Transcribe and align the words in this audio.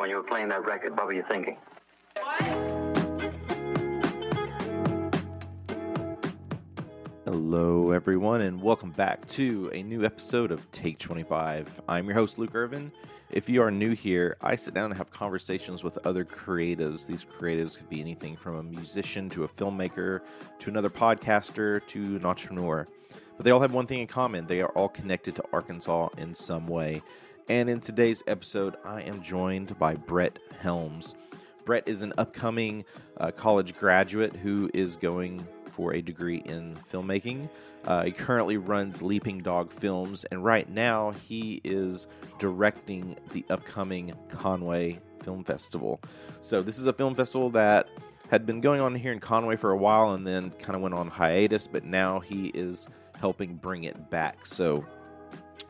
When 0.00 0.08
you 0.08 0.16
were 0.16 0.22
playing 0.22 0.48
that 0.48 0.64
record, 0.64 0.96
what 0.96 1.04
were 1.04 1.12
you 1.12 1.22
thinking? 1.28 1.58
Hello, 7.26 7.90
everyone, 7.90 8.40
and 8.40 8.62
welcome 8.62 8.92
back 8.92 9.28
to 9.28 9.70
a 9.74 9.82
new 9.82 10.06
episode 10.06 10.52
of 10.52 10.62
Take 10.72 10.98
25. 11.00 11.82
I'm 11.86 12.06
your 12.06 12.14
host, 12.14 12.38
Luke 12.38 12.54
Irvin. 12.54 12.90
If 13.28 13.50
you 13.50 13.60
are 13.60 13.70
new 13.70 13.94
here, 13.94 14.38
I 14.40 14.56
sit 14.56 14.72
down 14.72 14.86
and 14.86 14.96
have 14.96 15.10
conversations 15.10 15.84
with 15.84 15.98
other 16.06 16.24
creatives. 16.24 17.06
These 17.06 17.26
creatives 17.38 17.76
could 17.76 17.90
be 17.90 18.00
anything 18.00 18.38
from 18.38 18.54
a 18.54 18.62
musician 18.62 19.28
to 19.28 19.44
a 19.44 19.48
filmmaker 19.48 20.22
to 20.60 20.70
another 20.70 20.88
podcaster 20.88 21.86
to 21.88 22.16
an 22.16 22.24
entrepreneur. 22.24 22.88
But 23.36 23.44
they 23.44 23.50
all 23.50 23.60
have 23.60 23.72
one 23.72 23.86
thing 23.86 24.00
in 24.00 24.06
common 24.06 24.46
they 24.46 24.62
are 24.62 24.70
all 24.70 24.88
connected 24.88 25.36
to 25.36 25.44
Arkansas 25.52 26.08
in 26.16 26.34
some 26.34 26.66
way. 26.66 27.02
And 27.48 27.68
in 27.68 27.80
today's 27.80 28.22
episode, 28.26 28.76
I 28.84 29.02
am 29.02 29.22
joined 29.22 29.78
by 29.78 29.94
Brett 29.94 30.38
Helms. 30.60 31.14
Brett 31.64 31.82
is 31.86 32.02
an 32.02 32.12
upcoming 32.18 32.84
uh, 33.18 33.30
college 33.32 33.74
graduate 33.74 34.36
who 34.36 34.70
is 34.72 34.96
going 34.96 35.46
for 35.74 35.94
a 35.94 36.02
degree 36.02 36.42
in 36.46 36.78
filmmaking. 36.92 37.48
Uh, 37.84 38.04
he 38.04 38.12
currently 38.12 38.56
runs 38.56 39.02
Leaping 39.02 39.38
Dog 39.38 39.72
Films, 39.72 40.24
and 40.30 40.44
right 40.44 40.68
now 40.68 41.12
he 41.12 41.60
is 41.64 42.06
directing 42.38 43.16
the 43.32 43.44
upcoming 43.50 44.12
Conway 44.30 45.00
Film 45.24 45.42
Festival. 45.42 46.00
So, 46.40 46.62
this 46.62 46.78
is 46.78 46.86
a 46.86 46.92
film 46.92 47.14
festival 47.14 47.50
that 47.50 47.88
had 48.30 48.46
been 48.46 48.60
going 48.60 48.80
on 48.80 48.94
here 48.94 49.12
in 49.12 49.18
Conway 49.18 49.56
for 49.56 49.72
a 49.72 49.76
while 49.76 50.12
and 50.12 50.26
then 50.26 50.50
kind 50.52 50.76
of 50.76 50.82
went 50.82 50.94
on 50.94 51.08
hiatus, 51.08 51.66
but 51.66 51.84
now 51.84 52.20
he 52.20 52.48
is 52.48 52.86
helping 53.18 53.56
bring 53.56 53.84
it 53.84 54.10
back. 54.10 54.46
So, 54.46 54.84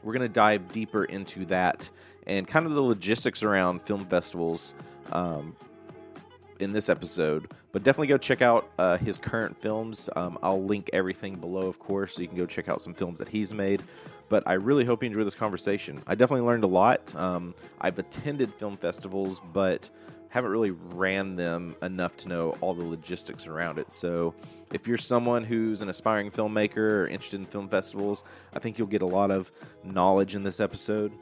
we're 0.03 0.13
going 0.13 0.29
to 0.29 0.33
dive 0.33 0.73
deeper 0.73 1.05
into 1.05 1.45
that 1.47 1.89
and 2.27 2.47
kind 2.47 2.67
of 2.67 2.73
the 2.73 2.83
logistics 2.83 3.43
around 3.43 3.83
film 3.83 4.07
festivals 4.07 4.75
um, 5.13 5.57
in 6.61 6.73
this 6.73 6.89
episode. 6.89 7.51
But 7.73 7.85
definitely 7.85 8.09
go 8.09 8.19
check 8.19 8.43
out 8.43 8.71
uh, 8.79 8.99
his 8.99 9.17
current 9.19 9.61
films. 9.61 10.09
Um, 10.17 10.39
I'll 10.43 10.63
link 10.63 10.91
everything 10.93 11.37
below, 11.37 11.67
of 11.67 11.79
course, 11.79 12.15
so 12.15 12.23
you 12.23 12.29
can 12.29 12.37
go 12.37 12.47
check 12.47 12.69
out 12.69 12.83
some 12.83 12.95
films 12.95 13.19
that 13.19 13.29
he's 13.29 13.55
made. 13.55 13.83
But 14.29 14.43
I 14.47 14.55
really 14.55 14.85
hope 14.85 15.03
you 15.03 15.09
enjoy 15.09 15.25
this 15.25 15.35
conversation. 15.35 16.03
I 16.07 16.15
definitely 16.15 16.47
learned 16.47 16.65
a 16.65 16.69
lot. 16.69 17.15
Um, 17.17 17.55
I've 17.81 17.99
attended 17.99 18.53
film 18.55 18.77
festivals, 18.77 19.41
but 19.53 19.89
haven't 20.29 20.51
really 20.51 20.71
ran 20.71 21.35
them 21.37 21.75
enough 21.83 22.17
to 22.19 22.29
know 22.29 22.57
all 22.61 22.75
the 22.75 22.85
logistics 22.85 23.47
around 23.47 23.79
it. 23.79 23.93
So, 23.93 24.35
if 24.73 24.87
you're 24.87 24.99
someone 24.99 25.45
who's 25.45 25.81
an 25.81 25.89
aspiring 25.89 26.31
filmmaker 26.31 26.77
or 26.77 27.09
interested 27.09 27.41
in 27.41 27.47
film 27.47 27.69
festivals, 27.69 28.25
I 28.55 28.59
think 28.59 28.79
you'll 28.79 28.87
get 28.87 29.03
a 29.03 29.07
lot 29.07 29.31
of 29.31 29.51
knowledge 29.85 30.35
in 30.35 30.43
this 30.43 30.61
episode 30.61 31.13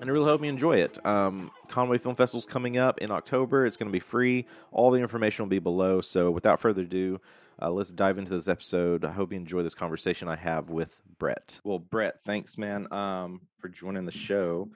and 0.00 0.10
I 0.10 0.12
really 0.12 0.26
hope 0.26 0.42
you 0.42 0.48
enjoy 0.48 0.76
it. 0.78 1.04
Um, 1.06 1.50
Conway 1.68 1.98
Film 1.98 2.16
Festival's 2.16 2.46
coming 2.46 2.78
up 2.78 2.98
in 2.98 3.10
October. 3.10 3.66
It's 3.66 3.76
going 3.76 3.88
to 3.88 3.92
be 3.92 4.00
free. 4.00 4.46
All 4.72 4.90
the 4.90 4.98
information 4.98 5.44
will 5.44 5.50
be 5.50 5.58
below. 5.58 6.00
So, 6.00 6.30
without 6.30 6.60
further 6.60 6.82
ado, 6.82 7.20
uh, 7.62 7.70
let's 7.70 7.90
dive 7.90 8.18
into 8.18 8.32
this 8.34 8.48
episode. 8.48 9.04
I 9.04 9.12
hope 9.12 9.32
you 9.32 9.38
enjoy 9.38 9.62
this 9.62 9.74
conversation 9.74 10.28
I 10.28 10.36
have 10.36 10.68
with 10.68 10.94
Brett. 11.18 11.58
Well, 11.64 11.78
Brett, 11.78 12.16
thanks, 12.26 12.58
man, 12.58 12.92
um, 12.92 13.40
for 13.58 13.68
joining 13.68 14.04
the 14.04 14.12
show. 14.12 14.68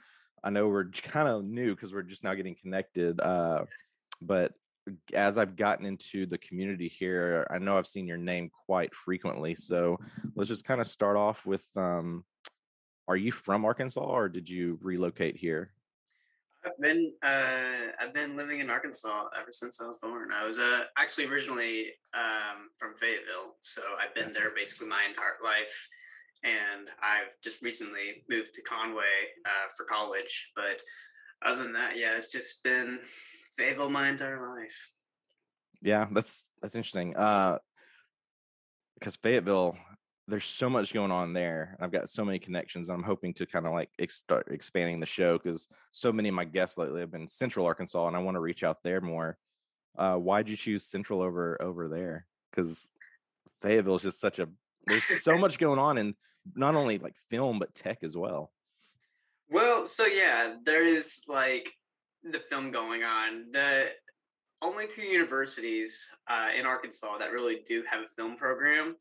I 0.42 0.48
know 0.48 0.68
we're 0.68 0.86
kind 0.86 1.28
of 1.28 1.44
new 1.44 1.74
because 1.74 1.92
we're 1.92 2.02
just 2.02 2.24
now 2.24 2.32
getting 2.32 2.54
connected, 2.54 3.20
uh, 3.20 3.64
but 4.22 4.54
as 5.14 5.38
I've 5.38 5.56
gotten 5.56 5.86
into 5.86 6.26
the 6.26 6.38
community 6.38 6.88
here, 6.88 7.46
I 7.50 7.58
know 7.58 7.78
I've 7.78 7.86
seen 7.86 8.06
your 8.06 8.16
name 8.16 8.50
quite 8.66 8.94
frequently. 8.94 9.54
So 9.54 9.98
let's 10.34 10.48
just 10.48 10.64
kind 10.64 10.80
of 10.80 10.86
start 10.86 11.16
off 11.16 11.44
with 11.46 11.64
um, 11.76 12.24
are 13.08 13.16
you 13.16 13.32
from 13.32 13.64
Arkansas 13.64 14.00
or 14.00 14.28
did 14.28 14.48
you 14.48 14.78
relocate 14.82 15.36
here? 15.36 15.72
I've 16.64 16.78
been 16.78 17.12
uh, 17.22 17.92
I've 17.98 18.12
been 18.12 18.36
living 18.36 18.60
in 18.60 18.68
Arkansas 18.68 19.28
ever 19.40 19.50
since 19.50 19.80
I 19.80 19.84
was 19.84 19.96
born. 20.02 20.28
I 20.32 20.46
was 20.46 20.58
uh, 20.58 20.82
actually 20.98 21.26
originally 21.26 21.86
um, 22.14 22.68
from 22.78 22.94
Fayetteville, 23.00 23.56
so 23.60 23.80
I've 23.98 24.14
been 24.14 24.32
there 24.32 24.52
basically 24.54 24.86
my 24.86 25.04
entire 25.08 25.40
life. 25.42 25.88
And 26.42 26.88
I've 27.02 27.32
just 27.42 27.62
recently 27.62 28.24
moved 28.28 28.54
to 28.54 28.62
Conway 28.62 29.34
uh, 29.44 29.68
for 29.76 29.84
college. 29.84 30.50
But 30.54 30.80
other 31.44 31.62
than 31.62 31.72
that, 31.74 31.96
yeah, 31.96 32.16
it's 32.16 32.32
just 32.32 32.62
been 32.62 32.98
Fayetteville 33.60 33.90
my 33.90 34.08
entire 34.08 34.56
life. 34.56 34.88
Yeah, 35.82 36.06
that's 36.12 36.44
that's 36.62 36.74
interesting. 36.74 37.14
Uh, 37.14 37.58
because 38.98 39.16
Fayetteville, 39.16 39.76
there's 40.28 40.44
so 40.44 40.70
much 40.70 40.94
going 40.94 41.10
on 41.10 41.32
there. 41.32 41.76
I've 41.80 41.92
got 41.92 42.08
so 42.10 42.24
many 42.24 42.38
connections. 42.38 42.88
I'm 42.88 43.02
hoping 43.02 43.34
to 43.34 43.46
kind 43.46 43.66
of 43.66 43.72
like 43.72 43.90
ex- 43.98 44.16
start 44.16 44.48
expanding 44.50 45.00
the 45.00 45.06
show 45.06 45.38
because 45.38 45.68
so 45.92 46.10
many 46.10 46.30
of 46.30 46.34
my 46.34 46.44
guests 46.44 46.78
lately 46.78 47.00
have 47.00 47.10
been 47.10 47.28
Central 47.28 47.66
Arkansas, 47.66 48.06
and 48.06 48.16
I 48.16 48.20
want 48.20 48.34
to 48.36 48.40
reach 48.40 48.64
out 48.64 48.78
there 48.82 49.00
more. 49.02 49.36
Uh, 49.98 50.16
why'd 50.16 50.48
you 50.48 50.56
choose 50.56 50.86
Central 50.86 51.20
over 51.20 51.60
over 51.60 51.88
there? 51.88 52.26
Because 52.50 52.86
Fayetteville 53.60 53.96
is 53.96 54.02
just 54.02 54.20
such 54.20 54.38
a 54.38 54.48
there's 54.86 55.02
so 55.22 55.36
much 55.36 55.58
going 55.64 55.78
on, 55.78 55.98
and 55.98 56.14
not 56.54 56.74
only 56.74 56.96
like 56.96 57.14
film 57.28 57.58
but 57.58 57.74
tech 57.74 57.98
as 58.04 58.16
well. 58.16 58.50
Well, 59.50 59.86
so 59.86 60.06
yeah, 60.06 60.54
there 60.64 60.86
is 60.86 61.20
like 61.26 61.70
the 62.24 62.40
film 62.50 62.70
going 62.70 63.02
on. 63.02 63.46
The 63.52 63.86
only 64.62 64.86
two 64.86 65.02
universities 65.02 65.98
uh, 66.28 66.48
in 66.58 66.66
Arkansas 66.66 67.18
that 67.18 67.32
really 67.32 67.60
do 67.66 67.82
have 67.90 68.00
a 68.02 68.14
film 68.16 68.36
program 68.36 68.96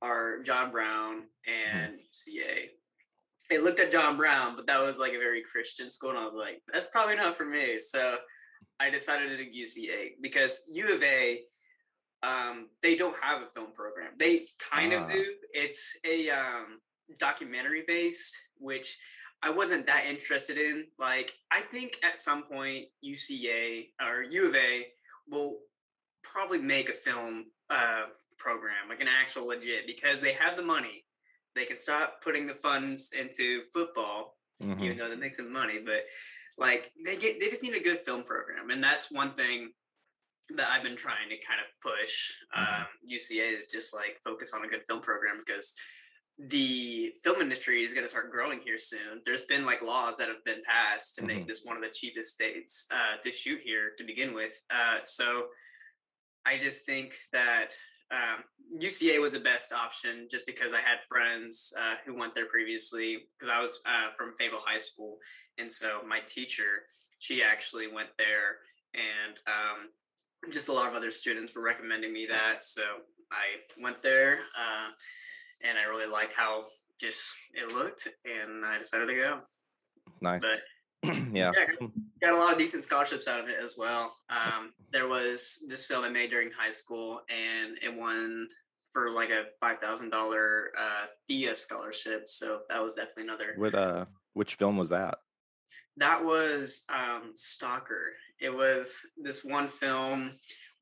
are 0.00 0.40
John 0.42 0.70
Brown 0.70 1.24
Mm-hmm. 1.48 1.78
and 1.78 1.94
UCA. 1.98 2.68
I 3.52 3.56
looked 3.60 3.80
at 3.80 3.90
John 3.90 4.16
Brown, 4.16 4.54
but 4.54 4.64
that 4.68 4.78
was 4.80 4.98
like 4.98 5.12
a 5.12 5.18
very 5.18 5.42
Christian 5.42 5.90
school, 5.90 6.10
and 6.10 6.18
I 6.20 6.24
was 6.24 6.34
like, 6.36 6.62
that's 6.72 6.86
probably 6.86 7.16
not 7.16 7.36
for 7.36 7.44
me. 7.44 7.78
So 7.80 8.14
I 8.78 8.88
decided 8.90 9.28
to 9.30 9.36
do 9.36 9.50
UCA 9.50 10.12
because 10.22 10.60
U 10.70 10.94
of 10.94 11.02
A, 11.02 11.40
um, 12.22 12.68
they 12.80 12.94
don't 12.94 13.16
have 13.20 13.42
a 13.42 13.48
film 13.56 13.72
program. 13.74 14.12
They 14.18 14.46
kind 14.70 14.94
Ah. 14.94 15.02
of 15.04 15.10
do. 15.10 15.24
It's 15.52 15.96
a 16.06 16.30
um, 16.30 16.78
documentary 17.18 17.82
based, 17.88 18.36
which 18.58 18.96
I 19.42 19.50
wasn't 19.50 19.86
that 19.86 20.04
interested 20.06 20.56
in. 20.56 20.86
Like, 20.98 21.32
I 21.50 21.62
think 21.62 21.96
at 22.04 22.18
some 22.18 22.44
point 22.44 22.86
UCA 23.04 23.88
or 24.00 24.22
U 24.22 24.48
of 24.48 24.54
A 24.54 24.86
will 25.28 25.58
probably 26.22 26.58
make 26.58 26.88
a 26.88 26.94
film 26.94 27.46
uh, 27.70 28.04
program, 28.38 28.88
like 28.88 29.00
an 29.00 29.08
actual 29.08 29.46
legit, 29.48 29.86
because 29.86 30.20
they 30.20 30.32
have 30.34 30.56
the 30.56 30.62
money. 30.62 31.04
They 31.54 31.64
can 31.64 31.76
stop 31.76 32.22
putting 32.22 32.46
the 32.46 32.54
funds 32.54 33.10
into 33.18 33.62
football, 33.74 34.38
Mhm. 34.62 34.82
even 34.84 34.96
though 34.98 35.08
that 35.08 35.18
makes 35.18 35.36
them 35.38 35.52
money. 35.52 35.78
But 35.84 36.04
like 36.58 36.92
they 37.04 37.16
get, 37.16 37.40
they 37.40 37.48
just 37.48 37.62
need 37.62 37.74
a 37.74 37.80
good 37.80 38.00
film 38.04 38.24
program, 38.24 38.70
and 38.70 38.82
that's 38.82 39.10
one 39.10 39.34
thing 39.34 39.72
that 40.56 40.70
I've 40.70 40.82
been 40.82 40.96
trying 40.96 41.28
to 41.30 41.38
kind 41.38 41.60
of 41.60 41.66
push. 41.80 42.32
Mhm. 42.56 42.80
Um, 42.80 42.86
UCA 43.04 43.48
is 43.56 43.66
just 43.66 43.92
like 43.94 44.20
focus 44.24 44.52
on 44.52 44.64
a 44.64 44.68
good 44.68 44.84
film 44.86 45.00
program 45.02 45.42
because 45.44 45.74
the 46.48 47.12
film 47.22 47.40
industry 47.40 47.84
is 47.84 47.92
going 47.92 48.04
to 48.04 48.08
start 48.08 48.30
growing 48.30 48.60
here 48.64 48.78
soon. 48.78 49.22
There's 49.24 49.44
been 49.44 49.64
like 49.64 49.80
laws 49.82 50.16
that 50.18 50.28
have 50.28 50.44
been 50.44 50.62
passed 50.66 51.14
to 51.16 51.22
make 51.22 51.44
Mhm. 51.44 51.46
this 51.46 51.64
one 51.64 51.76
of 51.76 51.82
the 51.82 51.90
cheapest 51.90 52.32
states 52.32 52.86
uh, 52.90 53.16
to 53.18 53.30
shoot 53.30 53.60
here 53.62 53.94
to 53.96 54.04
begin 54.04 54.34
with. 54.34 54.60
Uh, 54.70 55.04
so 55.04 55.50
I 56.44 56.58
just 56.58 56.84
think 56.84 57.16
that 57.32 57.76
um, 58.10 58.44
UCA 58.76 59.18
was 59.20 59.32
the 59.32 59.40
best 59.40 59.72
option 59.72 60.28
just 60.30 60.44
because 60.44 60.74
I 60.74 60.80
had 60.80 60.98
friends 61.08 61.72
uh, 61.78 61.96
who 62.04 62.14
went 62.14 62.34
there 62.34 62.46
previously 62.46 63.28
because 63.38 63.50
I 63.54 63.60
was 63.60 63.80
uh, 63.86 64.12
from 64.16 64.34
Fayetteville 64.36 64.60
High 64.66 64.80
School. 64.80 65.18
And 65.58 65.72
so 65.72 66.02
my 66.06 66.20
teacher, 66.20 66.86
she 67.20 67.42
actually 67.42 67.86
went 67.86 68.10
there 68.18 68.58
and 68.94 69.38
um, 69.46 69.92
just 70.50 70.68
a 70.68 70.72
lot 70.72 70.88
of 70.88 70.94
other 70.94 71.10
students 71.10 71.54
were 71.54 71.62
recommending 71.62 72.12
me 72.12 72.26
that. 72.26 72.62
So 72.62 72.82
I 73.30 73.62
went 73.80 74.02
there 74.02 74.40
uh, 74.58 74.90
and 75.62 75.78
I 75.78 75.82
really 75.88 76.10
like 76.10 76.30
how 76.36 76.64
just 77.00 77.20
it 77.54 77.72
looked 77.72 78.08
and 78.24 78.64
I 78.64 78.78
decided 78.78 79.06
to 79.06 79.14
go. 79.14 79.40
Nice. 80.20 80.40
But 80.40 80.60
yeah. 81.32 81.50
Yeah. 81.56 81.86
got 82.20 82.32
a 82.32 82.36
lot 82.36 82.52
of 82.52 82.58
decent 82.58 82.84
scholarships 82.84 83.26
out 83.26 83.40
of 83.40 83.48
it 83.48 83.56
as 83.62 83.74
well. 83.76 84.14
Um, 84.30 84.72
there 84.92 85.08
was 85.08 85.58
this 85.68 85.84
film 85.84 86.04
I 86.04 86.08
made 86.08 86.30
during 86.30 86.50
high 86.56 86.70
school, 86.70 87.22
and 87.28 87.76
it 87.82 87.94
won 87.94 88.48
for 88.92 89.10
like 89.10 89.30
a 89.30 89.44
five 89.60 89.78
thousand 89.80 90.10
dollar 90.10 90.70
uh, 90.78 91.06
Thea 91.26 91.56
scholarship. 91.56 92.28
So 92.28 92.60
that 92.68 92.80
was 92.80 92.94
definitely 92.94 93.24
another. 93.24 93.54
What 93.56 93.74
uh 93.74 94.04
which 94.34 94.54
film 94.54 94.76
was 94.76 94.90
that? 94.90 95.18
That 95.96 96.24
was 96.24 96.82
um, 96.88 97.32
Stalker. 97.34 98.12
It 98.40 98.50
was 98.50 98.96
this 99.22 99.44
one 99.44 99.68
film 99.68 100.32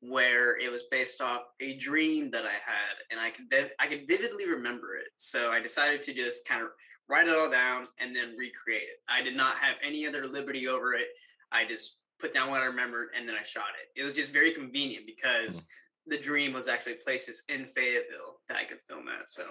where 0.01 0.59
it 0.59 0.69
was 0.69 0.83
based 0.89 1.21
off 1.21 1.41
a 1.61 1.77
dream 1.77 2.31
that 2.31 2.43
I 2.43 2.53
had, 2.53 2.95
and 3.11 3.19
I 3.19 3.29
could 3.29 3.71
I 3.79 3.87
could 3.87 4.07
vividly 4.07 4.47
remember 4.47 4.95
it. 4.97 5.07
So 5.17 5.51
I 5.51 5.61
decided 5.61 6.01
to 6.03 6.13
just 6.13 6.45
kind 6.47 6.61
of 6.61 6.69
write 7.07 7.27
it 7.27 7.35
all 7.35 7.49
down 7.49 7.87
and 7.99 8.15
then 8.15 8.35
recreate 8.37 8.83
it. 8.83 8.99
I 9.09 9.21
did 9.21 9.35
not 9.35 9.55
have 9.61 9.75
any 9.85 10.07
other 10.07 10.27
liberty 10.27 10.67
over 10.67 10.93
it. 10.93 11.07
I 11.51 11.67
just 11.67 11.97
put 12.19 12.33
down 12.33 12.49
what 12.49 12.61
I 12.61 12.65
remembered 12.65 13.09
and 13.17 13.27
then 13.27 13.35
I 13.35 13.43
shot 13.43 13.73
it. 13.81 13.99
It 13.99 14.03
was 14.03 14.13
just 14.13 14.31
very 14.31 14.53
convenient 14.53 15.05
because 15.05 15.67
the 16.07 16.17
dream 16.17 16.53
was 16.53 16.67
actually 16.67 16.95
places 17.03 17.43
in 17.49 17.67
Fayetteville 17.75 18.39
that 18.47 18.57
I 18.57 18.63
could 18.65 18.79
film 18.87 19.07
at. 19.07 19.29
So 19.29 19.43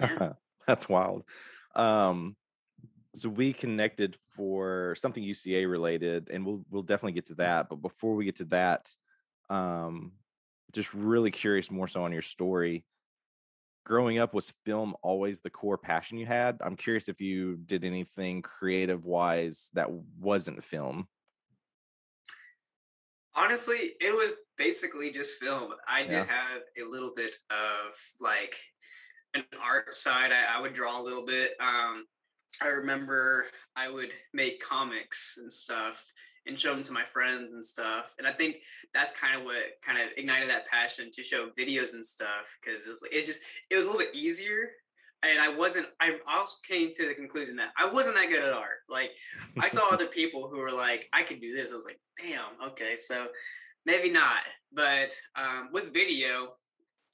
Yeah. 0.00 0.32
That's 0.66 0.88
wild. 0.88 1.24
Um, 1.74 2.36
so 3.14 3.28
we 3.28 3.52
connected 3.52 4.16
for 4.36 4.96
something 4.98 5.22
UCA 5.22 5.68
related, 5.70 6.28
and 6.32 6.46
we'll 6.46 6.64
we'll 6.70 6.82
definitely 6.82 7.12
get 7.12 7.26
to 7.26 7.34
that. 7.34 7.68
But 7.68 7.82
before 7.82 8.14
we 8.14 8.24
get 8.24 8.36
to 8.38 8.44
that, 8.46 8.88
um, 9.52 10.12
just 10.72 10.92
really 10.94 11.30
curious 11.30 11.70
more 11.70 11.86
so 11.86 12.02
on 12.04 12.12
your 12.12 12.22
story. 12.22 12.84
Growing 13.84 14.18
up, 14.18 14.32
was 14.32 14.52
film 14.64 14.94
always 15.02 15.40
the 15.40 15.50
core 15.50 15.76
passion 15.76 16.16
you 16.16 16.24
had? 16.24 16.58
I'm 16.64 16.76
curious 16.76 17.08
if 17.08 17.20
you 17.20 17.56
did 17.66 17.84
anything 17.84 18.40
creative 18.40 19.04
wise 19.04 19.68
that 19.74 19.90
wasn't 19.90 20.64
film. 20.64 21.08
Honestly, 23.34 23.92
it 24.00 24.14
was 24.14 24.32
basically 24.56 25.10
just 25.10 25.38
film. 25.38 25.72
I 25.88 26.02
did 26.02 26.12
Yeah. 26.12 26.24
have 26.24 26.62
a 26.78 26.88
little 26.88 27.12
bit 27.14 27.32
of 27.50 27.94
like 28.20 28.56
an 29.34 29.44
art 29.60 29.94
side. 29.94 30.30
I, 30.32 30.56
I 30.56 30.60
would 30.60 30.74
draw 30.74 31.00
a 31.00 31.02
little 31.02 31.26
bit. 31.26 31.52
Um, 31.58 32.06
I 32.60 32.68
remember 32.68 33.46
I 33.74 33.88
would 33.88 34.12
make 34.32 34.62
comics 34.62 35.38
and 35.38 35.52
stuff 35.52 36.04
and 36.46 36.58
show 36.58 36.74
them 36.74 36.82
to 36.84 36.92
my 36.92 37.04
friends 37.12 37.52
and 37.52 37.64
stuff. 37.64 38.06
And 38.18 38.26
I 38.26 38.32
think 38.32 38.56
that's 38.94 39.12
kind 39.12 39.38
of 39.38 39.44
what 39.44 39.56
kind 39.84 39.98
of 39.98 40.08
ignited 40.16 40.50
that 40.50 40.66
passion 40.66 41.10
to 41.12 41.22
show 41.22 41.48
videos 41.58 41.92
and 41.92 42.04
stuff 42.04 42.46
because 42.60 42.86
it 42.86 42.90
was 42.90 43.02
like 43.02 43.12
it 43.12 43.26
just 43.26 43.42
it 43.70 43.76
was 43.76 43.84
a 43.84 43.88
little 43.88 44.00
bit 44.00 44.14
easier. 44.14 44.70
And 45.24 45.40
I 45.40 45.56
wasn't. 45.56 45.86
I 46.00 46.18
also 46.28 46.56
came 46.66 46.92
to 46.94 47.06
the 47.06 47.14
conclusion 47.14 47.54
that 47.56 47.68
I 47.78 47.90
wasn't 47.90 48.16
that 48.16 48.28
good 48.28 48.42
at 48.42 48.52
art. 48.52 48.82
Like 48.88 49.10
I 49.60 49.68
saw 49.68 49.88
other 49.92 50.06
people 50.06 50.48
who 50.48 50.58
were 50.58 50.72
like, 50.72 51.08
I 51.12 51.22
can 51.22 51.38
do 51.38 51.54
this. 51.54 51.70
I 51.70 51.76
was 51.76 51.84
like, 51.84 52.00
damn, 52.20 52.70
okay, 52.70 52.96
so 52.96 53.26
maybe 53.86 54.10
not. 54.10 54.42
But 54.72 55.14
um, 55.36 55.68
with 55.72 55.92
video, 55.92 56.54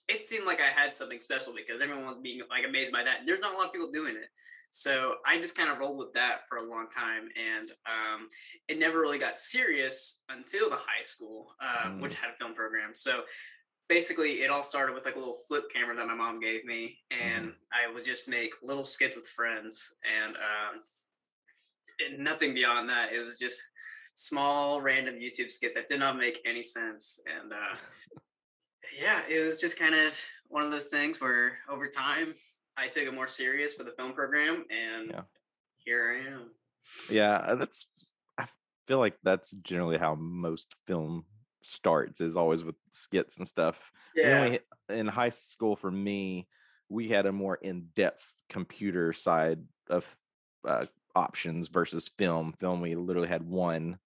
it 0.09 0.27
seemed 0.27 0.47
like 0.47 0.59
I 0.59 0.73
had 0.75 0.95
something 0.95 1.21
special 1.21 1.53
because 1.53 1.83
everyone 1.83 2.07
was 2.07 2.17
being 2.23 2.41
like 2.49 2.65
amazed 2.67 2.93
by 2.93 3.05
that. 3.05 3.27
There's 3.27 3.41
not 3.41 3.55
a 3.55 3.59
lot 3.59 3.67
of 3.67 3.73
people 3.73 3.93
doing 3.93 4.17
it. 4.17 4.31
So 4.71 5.15
I 5.27 5.39
just 5.39 5.57
kind 5.57 5.71
of 5.71 5.79
rolled 5.79 5.99
with 5.99 6.13
that 6.13 6.41
for 6.49 6.59
a 6.59 6.63
long 6.63 6.87
time, 6.95 7.29
and 7.37 7.71
um, 7.87 8.29
it 8.69 8.79
never 8.79 9.01
really 9.01 9.19
got 9.19 9.41
serious 9.41 10.21
until 10.29 10.69
the 10.71 10.77
high 10.77 11.03
school, 11.03 11.55
uh, 11.61 11.89
Mm. 11.89 12.01
which 12.01 12.15
had 12.15 12.31
a 12.31 12.37
film 12.37 12.55
program. 12.55 12.95
So 12.95 13.25
basically, 13.89 14.43
it 14.43 14.51
all 14.51 14.63
started 14.63 14.95
with 14.95 15.05
like 15.07 15.17
a 15.17 15.19
little 15.19 15.39
flip 15.49 15.65
camera 15.73 15.97
that 15.97 16.07
my 16.07 16.15
mom 16.15 16.39
gave 16.41 16.65
me, 16.65 16.99
and 17.11 17.55
I 17.73 17.93
would 17.93 18.05
just 18.05 18.29
make 18.29 18.53
little 18.63 18.85
skits 18.85 19.17
with 19.17 19.27
friends, 19.29 19.95
and, 20.05 20.37
um, 20.37 20.83
and 22.07 22.23
nothing 22.23 22.55
beyond 22.55 22.89
that. 22.91 23.13
It 23.13 23.21
was 23.21 23.39
just 23.39 23.61
small, 24.15 24.81
random 24.81 25.17
YouTube 25.17 25.51
skits 25.51 25.75
that 25.77 25.89
did 25.89 26.01
not 26.01 26.17
make 26.19 26.39
any 26.45 26.63
sense, 26.63 27.21
and 27.27 27.53
uh, 27.53 27.77
yeah, 29.01 29.23
it 29.29 29.41
was 29.45 29.57
just 29.59 29.79
kind 29.79 29.95
of 29.95 30.13
one 30.49 30.63
of 30.63 30.71
those 30.71 30.87
things 30.89 31.21
where 31.21 31.59
over 31.69 31.89
time 31.89 32.35
I 32.79 32.89
took 32.89 33.05
it 33.05 33.15
more 33.15 33.27
serious 33.27 33.75
for 33.75 33.83
the 33.85 33.91
film 33.93 34.13
program, 34.13 34.65
and 34.71 35.11
Yeah. 35.11 35.23
here 35.79 36.13
I 36.13 36.33
am. 36.33 36.51
Yeah, 37.11 37.37
uh, 37.37 37.57
that's. 37.57 37.87
I 38.39 38.47
feel 38.87 38.99
like 38.99 39.19
that's 39.23 39.51
generally 39.63 39.99
how 39.99 40.15
most 40.15 40.75
film 40.87 41.27
starts. 41.63 42.21
Is 42.21 42.37
always 42.37 42.63
with 42.63 42.77
skits 42.93 43.37
and 43.37 43.49
stuff. 43.49 43.93
And 44.23 44.53
we- 44.89 44.97
in 44.97 45.07
high 45.09 45.31
school, 45.31 45.77
for 45.77 45.91
me, 45.91 46.49
we 46.89 47.09
had 47.09 47.27
a 47.27 47.33
more 47.33 47.57
in-depth 47.57 48.25
computer 48.49 49.13
side 49.13 49.63
of 49.91 50.07
uh, 50.67 50.87
options 51.15 51.69
versus 51.69 52.09
film. 52.17 52.55
Film, 52.61 52.81
we 52.81 52.95
literally 52.95 53.29
had 53.29 53.43
one 53.43 53.99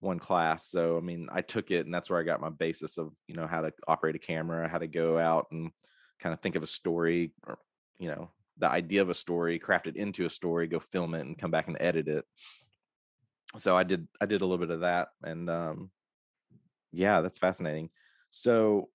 one 0.00 0.20
class. 0.20 0.70
So 0.70 0.96
I 0.96 1.00
mean, 1.00 1.28
I 1.32 1.40
took 1.40 1.70
it, 1.70 1.86
and 1.86 1.92
that's 1.92 2.08
where 2.10 2.20
I 2.20 2.24
got 2.24 2.40
my 2.40 2.50
basis 2.50 2.98
of 2.98 3.12
you 3.26 3.34
know 3.34 3.46
how 3.46 3.62
to 3.62 3.72
operate 3.88 4.16
a 4.16 4.20
camera, 4.20 4.68
how 4.68 4.78
to 4.78 4.86
go 4.86 5.18
out 5.18 5.46
and 5.50 5.72
kind 6.20 6.32
of 6.32 6.40
think 6.40 6.56
of 6.56 6.62
a 6.62 6.66
story, 6.68 7.32
or 7.46 7.58
you 7.98 8.08
know 8.08 8.30
the 8.58 8.68
idea 8.68 9.02
of 9.02 9.10
a 9.10 9.14
story, 9.14 9.58
craft 9.58 9.86
it 9.86 9.96
into 9.96 10.26
a 10.26 10.30
story, 10.30 10.66
go 10.66 10.80
film 10.80 11.14
it, 11.14 11.20
and 11.20 11.38
come 11.38 11.50
back 11.50 11.68
and 11.68 11.76
edit 11.80 12.08
it. 12.08 12.24
So 13.58 13.76
I 13.76 13.82
did 13.84 14.08
I 14.20 14.26
did 14.26 14.40
a 14.42 14.46
little 14.46 14.64
bit 14.66 14.74
of 14.74 14.80
that, 14.80 15.08
and 15.22 15.48
um, 15.48 15.90
yeah, 16.92 17.20
that's 17.20 17.38
fascinating. 17.38 17.90
So 18.30 18.90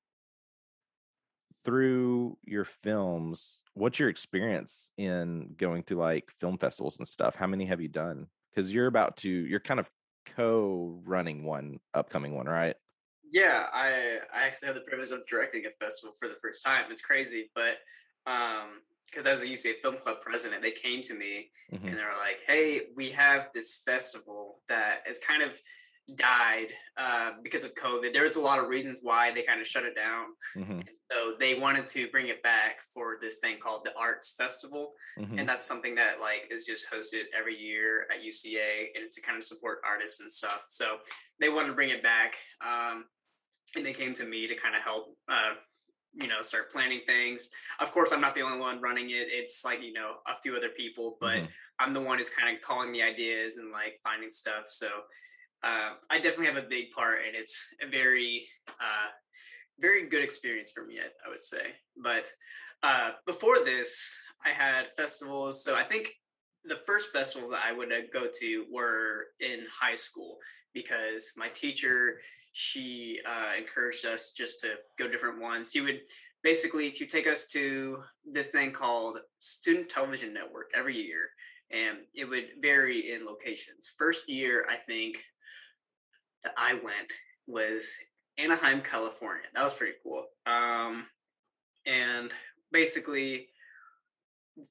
through 1.65 2.38
your 2.44 2.65
films, 2.65 3.63
what's 3.73 3.97
your 4.00 4.09
experience 4.09 4.91
in 4.97 5.55
going 5.57 5.83
through 5.83 5.97
like 5.97 6.31
film 6.39 6.57
festivals 6.57 6.97
and 6.97 7.07
stuff? 7.07 7.35
How 7.35 7.47
many 7.47 7.65
have 7.65 7.81
you 7.81 7.88
done? 7.88 8.27
Because 8.51 8.71
you're 8.71 8.88
about 8.88 9.17
to, 9.17 9.29
you're 9.29 9.59
kind 9.59 9.79
of 9.79 9.89
co-running 10.25 11.44
one 11.45 11.79
upcoming 11.94 12.35
one, 12.35 12.47
right? 12.47 12.75
Yeah, 13.23 13.67
I 13.71 14.19
I 14.33 14.44
actually 14.44 14.67
have 14.67 14.75
the 14.75 14.81
privilege 14.81 15.11
of 15.11 15.25
directing 15.27 15.65
a 15.65 15.71
festival 15.83 16.15
for 16.19 16.27
the 16.27 16.35
first 16.41 16.63
time. 16.63 16.91
It's 16.91 17.01
crazy, 17.01 17.51
but 17.55 17.77
um 18.29 18.81
because 19.13 19.27
as 19.27 19.42
a 19.42 19.45
UCA 19.45 19.80
Film 19.81 19.98
Club 19.98 20.18
president, 20.21 20.62
they 20.62 20.71
came 20.71 21.01
to 21.04 21.13
me 21.13 21.51
Mhm. 21.71 21.88
and 21.88 21.98
they 21.98 22.04
were 22.04 22.18
like, 22.18 22.42
"Hey, 22.48 22.88
we 22.95 23.12
have 23.12 23.51
this 23.54 23.81
festival 23.86 24.63
that 24.69 25.04
has 25.06 25.19
kind 25.19 25.44
of 25.44 25.51
died 26.15 26.68
uh, 26.98 27.31
because 27.42 27.63
of 27.63 27.74
COVID. 27.75 28.12
There 28.13 28.24
was 28.24 28.36
a 28.36 28.42
lot 28.42 28.60
of 28.60 28.68
reasons 28.68 29.00
why 29.01 29.31
they 29.31 29.42
kind 29.44 29.62
of 29.62 29.65
shut 29.68 29.83
it 29.86 29.95
down. 29.95 30.36
Mhm. 30.56 30.86
And 30.88 30.98
so 31.12 31.36
they 31.39 31.56
wanted 31.56 31.88
to 31.89 32.10
bring 32.10 32.27
it 32.27 32.44
back 32.44 32.81
for 32.94 33.18
this 33.21 33.39
thing 33.39 33.57
called 33.60 33.86
the 33.86 33.95
Arts 33.95 34.36
Festival, 34.36 34.95
Mhm. 35.18 35.39
and 35.39 35.50
that's 35.50 35.65
something 35.65 35.95
that 35.95 36.19
like 36.19 36.48
is 36.51 36.65
just 36.65 36.88
hosted 36.89 37.27
every 37.33 37.56
year 37.56 38.06
at 38.12 38.21
UCA, 38.21 38.92
and 38.94 39.04
it's 39.04 39.15
to 39.15 39.21
kind 39.21 39.38
of 39.38 39.45
support 39.45 39.81
artists 39.86 40.19
and 40.19 40.31
stuff. 40.31 40.65
So 40.69 41.01
they 41.39 41.50
wanted 41.50 41.69
to 41.69 41.74
bring 41.74 41.89
it 41.89 42.04
back, 42.04 42.38
um, 42.62 43.10
and 43.75 43.86
they 43.86 43.94
came 43.94 44.13
to 44.15 44.25
me 44.25 44.45
to 44.48 44.56
kind 44.56 44.75
of 44.75 44.81
help. 44.83 45.18
Uh, 45.27 45.56
you 46.13 46.27
know, 46.27 46.42
start 46.42 46.71
planning 46.71 47.01
things. 47.06 47.50
Of 47.80 47.92
course, 47.92 48.12
I'm 48.12 48.21
not 48.21 48.36
the 48.36 48.42
only 48.42 48.60
one 48.60 48.81
running 48.81 49.10
it. 49.10 49.27
It's 49.30 49.63
like 49.65 49.81
you 49.81 49.94
know 49.94 50.18
a 50.27 50.39
few 50.42 50.56
other 50.56 50.69
people, 50.69 51.18
but 51.19 51.38
Mhm. 51.38 51.50
I'm 51.80 51.94
the 51.94 52.01
one 52.01 52.19
who's 52.19 52.30
kind 52.30 52.56
of 52.56 52.62
calling 52.62 52.92
the 52.92 53.01
ideas 53.01 53.57
and 53.57 53.71
like 53.71 54.00
finding 54.04 54.31
stuff. 54.31 54.68
So 54.68 54.88
uh, 55.63 55.95
I 56.10 56.18
definitely 56.18 56.48
have 56.48 56.57
a 56.57 56.68
big 56.68 56.92
part, 56.92 57.19
and 57.25 57.36
it's 57.36 57.56
a 57.81 57.89
very, 57.89 58.48
uh, 58.68 59.10
very 59.80 60.07
good 60.07 60.24
experience 60.24 60.71
for 60.71 60.86
me. 60.86 61.00
I, 61.00 61.06
I 61.25 61.30
would 61.30 61.44
say. 61.44 61.75
But 61.98 62.25
uh, 62.83 63.12
before 63.25 63.63
this, 63.63 63.98
I 64.45 64.50
had 64.50 64.94
festivals. 64.95 65.63
So 65.63 65.75
I 65.75 65.83
think 65.83 66.13
the 66.65 66.80
first 66.86 67.12
festivals 67.12 67.51
that 67.51 67.62
I 67.65 67.71
would 67.71 67.92
uh, 67.92 68.01
go 68.12 68.27
to 68.39 68.65
were 68.71 69.27
in 69.39 69.65
high 69.71 69.95
school 69.95 70.38
because 70.74 71.31
my 71.36 71.50
teacher 71.50 72.18
she 72.54 73.20
uh, 73.28 73.58
encouraged 73.58 74.06
us 74.06 74.31
just 74.31 74.60
to 74.60 74.75
go 74.98 75.08
different 75.08 75.42
ones. 75.42 75.72
She 75.72 75.81
would 75.81 76.02
basically 76.44 76.92
to 76.92 77.06
take 77.06 77.28
us 77.28 77.48
to 77.48 78.04
this 78.31 78.50
thing 78.50 78.72
called 78.72 79.20
Student 79.40 79.90
Television 79.90 80.34
Network 80.34 80.70
every 80.75 80.96
year, 80.96 81.30
and 81.72 82.00
it 82.14 82.25
would 82.25 82.46
vary 82.62 83.14
in 83.14 83.25
locations. 83.25 83.92
First 83.98 84.30
year, 84.30 84.66
I 84.70 84.75
think 84.86 85.18
that 86.44 86.54
I 86.58 86.74
went 86.75 87.12
was 87.48 87.86
Anaheim, 88.38 88.82
California. 88.82 89.46
That 89.56 89.63
was 89.63 89.74
pretty 89.74 89.94
cool. 90.03 90.25
Um, 90.46 91.08
and 91.88 92.32
basically, 92.72 93.48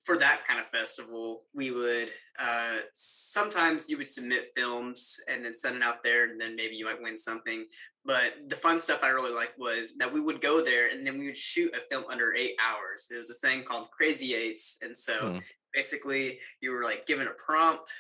for 0.05 0.19
that 0.19 0.47
kind 0.47 0.61
of 0.61 0.67
festival, 0.69 1.43
we 1.55 1.71
would 1.71 2.11
uh, 2.41 2.77
sometimes 2.95 3.89
you 3.89 3.99
would 3.99 4.11
submit 4.11 4.53
films 4.57 5.17
and 5.29 5.45
then 5.45 5.57
send 5.57 5.77
it 5.77 5.83
out 5.83 6.03
there, 6.03 6.31
and 6.31 6.41
then 6.41 6.55
maybe 6.57 6.75
you 6.77 6.85
might 6.85 7.03
win 7.03 7.19
something. 7.19 7.67
But 8.05 8.49
the 8.49 8.57
fun 8.57 8.79
stuff 8.79 9.01
I 9.03 9.09
really 9.09 9.35
liked 9.35 9.59
was 9.59 9.95
that 9.99 10.13
we 10.13 10.21
would 10.21 10.41
go 10.41 10.65
there 10.65 10.91
and 10.91 11.07
then 11.07 11.19
we 11.19 11.27
would 11.27 11.37
shoot 11.37 11.73
a 11.75 11.89
film 11.89 12.05
under 12.11 12.35
eight 12.35 12.57
hours. 12.61 13.07
There 13.09 13.19
was 13.19 13.29
this 13.29 13.39
thing 13.39 13.65
called 13.65 13.91
Crazy 13.91 14.35
Eights, 14.35 14.77
and 14.83 14.97
so 14.97 15.15
Hmm. 15.35 15.39
basically 15.73 16.39
you 16.61 16.73
were 16.73 16.85
like 16.85 17.07
given 17.07 17.27
a 17.29 17.35
prompt 17.45 17.91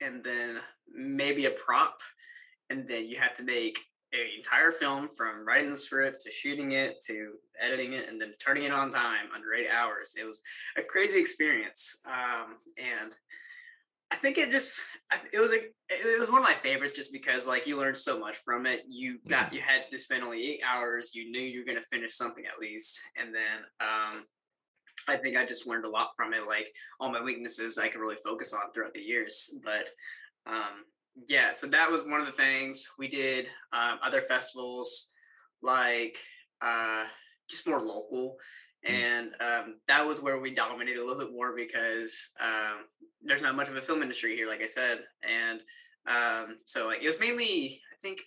and 0.00 0.22
then 0.24 0.58
maybe 0.92 1.46
a 1.46 1.50
prop, 1.50 1.98
and 2.70 2.88
then 2.88 3.06
you 3.06 3.18
had 3.20 3.36
to 3.36 3.44
make 3.44 3.78
an 4.12 4.20
entire 4.36 4.72
film 4.72 5.08
from 5.16 5.46
writing 5.46 5.70
the 5.70 5.76
script 5.76 6.22
to 6.22 6.30
shooting 6.30 6.72
it 6.72 7.02
to 7.06 7.32
editing 7.60 7.94
it 7.94 8.08
and 8.08 8.20
then 8.20 8.34
turning 8.44 8.64
it 8.64 8.72
on 8.72 8.90
time 8.90 9.26
under 9.34 9.54
eight 9.54 9.68
hours. 9.70 10.12
It 10.20 10.24
was 10.24 10.40
a 10.76 10.82
crazy 10.82 11.18
experience, 11.18 11.96
um, 12.06 12.56
and 12.76 13.12
I 14.10 14.16
think 14.16 14.36
it 14.36 14.50
just 14.50 14.80
it 15.32 15.40
was 15.40 15.52
a 15.52 15.60
it 15.88 16.20
was 16.20 16.30
one 16.30 16.42
of 16.42 16.44
my 16.44 16.56
favorites 16.62 16.92
just 16.94 17.12
because 17.12 17.46
like 17.46 17.66
you 17.66 17.78
learned 17.78 17.96
so 17.96 18.18
much 18.18 18.36
from 18.44 18.66
it. 18.66 18.82
You 18.86 19.18
got 19.28 19.52
you 19.52 19.60
had 19.60 19.90
to 19.90 19.98
spend 19.98 20.22
only 20.22 20.42
eight 20.46 20.60
hours. 20.68 21.12
You 21.14 21.30
knew 21.30 21.40
you 21.40 21.60
were 21.60 21.66
gonna 21.66 21.86
finish 21.90 22.14
something 22.14 22.44
at 22.44 22.60
least, 22.60 23.00
and 23.16 23.34
then 23.34 23.64
um, 23.80 24.24
I 25.08 25.16
think 25.16 25.36
I 25.36 25.46
just 25.46 25.66
learned 25.66 25.86
a 25.86 25.90
lot 25.90 26.10
from 26.14 26.34
it. 26.34 26.46
Like 26.46 26.68
all 27.00 27.10
my 27.10 27.22
weaknesses, 27.22 27.78
I 27.78 27.88
could 27.88 28.00
really 28.00 28.18
focus 28.22 28.52
on 28.52 28.72
throughout 28.72 28.92
the 28.92 29.00
years. 29.00 29.50
But 29.64 29.88
um, 30.46 30.84
yeah, 31.28 31.52
so 31.52 31.66
that 31.68 31.90
was 31.90 32.02
one 32.02 32.20
of 32.20 32.26
the 32.26 32.32
things 32.32 32.86
we 32.98 33.08
did. 33.08 33.46
Um, 33.72 33.98
other 34.04 34.22
festivals 34.22 35.08
like 35.62 36.16
uh, 36.60 37.04
just 37.48 37.66
more 37.66 37.80
local. 37.80 38.36
Mm. 38.88 38.90
And 38.90 39.26
um, 39.40 39.74
that 39.88 40.04
was 40.04 40.20
where 40.20 40.40
we 40.40 40.54
dominated 40.54 41.00
a 41.00 41.06
little 41.06 41.22
bit 41.24 41.32
more 41.32 41.54
because 41.54 42.14
um, 42.40 42.86
there's 43.22 43.42
not 43.42 43.54
much 43.54 43.68
of 43.68 43.76
a 43.76 43.82
film 43.82 44.02
industry 44.02 44.34
here, 44.34 44.48
like 44.48 44.60
I 44.62 44.66
said. 44.66 44.98
And 45.22 45.60
um, 46.08 46.56
so 46.64 46.86
like 46.86 47.02
it 47.02 47.06
was 47.06 47.20
mainly, 47.20 47.80
I 47.92 47.96
think, 48.02 48.20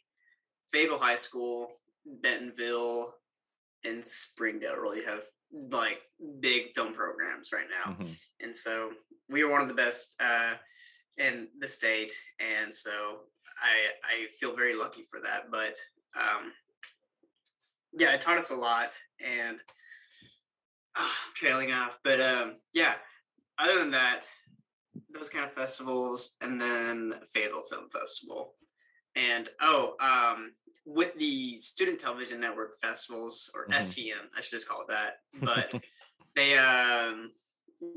Fayetteville 0.71 0.99
High 0.99 1.17
School, 1.17 1.67
Bentonville, 2.21 3.13
and 3.83 4.07
Springdale 4.07 4.75
really 4.75 5.03
have 5.05 5.21
like 5.71 5.99
big 6.39 6.73
film 6.73 6.93
programs 6.93 7.51
right 7.53 7.67
now 7.69 7.93
Mhm. 7.93 8.17
and 8.41 8.55
so 8.57 8.91
we 9.29 9.43
were 9.43 9.51
one 9.51 9.61
of 9.61 9.67
the 9.67 9.73
best 9.73 10.13
uh, 10.19 10.55
in 11.17 11.47
the 11.59 11.67
state, 11.67 12.13
and 12.39 12.73
so 12.73 12.91
I 13.61 13.93
I 14.03 14.27
feel 14.39 14.55
very 14.55 14.75
lucky 14.75 15.05
for 15.09 15.19
that. 15.21 15.49
But 15.51 15.77
um, 16.19 16.51
yeah, 17.93 18.13
it 18.13 18.21
taught 18.21 18.37
us 18.37 18.49
a 18.49 18.55
lot, 18.55 18.91
and 19.19 19.59
oh, 20.97 21.13
trailing 21.33 21.71
off. 21.71 21.97
But 22.03 22.21
um, 22.21 22.55
yeah, 22.73 22.93
other 23.57 23.79
than 23.79 23.91
that, 23.91 24.25
those 25.13 25.29
kind 25.29 25.45
of 25.45 25.53
festivals, 25.53 26.31
and 26.41 26.59
then 26.59 27.13
Fayetteville 27.33 27.63
Film 27.69 27.89
Festival, 27.89 28.55
and 29.15 29.49
oh, 29.61 29.95
um, 30.01 30.51
with 30.85 31.15
the 31.17 31.59
Student 31.61 31.99
Television 31.99 32.39
Network 32.39 32.79
festivals 32.81 33.49
or 33.55 33.67
Mhm. 33.67 33.77
STN, 33.79 34.29
I 34.37 34.41
should 34.41 34.51
just 34.51 34.67
call 34.67 34.81
it 34.81 34.87
that. 34.89 35.21
But 35.41 35.81
they 36.35 36.57
um 36.57 37.31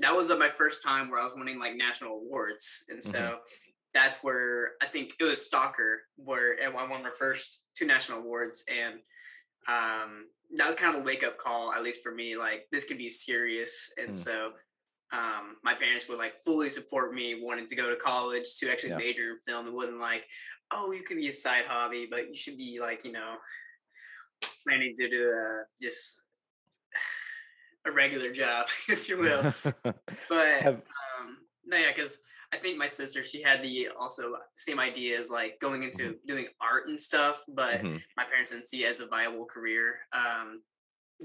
that 0.00 0.14
was 0.14 0.30
uh, 0.30 0.36
my 0.36 0.50
first 0.56 0.82
time 0.82 1.10
where 1.10 1.20
I 1.20 1.24
was 1.24 1.34
winning 1.36 1.58
like 1.58 1.76
national 1.76 2.12
awards, 2.16 2.84
and 2.88 3.02
so 3.02 3.38
that's 3.94 4.18
where 4.22 4.72
I 4.82 4.86
think 4.86 5.12
it 5.18 5.24
was 5.24 5.44
Stalker 5.44 6.00
where 6.16 6.56
I 6.64 6.68
won 6.68 7.02
my 7.02 7.10
first 7.18 7.60
two 7.76 7.86
national 7.86 8.18
awards, 8.18 8.64
and 8.68 9.00
um 9.68 10.26
that 10.56 10.66
was 10.66 10.76
kind 10.76 10.94
of 10.94 11.02
a 11.02 11.04
wake 11.04 11.24
up 11.24 11.36
call, 11.38 11.72
at 11.72 11.82
least 11.82 12.02
for 12.02 12.12
me. 12.12 12.36
Like 12.36 12.66
this 12.72 12.84
could 12.84 12.98
be 12.98 13.10
serious, 13.10 13.90
and 13.96 14.10
Mm. 14.10 14.16
so 14.16 14.52
um 15.12 15.56
my 15.64 15.74
parents 15.74 16.06
would 16.08 16.18
like 16.18 16.34
fully 16.44 16.70
support 16.70 17.14
me 17.14 17.40
wanting 17.42 17.66
to 17.66 17.76
go 17.76 17.88
to 17.90 17.96
college 17.96 18.56
to 18.58 18.70
actually 18.70 18.90
Yeah. 18.90 18.98
major 18.98 19.30
in 19.30 19.38
film. 19.46 19.66
It 19.66 19.72
wasn't 19.72 20.00
like, 20.00 20.24
oh, 20.70 20.92
you 20.92 21.02
could 21.02 21.16
be 21.16 21.28
a 21.28 21.32
side 21.32 21.64
hobby, 21.66 22.06
but 22.10 22.28
you 22.28 22.36
should 22.36 22.56
be 22.58 22.78
like 22.80 23.04
you 23.04 23.12
know 23.12 23.36
planning 24.64 24.94
to 24.98 25.08
do 25.08 25.32
uh, 25.32 25.64
just 25.80 26.20
a 27.88 27.92
regular 27.92 28.32
job, 28.32 28.66
if 28.88 29.08
you 29.08 29.18
will. 29.18 29.52
But 30.28 30.62
Have- 30.62 30.82
um, 31.20 31.38
no, 31.64 31.76
yeah, 31.76 31.92
because 31.94 32.18
I 32.52 32.58
think 32.58 32.76
my 32.78 32.88
sister 32.88 33.24
she 33.24 33.42
had 33.42 33.62
the 33.62 33.88
also 33.98 34.34
same 34.56 34.78
ideas 34.80 35.30
like 35.30 35.58
going 35.60 35.82
into 35.82 36.16
doing 36.26 36.46
art 36.60 36.88
and 36.88 37.00
stuff, 37.00 37.42
but 37.48 37.80
Mhm. 37.82 38.00
my 38.16 38.24
parents 38.24 38.50
didn't 38.50 38.66
see 38.66 38.84
it 38.84 38.88
as 38.90 39.00
a 39.00 39.06
viable 39.06 39.46
career. 39.46 40.00
Um, 40.12 40.62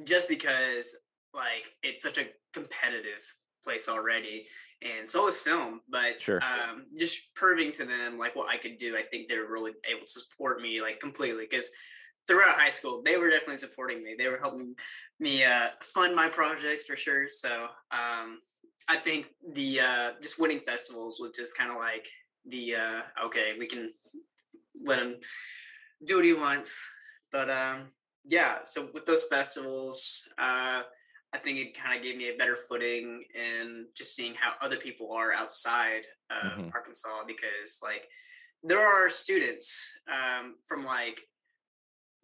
just 0.06 0.28
because 0.28 0.96
like 1.34 1.66
it's 1.82 2.02
such 2.02 2.18
a 2.18 2.28
competitive 2.54 3.24
place 3.64 3.88
already, 3.90 4.48
and 4.82 5.08
so 5.08 5.28
is 5.28 5.40
film. 5.40 5.82
But 5.90 6.20
Sure. 6.20 6.42
um, 6.44 6.86
just 6.98 7.34
proving 7.36 7.72
to 7.74 7.86
them 7.86 8.18
like 8.18 8.36
what 8.36 8.50
I 8.50 8.58
could 8.58 8.78
do, 8.78 8.96
I 8.98 9.04
think 9.04 9.28
they 9.28 9.38
were 9.38 9.52
really 9.52 9.74
able 9.90 10.06
to 10.06 10.20
support 10.20 10.62
me 10.62 10.82
like 10.82 11.00
completely 11.00 11.46
because 11.50 11.70
throughout 12.28 12.58
high 12.58 12.70
school 12.70 13.02
they 13.04 13.18
were 13.18 13.30
definitely 13.30 13.58
supporting 13.58 14.04
me. 14.04 14.16
They 14.18 14.28
were 14.28 14.38
helping 14.40 14.76
me 15.20 15.44
uh, 15.44 15.70
fund 15.94 16.16
my 16.16 16.30
projects 16.30 16.86
for 16.86 16.96
sure. 16.96 17.28
So 17.28 17.68
um, 17.92 18.40
I 18.90 18.98
think 19.04 19.28
the 19.54 19.80
uh, 19.80 20.10
just 20.22 20.40
winning 20.40 20.62
festivals 20.66 21.20
was 21.20 21.32
just 21.36 21.58
kind 21.58 21.72
of 21.72 21.78
like 21.78 22.08
the 22.46 22.76
uh, 22.76 23.26
okay, 23.26 23.54
we 23.58 23.68
can 23.68 23.94
let 24.84 25.00
him 25.00 25.16
do 26.06 26.18
what 26.18 26.26
he 26.26 26.34
wants. 26.34 26.74
But 27.32 27.50
um, 27.50 27.92
yeah, 28.26 28.60
so 28.64 28.90
with 28.94 29.06
those 29.06 29.24
festivals, 29.24 30.24
uh, 30.38 30.82
I 31.34 31.40
think 31.44 31.58
it 31.58 31.78
kind 31.78 31.98
of 31.98 32.04
gave 32.04 32.16
me 32.18 32.30
a 32.30 32.38
better 32.38 32.56
footing 32.70 33.24
in 33.34 33.88
just 33.96 34.16
seeing 34.16 34.36
how 34.36 34.54
other 34.62 34.78
people 34.78 35.12
are 35.12 35.34
outside 35.34 36.04
of 36.30 36.66
Mhm. 36.66 36.74
Arkansas 36.74 37.24
because 37.26 37.80
like 37.82 38.08
there 38.62 38.80
are 38.80 39.10
students 39.10 39.82
um, 40.08 40.56
from 40.68 40.86
like 40.86 41.20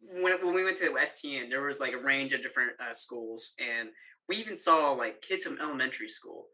when 0.02 0.34
when 0.46 0.54
we 0.56 0.64
went 0.64 0.78
to 0.80 0.90
STN, 0.92 1.50
there 1.50 1.62
was 1.62 1.80
like 1.80 1.94
a 1.94 1.98
range 1.98 2.34
of 2.34 2.42
different 2.42 2.72
uh, 2.80 2.94
schools, 2.94 3.54
and 3.60 3.90
we 4.28 4.38
even 4.38 4.56
saw 4.58 4.92
like 4.92 5.22
kids 5.22 5.44
from 5.44 5.60
elementary 5.60 6.10
school 6.10 6.48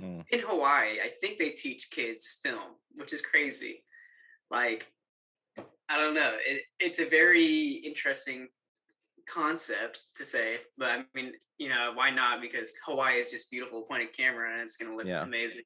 Mm. 0.00 0.24
in 0.30 0.40
Hawaii. 0.40 0.98
I 1.00 1.10
think 1.20 1.38
they 1.38 1.50
teach 1.50 1.90
kids 1.90 2.38
film, 2.42 2.76
which 2.94 3.12
is 3.12 3.20
crazy. 3.20 3.84
Like, 4.50 4.86
I 5.90 5.98
don't 5.98 6.14
know. 6.14 6.36
It, 6.46 6.62
it's 6.78 7.00
a 7.00 7.08
very 7.08 7.82
interesting 7.84 8.48
concept 9.28 10.02
to 10.16 10.24
say, 10.24 10.60
but 10.78 10.88
I 10.88 11.04
mean, 11.14 11.32
you 11.58 11.68
know, 11.68 11.92
why 11.94 12.08
not? 12.10 12.40
Because 12.40 12.72
Hawaii 12.86 13.18
is 13.18 13.30
just 13.30 13.50
beautiful 13.50 13.82
point 13.82 14.02
of 14.02 14.16
camera, 14.16 14.52
and 14.52 14.62
it's 14.62 14.76
going 14.78 14.90
to 14.90 14.96
look 14.96 15.06
Yeah. 15.06 15.22
amazing. 15.22 15.62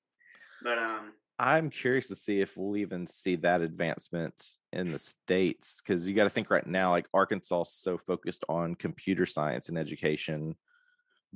But 0.63 0.79
um, 0.79 1.13
I'm 1.39 1.71
curious 1.71 2.09
to 2.09 2.17
see 2.17 2.41
if 2.41 2.57
we'll 2.57 2.77
even 2.77 3.07
see 3.07 3.37
that 3.37 3.61
advancement 3.61 4.35
in 4.73 4.93
the 4.93 4.99
states 4.99 5.81
because 5.85 6.07
you 6.07 6.15
got 6.15 6.25
to 6.25 6.31
think 6.31 6.51
right 6.51 6.67
now, 6.67 6.93
like 6.93 7.07
Arkansas 7.13 7.63
is 7.63 7.73
so 7.73 7.99
focused 7.99 8.45
on 8.49 8.77
computer 8.77 9.27
science 9.27 9.69
and 9.69 9.77
education, 9.77 10.55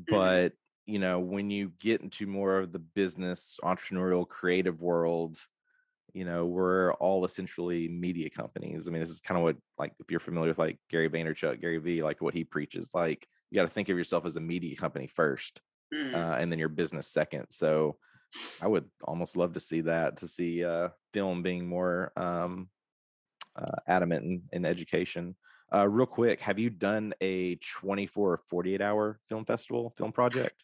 but 0.08 0.52
you 0.86 0.98
know 0.98 1.18
when 1.18 1.50
you 1.50 1.72
get 1.80 2.00
into 2.00 2.26
more 2.26 2.58
of 2.58 2.72
the 2.72 2.78
business, 2.78 3.58
entrepreneurial, 3.64 4.28
creative 4.28 4.80
world, 4.80 5.36
you 6.12 6.24
know 6.24 6.46
we're 6.46 6.92
all 6.94 7.24
essentially 7.24 7.88
media 7.88 8.30
companies. 8.30 8.86
I 8.86 8.92
mean, 8.92 9.00
this 9.00 9.10
is 9.10 9.20
kind 9.20 9.38
of 9.38 9.44
what 9.44 9.56
like 9.78 9.94
if 9.98 10.10
you're 10.10 10.20
familiar 10.20 10.50
with 10.50 10.58
like 10.58 10.78
Gary 10.90 11.10
Vaynerchuk, 11.10 11.60
Gary 11.60 11.78
V, 11.78 12.02
like 12.04 12.20
what 12.20 12.34
he 12.34 12.44
preaches, 12.44 12.88
like 12.94 13.26
you 13.50 13.56
got 13.56 13.64
to 13.64 13.70
think 13.74 13.88
of 13.88 13.98
yourself 13.98 14.26
as 14.26 14.36
a 14.36 14.40
media 14.40 14.76
company 14.76 15.08
first 15.08 15.60
mm, 15.92 16.14
uh, 16.14 16.36
and 16.36 16.52
then 16.52 16.58
your 16.58 16.68
business 16.68 17.08
second. 17.08 17.46
So 17.50 17.96
I 18.60 18.66
would 18.66 18.84
almost 19.04 19.36
love 19.36 19.54
to 19.54 19.60
see 19.60 19.80
that, 19.82 20.18
to 20.18 20.28
see 20.28 20.64
uh, 20.64 20.88
film 21.12 21.42
being 21.42 21.66
more 21.66 22.12
um, 22.16 22.68
uh, 23.56 23.76
adamant 23.86 24.24
in, 24.24 24.42
in 24.52 24.64
education. 24.64 25.34
Uh, 25.72 25.86
real 25.86 26.06
quick, 26.06 26.40
have 26.40 26.58
you 26.58 26.70
done 26.70 27.12
a 27.20 27.56
24 27.56 28.32
or 28.32 28.40
48 28.48 28.80
hour 28.80 29.20
film 29.28 29.44
festival, 29.44 29.94
film 29.98 30.12
project? 30.12 30.62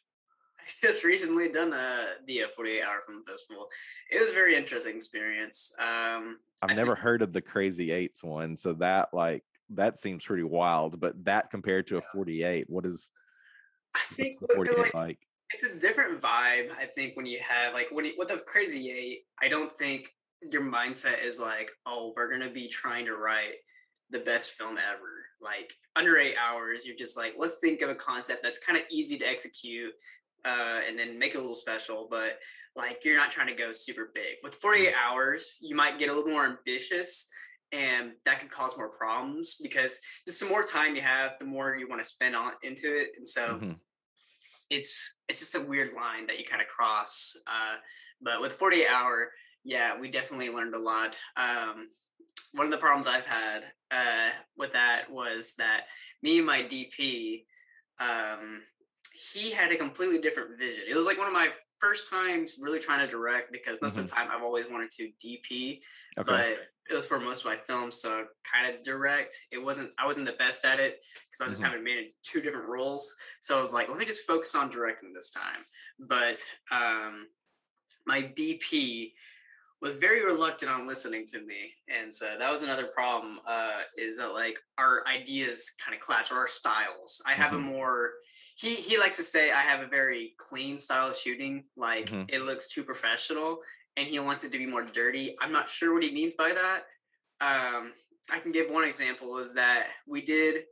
I 0.59 0.63
just 0.87 1.05
recently 1.05 1.49
done 1.51 1.73
a 1.75 2.05
the 2.27 2.45
uh, 2.45 2.47
48 2.57 2.83
hour 2.83 3.01
film 3.07 3.23
festival. 3.27 3.69
It 4.11 4.21
was 4.21 4.31
a 4.31 4.35
very 4.35 4.57
interesting 4.57 4.97
experience. 4.97 5.73
Um, 5.79 6.39
I've 6.63 6.71
I 6.71 6.75
never 6.75 6.95
think- 6.95 7.03
heard 7.03 7.23
of 7.23 7.33
the 7.33 7.43
Crazy 7.43 7.91
Eights 7.91 8.23
one, 8.23 8.57
so 8.57 8.73
that 8.75 9.09
like 9.13 9.45
that 9.71 9.99
seems 9.99 10.25
pretty 10.25 10.43
wild. 10.43 11.01
But 11.01 11.23
that 11.25 11.51
compared 11.51 11.87
to 11.89 11.99
a 11.99 12.03
48, 12.15 12.69
what 12.71 12.87
is 12.87 13.11
I 13.95 14.01
think 14.15 14.41
the 14.41 14.49
48 14.55 14.79
like, 14.79 14.95
like? 14.95 15.19
It's 15.55 15.65
a 15.65 15.79
different 15.79 16.21
vibe. 16.21 16.69
I 16.73 16.87
think 16.95 17.17
when 17.17 17.27
you 17.27 17.39
have 17.47 17.73
like 17.75 17.89
when 17.91 18.05
you, 18.05 18.13
with 18.17 18.29
the 18.29 18.39
Crazy 18.39 18.91
Eight, 18.91 19.25
I 19.43 19.49
don't 19.49 19.77
think 19.79 20.13
your 20.51 20.63
mindset 20.63 21.25
is 21.25 21.39
like, 21.39 21.71
oh, 21.87 22.13
we're 22.17 22.31
gonna 22.31 22.51
be 22.51 22.69
trying 22.69 23.07
to 23.07 23.17
write 23.17 23.55
the 24.11 24.19
best 24.19 24.53
film 24.53 24.77
ever. 24.79 25.27
Like 25.41 25.71
under 25.97 26.19
eight 26.19 26.37
hours, 26.37 26.85
you're 26.85 26.97
just 26.97 27.17
like, 27.17 27.35
let's 27.39 27.59
think 27.59 27.81
of 27.83 27.91
a 27.91 27.95
concept 27.95 28.43
that's 28.43 28.59
kind 28.59 28.79
of 28.79 28.85
easy 28.91 29.19
to 29.19 29.25
execute, 29.25 29.93
uh, 30.45 30.81
and 30.87 30.99
then 30.99 31.19
make 31.19 31.35
it 31.35 31.39
a 31.39 31.41
little 31.41 31.55
special. 31.55 32.07
But 32.11 32.39
like, 32.77 33.05
you're 33.05 33.17
not 33.17 33.31
trying 33.31 33.47
to 33.47 33.55
go 33.55 33.73
super 33.73 34.11
big. 34.15 34.37
With 34.43 34.55
48 34.57 34.93
hours, 34.95 35.57
you 35.61 35.77
might 35.77 35.99
get 35.99 36.09
a 36.09 36.13
little 36.13 36.31
more 36.31 36.47
ambitious. 36.47 37.27
And 37.73 38.13
that 38.25 38.41
could 38.41 38.51
cause 38.53 38.73
more 38.77 38.89
problems 38.89 39.57
because 39.61 39.99
the 40.27 40.47
more 40.47 40.63
time 40.63 40.95
you 40.95 41.03
have, 41.03 41.33
the 41.41 41.45
more 41.45 41.75
you 41.75 41.89
want 41.89 42.01
to 42.01 42.09
spend 42.09 42.37
on 42.37 42.53
into 42.63 42.97
it. 42.97 43.13
And 43.17 43.29
so, 43.29 43.59
Mhm. 43.61 43.81
It's 44.71 45.19
it's 45.29 45.39
just 45.39 45.55
a 45.55 45.61
weird 45.61 45.93
line 45.95 46.27
that 46.27 46.39
you 46.39 46.45
kind 46.49 46.63
of 46.63 46.69
cross. 46.69 47.37
Uh, 47.47 47.77
but 48.23 48.41
with 48.41 48.53
48 48.55 48.87
hour, 48.89 49.31
yeah, 49.65 49.99
we 49.99 50.11
definitely 50.11 50.51
learned 50.51 50.75
a 50.75 50.79
lot. 50.79 51.19
Um, 51.37 51.89
one 52.53 52.67
of 52.67 52.73
the 52.73 52.79
problems 52.79 53.07
I've 53.07 53.27
had 53.27 53.65
uh, 53.91 54.31
with 54.57 54.73
that 54.73 55.11
was 55.11 55.55
that 55.59 55.83
me 56.23 56.39
and 56.39 56.47
my 56.47 56.63
DP, 56.63 57.45
um, 58.01 58.63
he 59.13 59.51
had 59.51 59.73
a 59.73 59.77
completely 59.77 60.21
different 60.21 60.59
vision. 60.59 60.85
It 60.89 60.97
was 60.97 61.07
like 61.07 61.19
one 61.19 61.27
of 61.27 61.33
my 61.33 61.49
first 61.81 62.09
times 62.09 62.55
really 62.59 62.79
trying 62.79 63.05
to 63.05 63.11
direct 63.11 63.53
because 63.53 63.79
most 63.83 63.97
of 63.99 64.07
the 64.07 64.13
time 64.13 64.29
I've 64.35 64.43
always 64.43 64.67
wanted 64.71 64.91
to 64.93 65.11
DP, 65.25 65.81
Okay. 66.19 66.25
but 66.25 66.57
it 66.91 66.95
was 66.95 67.07
for 67.07 67.19
most 67.19 67.41
of 67.41 67.47
my 67.47 67.57
films, 67.57 68.01
so 68.01 68.27
kind 68.51 68.75
of 68.75 68.83
direct. 68.85 69.35
It 69.51 69.59
wasn't 69.59 69.91
I 69.99 70.07
wasn't 70.07 70.27
the 70.27 70.33
best 70.35 70.65
at 70.65 70.81
it 70.81 71.01
because 71.31 71.41
I 71.41 71.45
was 71.45 71.53
just 71.53 71.63
Mhm. 71.63 71.67
having 71.67 71.85
made 71.85 72.13
two 72.23 72.41
different 72.41 72.69
roles. 72.69 73.15
So 73.41 73.57
I 73.57 73.61
was 73.61 73.73
like, 73.73 73.89
let 73.89 73.99
me 73.99 74.05
just 74.05 74.27
focus 74.27 74.55
on 74.55 74.71
directing 74.71 75.13
this 75.13 75.31
time. 75.31 75.65
But 75.99 76.43
um, 76.71 77.29
my 78.07 78.23
DP 78.23 79.15
was 79.81 79.95
very 79.97 80.25
reluctant 80.25 80.71
on 80.71 80.87
listening 80.87 81.27
to 81.27 81.41
me, 81.41 81.73
and 81.89 82.15
so 82.15 82.37
that 82.39 82.51
was 82.51 82.63
another 82.63 82.87
problem. 82.87 83.41
Uh, 83.47 83.83
is 83.97 84.17
that 84.19 84.29
like 84.33 84.59
our 84.79 85.07
ideas 85.07 85.71
kind 85.85 85.95
of 85.97 86.03
clash 86.03 86.31
or 86.31 86.37
our 86.37 86.49
styles? 86.49 87.21
I 87.27 87.35
have 87.35 87.53
Mhm. 87.53 87.57
a 87.57 87.59
more 87.59 88.13
he 88.57 88.77
he 88.77 88.99
likes 88.99 89.17
to 89.19 89.25
say 89.25 89.51
I 89.51 89.63
have 89.63 89.81
a 89.81 89.89
very 89.89 90.35
clean 90.39 90.79
style 90.79 91.11
of 91.11 91.17
shooting, 91.17 91.65
like 91.77 92.07
Mhm. 92.09 92.27
it 92.29 92.41
looks 92.43 92.69
too 92.69 92.85
professional, 92.85 93.61
and 93.97 94.07
he 94.09 94.19
wants 94.19 94.45
it 94.45 94.53
to 94.53 94.59
be 94.59 94.67
more 94.67 94.85
dirty. 94.85 95.37
I'm 95.41 95.53
not 95.53 95.69
sure 95.71 95.93
what 95.95 96.03
he 96.03 96.13
means 96.13 96.35
by 96.35 96.53
that. 96.53 96.83
Um, 97.41 97.93
I 98.31 98.39
can 98.41 98.53
give 98.53 98.71
one 98.71 98.85
example 98.85 99.39
is 99.39 99.55
that 99.55 99.89
we 100.07 100.23
did 100.23 100.65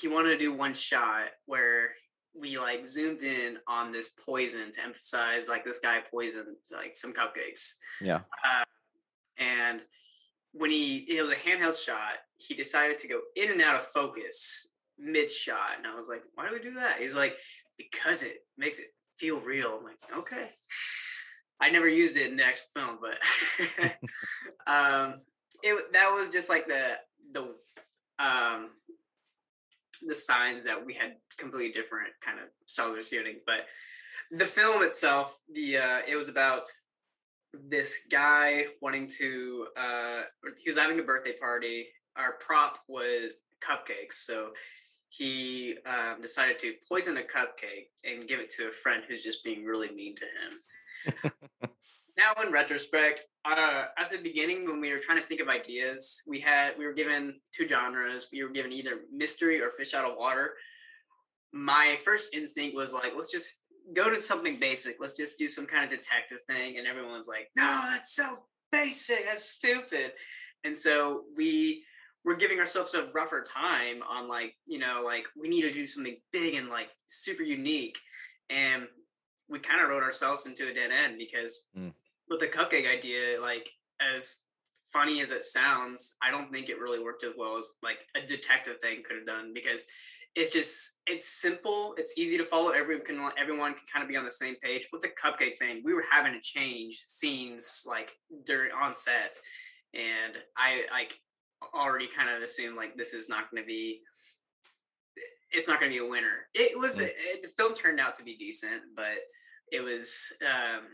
he 0.00 0.08
wanted 0.08 0.30
to 0.30 0.38
do 0.38 0.52
one 0.54 0.74
shot 0.74 1.26
where 1.44 1.90
we 2.34 2.58
like 2.58 2.86
zoomed 2.86 3.22
in 3.22 3.58
on 3.68 3.92
this 3.92 4.08
poison 4.24 4.72
to 4.72 4.82
emphasize 4.82 5.48
like 5.48 5.64
this 5.64 5.78
guy 5.80 5.98
poisoned 6.10 6.56
like 6.72 6.96
some 6.96 7.12
cupcakes 7.12 7.72
Yeah. 8.00 8.20
uh, 8.44 8.64
and 9.38 9.82
when 10.52 10.70
he 10.70 11.06
it 11.08 11.20
was 11.20 11.30
a 11.30 11.34
handheld 11.34 11.76
shot 11.76 12.14
he 12.36 12.54
decided 12.54 12.98
to 13.00 13.08
go 13.08 13.20
in 13.36 13.50
and 13.52 13.60
out 13.62 13.76
of 13.76 13.86
focus 13.88 14.66
mid 14.98 15.30
shot 15.30 15.76
and 15.76 15.86
i 15.86 15.94
was 15.94 16.08
like 16.08 16.22
why 16.34 16.48
do 16.48 16.54
we 16.54 16.60
do 16.60 16.74
that 16.74 16.98
he's 16.98 17.14
like 17.14 17.36
because 17.76 18.22
it 18.22 18.38
makes 18.56 18.78
it 18.78 18.86
feel 19.18 19.40
real 19.40 19.76
i'm 19.78 19.84
like 19.84 19.98
okay 20.16 20.50
I 21.60 21.70
never 21.70 21.88
used 21.88 22.16
it 22.16 22.30
in 22.30 22.36
the 22.36 22.44
actual 22.44 22.66
film, 22.74 22.98
but 23.00 23.90
um, 24.72 25.20
it 25.62 25.92
that 25.92 26.10
was 26.10 26.28
just 26.28 26.48
like 26.48 26.66
the 26.66 26.92
the 27.32 27.42
um 28.22 28.70
the 30.06 30.14
signs 30.14 30.64
that 30.64 30.84
we 30.84 30.92
had 30.94 31.16
completely 31.38 31.72
different 31.72 32.10
kind 32.24 32.38
of 32.38 32.96
of 32.98 33.06
shooting. 33.06 33.36
But 33.46 33.66
the 34.30 34.46
film 34.46 34.82
itself, 34.82 35.34
the 35.52 35.78
uh, 35.78 35.98
it 36.06 36.16
was 36.16 36.28
about 36.28 36.62
this 37.70 37.94
guy 38.10 38.64
wanting 38.82 39.08
to 39.18 39.66
uh 39.78 40.22
he 40.62 40.68
was 40.68 40.76
having 40.78 41.00
a 41.00 41.02
birthday 41.02 41.34
party. 41.40 41.86
Our 42.16 42.32
prop 42.44 42.78
was 42.88 43.32
cupcakes, 43.62 44.24
so 44.24 44.50
he 45.08 45.76
um, 45.86 46.20
decided 46.20 46.58
to 46.60 46.74
poison 46.88 47.16
a 47.18 47.20
cupcake 47.20 47.88
and 48.04 48.28
give 48.28 48.40
it 48.40 48.50
to 48.50 48.68
a 48.68 48.72
friend 48.72 49.02
who's 49.06 49.22
just 49.22 49.44
being 49.44 49.64
really 49.64 49.90
mean 49.90 50.14
to 50.16 50.24
him. 50.24 50.60
now, 52.16 52.32
in 52.44 52.52
retrospect, 52.52 53.20
uh, 53.44 53.84
at 53.98 54.10
the 54.10 54.18
beginning 54.18 54.66
when 54.66 54.80
we 54.80 54.90
were 54.90 54.98
trying 54.98 55.20
to 55.20 55.26
think 55.26 55.40
of 55.40 55.48
ideas, 55.48 56.20
we 56.26 56.40
had 56.40 56.72
we 56.78 56.86
were 56.86 56.92
given 56.92 57.34
two 57.56 57.68
genres. 57.68 58.26
We 58.32 58.42
were 58.42 58.50
given 58.50 58.72
either 58.72 59.00
mystery 59.12 59.60
or 59.60 59.70
fish 59.70 59.94
out 59.94 60.04
of 60.04 60.16
water. 60.16 60.54
My 61.52 61.98
first 62.04 62.34
instinct 62.34 62.76
was 62.76 62.92
like, 62.92 63.12
let's 63.16 63.30
just 63.30 63.48
go 63.94 64.10
to 64.10 64.20
something 64.20 64.58
basic. 64.58 64.96
Let's 65.00 65.14
just 65.14 65.38
do 65.38 65.48
some 65.48 65.66
kind 65.66 65.84
of 65.84 65.90
detective 65.90 66.38
thing. 66.48 66.78
And 66.78 66.86
everyone's 66.86 67.28
like, 67.28 67.48
no, 67.56 67.82
that's 67.90 68.14
so 68.14 68.38
basic. 68.72 69.24
That's 69.24 69.44
stupid. 69.44 70.12
And 70.64 70.76
so 70.76 71.22
we 71.36 71.84
we're 72.24 72.34
giving 72.34 72.58
ourselves 72.58 72.94
a 72.94 73.08
rougher 73.14 73.46
time 73.54 74.02
on 74.02 74.28
like 74.28 74.54
you 74.66 74.78
know 74.78 75.02
like 75.04 75.24
we 75.40 75.48
need 75.48 75.62
to 75.62 75.72
do 75.72 75.86
something 75.86 76.16
big 76.32 76.54
and 76.54 76.68
like 76.68 76.88
super 77.06 77.44
unique 77.44 77.96
and 78.50 78.88
we 79.48 79.58
kind 79.58 79.80
of 79.80 79.88
wrote 79.88 80.02
ourselves 80.02 80.46
into 80.46 80.68
a 80.68 80.74
dead 80.74 80.90
end 80.90 81.18
because 81.18 81.60
mm. 81.76 81.92
with 82.28 82.40
the 82.40 82.46
cupcake 82.46 82.88
idea 82.88 83.40
like 83.40 83.68
as 84.16 84.36
funny 84.92 85.20
as 85.20 85.30
it 85.30 85.42
sounds 85.42 86.14
i 86.22 86.30
don't 86.30 86.50
think 86.50 86.68
it 86.68 86.78
really 86.78 87.02
worked 87.02 87.24
as 87.24 87.32
well 87.36 87.56
as 87.56 87.64
like 87.82 87.98
a 88.16 88.26
detective 88.26 88.76
thing 88.80 89.02
could 89.06 89.16
have 89.16 89.26
done 89.26 89.52
because 89.54 89.82
it's 90.34 90.50
just 90.50 90.90
it's 91.06 91.28
simple 91.28 91.94
it's 91.96 92.16
easy 92.18 92.36
to 92.36 92.44
follow 92.44 92.70
everyone 92.70 93.04
can 93.04 93.30
everyone 93.40 93.72
can 93.72 93.82
kind 93.92 94.02
of 94.02 94.08
be 94.08 94.16
on 94.16 94.24
the 94.24 94.30
same 94.30 94.54
page 94.62 94.86
with 94.92 95.02
the 95.02 95.08
cupcake 95.08 95.58
thing 95.58 95.82
we 95.84 95.94
were 95.94 96.04
having 96.10 96.32
to 96.32 96.40
change 96.40 97.04
scenes 97.06 97.82
like 97.86 98.12
during 98.44 98.70
on 98.72 98.94
set 98.94 99.34
and 99.94 100.36
i 100.56 100.82
like 100.92 101.14
already 101.74 102.06
kind 102.14 102.28
of 102.28 102.42
assumed 102.42 102.76
like 102.76 102.96
this 102.96 103.12
is 103.14 103.28
not 103.28 103.50
going 103.50 103.62
to 103.62 103.66
be 103.66 104.00
it's 105.52 105.66
not 105.66 105.80
going 105.80 105.90
to 105.90 105.98
be 105.98 106.04
a 106.04 106.08
winner. 106.08 106.48
It 106.54 106.78
was 106.78 106.98
mm. 106.98 107.06
it, 107.06 107.42
the 107.42 107.48
film 107.56 107.74
turned 107.74 108.00
out 108.00 108.16
to 108.18 108.24
be 108.24 108.36
decent, 108.36 108.82
but 108.94 109.16
it 109.70 109.80
was 109.80 110.32
um 110.42 110.84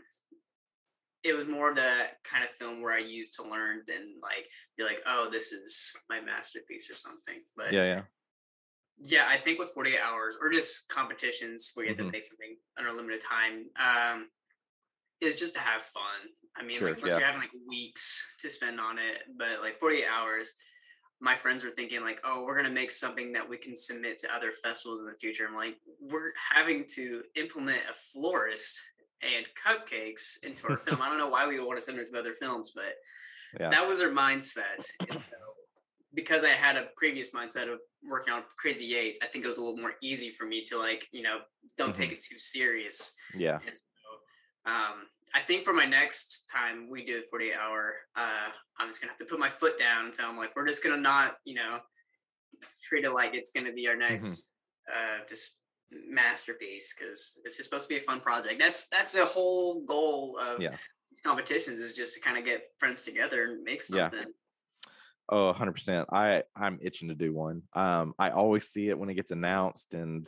it 1.23 1.33
was 1.33 1.47
more 1.47 1.73
the 1.73 2.11
kind 2.29 2.43
of 2.43 2.49
film 2.59 2.81
where 2.81 2.93
I 2.93 2.99
used 2.99 3.33
to 3.35 3.43
learn 3.43 3.81
than 3.87 4.19
like 4.21 4.45
be 4.77 4.83
like, 4.83 4.99
oh, 5.07 5.29
this 5.31 5.51
is 5.51 5.93
my 6.09 6.19
masterpiece 6.19 6.89
or 6.91 6.95
something. 6.95 7.41
But 7.55 7.71
yeah, 7.71 7.85
yeah. 7.85 8.01
Yeah, 8.99 9.25
I 9.27 9.41
think 9.43 9.57
with 9.57 9.73
48 9.73 9.97
hours 9.99 10.37
or 10.39 10.51
just 10.51 10.87
competitions 10.87 11.71
where 11.73 11.85
you 11.85 11.91
have 11.91 11.97
mm-hmm. 11.97 12.07
to 12.07 12.11
make 12.11 12.25
something 12.25 12.57
under 12.77 12.91
limited 12.91 13.21
time, 13.21 13.65
um, 13.79 14.27
is 15.19 15.35
just 15.35 15.53
to 15.53 15.59
have 15.59 15.81
fun. 15.81 16.29
I 16.55 16.63
mean, 16.63 16.77
sure, 16.77 16.89
like 16.89 16.97
unless 16.97 17.13
yeah. 17.13 17.17
you're 17.19 17.25
having 17.25 17.41
like 17.41 17.55
weeks 17.67 18.21
to 18.41 18.49
spend 18.49 18.79
on 18.79 18.99
it, 18.99 19.23
but 19.37 19.63
like 19.63 19.79
48 19.79 20.05
hours, 20.05 20.49
my 21.23 21.37
friends 21.37 21.63
were 21.63 21.71
thinking 21.71 22.01
like, 22.01 22.19
oh, 22.25 22.43
we're 22.43 22.55
gonna 22.55 22.69
make 22.69 22.91
something 22.91 23.31
that 23.31 23.47
we 23.47 23.55
can 23.55 23.77
submit 23.77 24.19
to 24.19 24.35
other 24.35 24.51
festivals 24.61 24.99
in 24.99 25.05
the 25.05 25.13
future. 25.13 25.45
I'm 25.47 25.55
like, 25.55 25.77
we're 26.01 26.33
having 26.53 26.83
to 26.95 27.23
implement 27.37 27.79
a 27.89 27.93
florist 28.11 28.77
and 29.21 29.45
cupcakes 29.55 30.43
into 30.43 30.67
our 30.67 30.77
film. 30.85 31.01
I 31.01 31.07
don't 31.07 31.17
know 31.17 31.29
why 31.29 31.47
we 31.47 31.57
would 31.57 31.65
want 31.65 31.79
to 31.79 31.85
send 31.85 31.97
it 31.97 32.11
to 32.11 32.19
other 32.19 32.33
films, 32.33 32.73
but 32.75 32.95
yeah. 33.57 33.69
that 33.69 33.87
was 33.87 34.01
our 34.01 34.09
mindset. 34.09 34.83
And 35.09 35.17
so 35.17 35.31
because 36.13 36.43
I 36.43 36.49
had 36.49 36.75
a 36.75 36.87
previous 36.97 37.29
mindset 37.29 37.71
of 37.71 37.79
working 38.05 38.33
on 38.33 38.43
Crazy 38.57 38.93
Eights, 38.93 39.19
I 39.23 39.27
think 39.27 39.45
it 39.45 39.47
was 39.47 39.55
a 39.55 39.61
little 39.61 39.77
more 39.77 39.93
easy 40.03 40.29
for 40.37 40.45
me 40.45 40.65
to 40.65 40.77
like, 40.77 41.05
you 41.13 41.21
know, 41.21 41.37
don't 41.77 41.91
mm-hmm. 41.91 42.01
take 42.01 42.11
it 42.11 42.21
too 42.21 42.37
serious. 42.37 43.13
Yeah. 43.33 43.59
And 43.65 43.77
so, 43.77 44.71
um, 44.71 45.07
I 45.35 45.41
think 45.41 45.65
for 45.65 45.73
my 45.73 45.85
next 45.85 46.43
time 46.51 46.87
we 46.89 47.05
do 47.05 47.21
the 47.21 47.25
48 47.29 47.53
hour, 47.55 47.93
uh, 48.15 48.51
I'm 48.79 48.89
just 48.89 49.01
gonna 49.01 49.11
have 49.11 49.19
to 49.19 49.25
put 49.25 49.39
my 49.39 49.49
foot 49.59 49.79
down 49.79 50.05
and 50.05 50.13
tell 50.13 50.27
them 50.27 50.37
like 50.37 50.55
we're 50.55 50.67
just 50.67 50.83
gonna 50.83 50.97
not, 50.97 51.35
you 51.43 51.55
know, 51.55 51.79
treat 52.87 53.03
it 53.03 53.11
like 53.11 53.33
it's 53.33 53.51
gonna 53.51 53.73
be 53.73 53.87
our 53.87 53.93
mm-hmm. 53.93 54.13
next 54.13 54.25
mm-hmm. 54.25 55.21
uh, 55.21 55.25
just 55.27 55.51
masterpiece 56.07 56.93
because 56.97 57.33
it's 57.45 57.57
just 57.57 57.69
supposed 57.69 57.83
to 57.83 57.89
be 57.89 57.97
a 57.97 58.03
fun 58.03 58.19
project. 58.19 58.59
That's 58.59 58.87
that's 58.91 59.13
the 59.13 59.25
whole 59.25 59.83
goal 59.85 60.37
of 60.39 60.61
yeah. 60.61 60.75
these 61.09 61.21
competitions 61.23 61.79
is 61.79 61.93
just 61.93 62.13
to 62.13 62.19
kind 62.19 62.37
of 62.37 62.45
get 62.45 62.61
friends 62.79 63.03
together 63.03 63.45
and 63.45 63.63
make 63.63 63.81
something. 63.81 64.19
Yeah. 64.19 64.25
Oh, 65.29 65.53
100%. 65.57 66.05
I 66.11 66.43
I'm 66.55 66.79
itching 66.81 67.09
to 67.09 67.15
do 67.15 67.33
one. 67.33 67.63
Um 67.73 68.13
I 68.19 68.29
always 68.29 68.67
see 68.67 68.89
it 68.89 68.99
when 68.99 69.09
it 69.09 69.15
gets 69.15 69.31
announced 69.31 69.93
and 69.93 70.27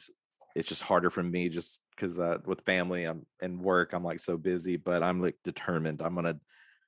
it's 0.56 0.70
just 0.70 0.82
harder 0.82 1.10
for 1.10 1.22
me 1.22 1.50
just 1.50 1.80
because 1.96 2.20
uh, 2.20 2.38
with 2.46 2.62
family 2.62 3.06
I'm, 3.06 3.26
and 3.42 3.62
work 3.62 3.94
I'm 3.94 4.04
like 4.04 4.20
so 4.20 4.38
busy, 4.38 4.78
but 4.78 5.04
I'm 5.04 5.22
like 5.22 5.36
determined. 5.44 6.02
I'm 6.02 6.16
gonna 6.16 6.40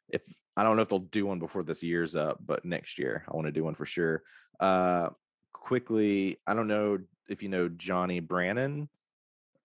if 0.09 0.21
I 0.55 0.63
don't 0.63 0.75
know 0.75 0.81
if 0.81 0.89
they'll 0.89 0.99
do 0.99 1.25
one 1.25 1.39
before 1.39 1.63
this 1.63 1.83
year's 1.83 2.15
up, 2.15 2.39
but 2.45 2.65
next 2.65 2.97
year 2.97 3.23
I 3.31 3.35
want 3.35 3.47
to 3.47 3.51
do 3.51 3.63
one 3.63 3.75
for 3.75 3.85
sure. 3.85 4.23
Uh, 4.59 5.09
quickly, 5.53 6.39
I 6.47 6.53
don't 6.53 6.67
know 6.67 6.99
if 7.29 7.43
you 7.43 7.49
know 7.49 7.69
Johnny 7.69 8.19
Brannon. 8.19 8.89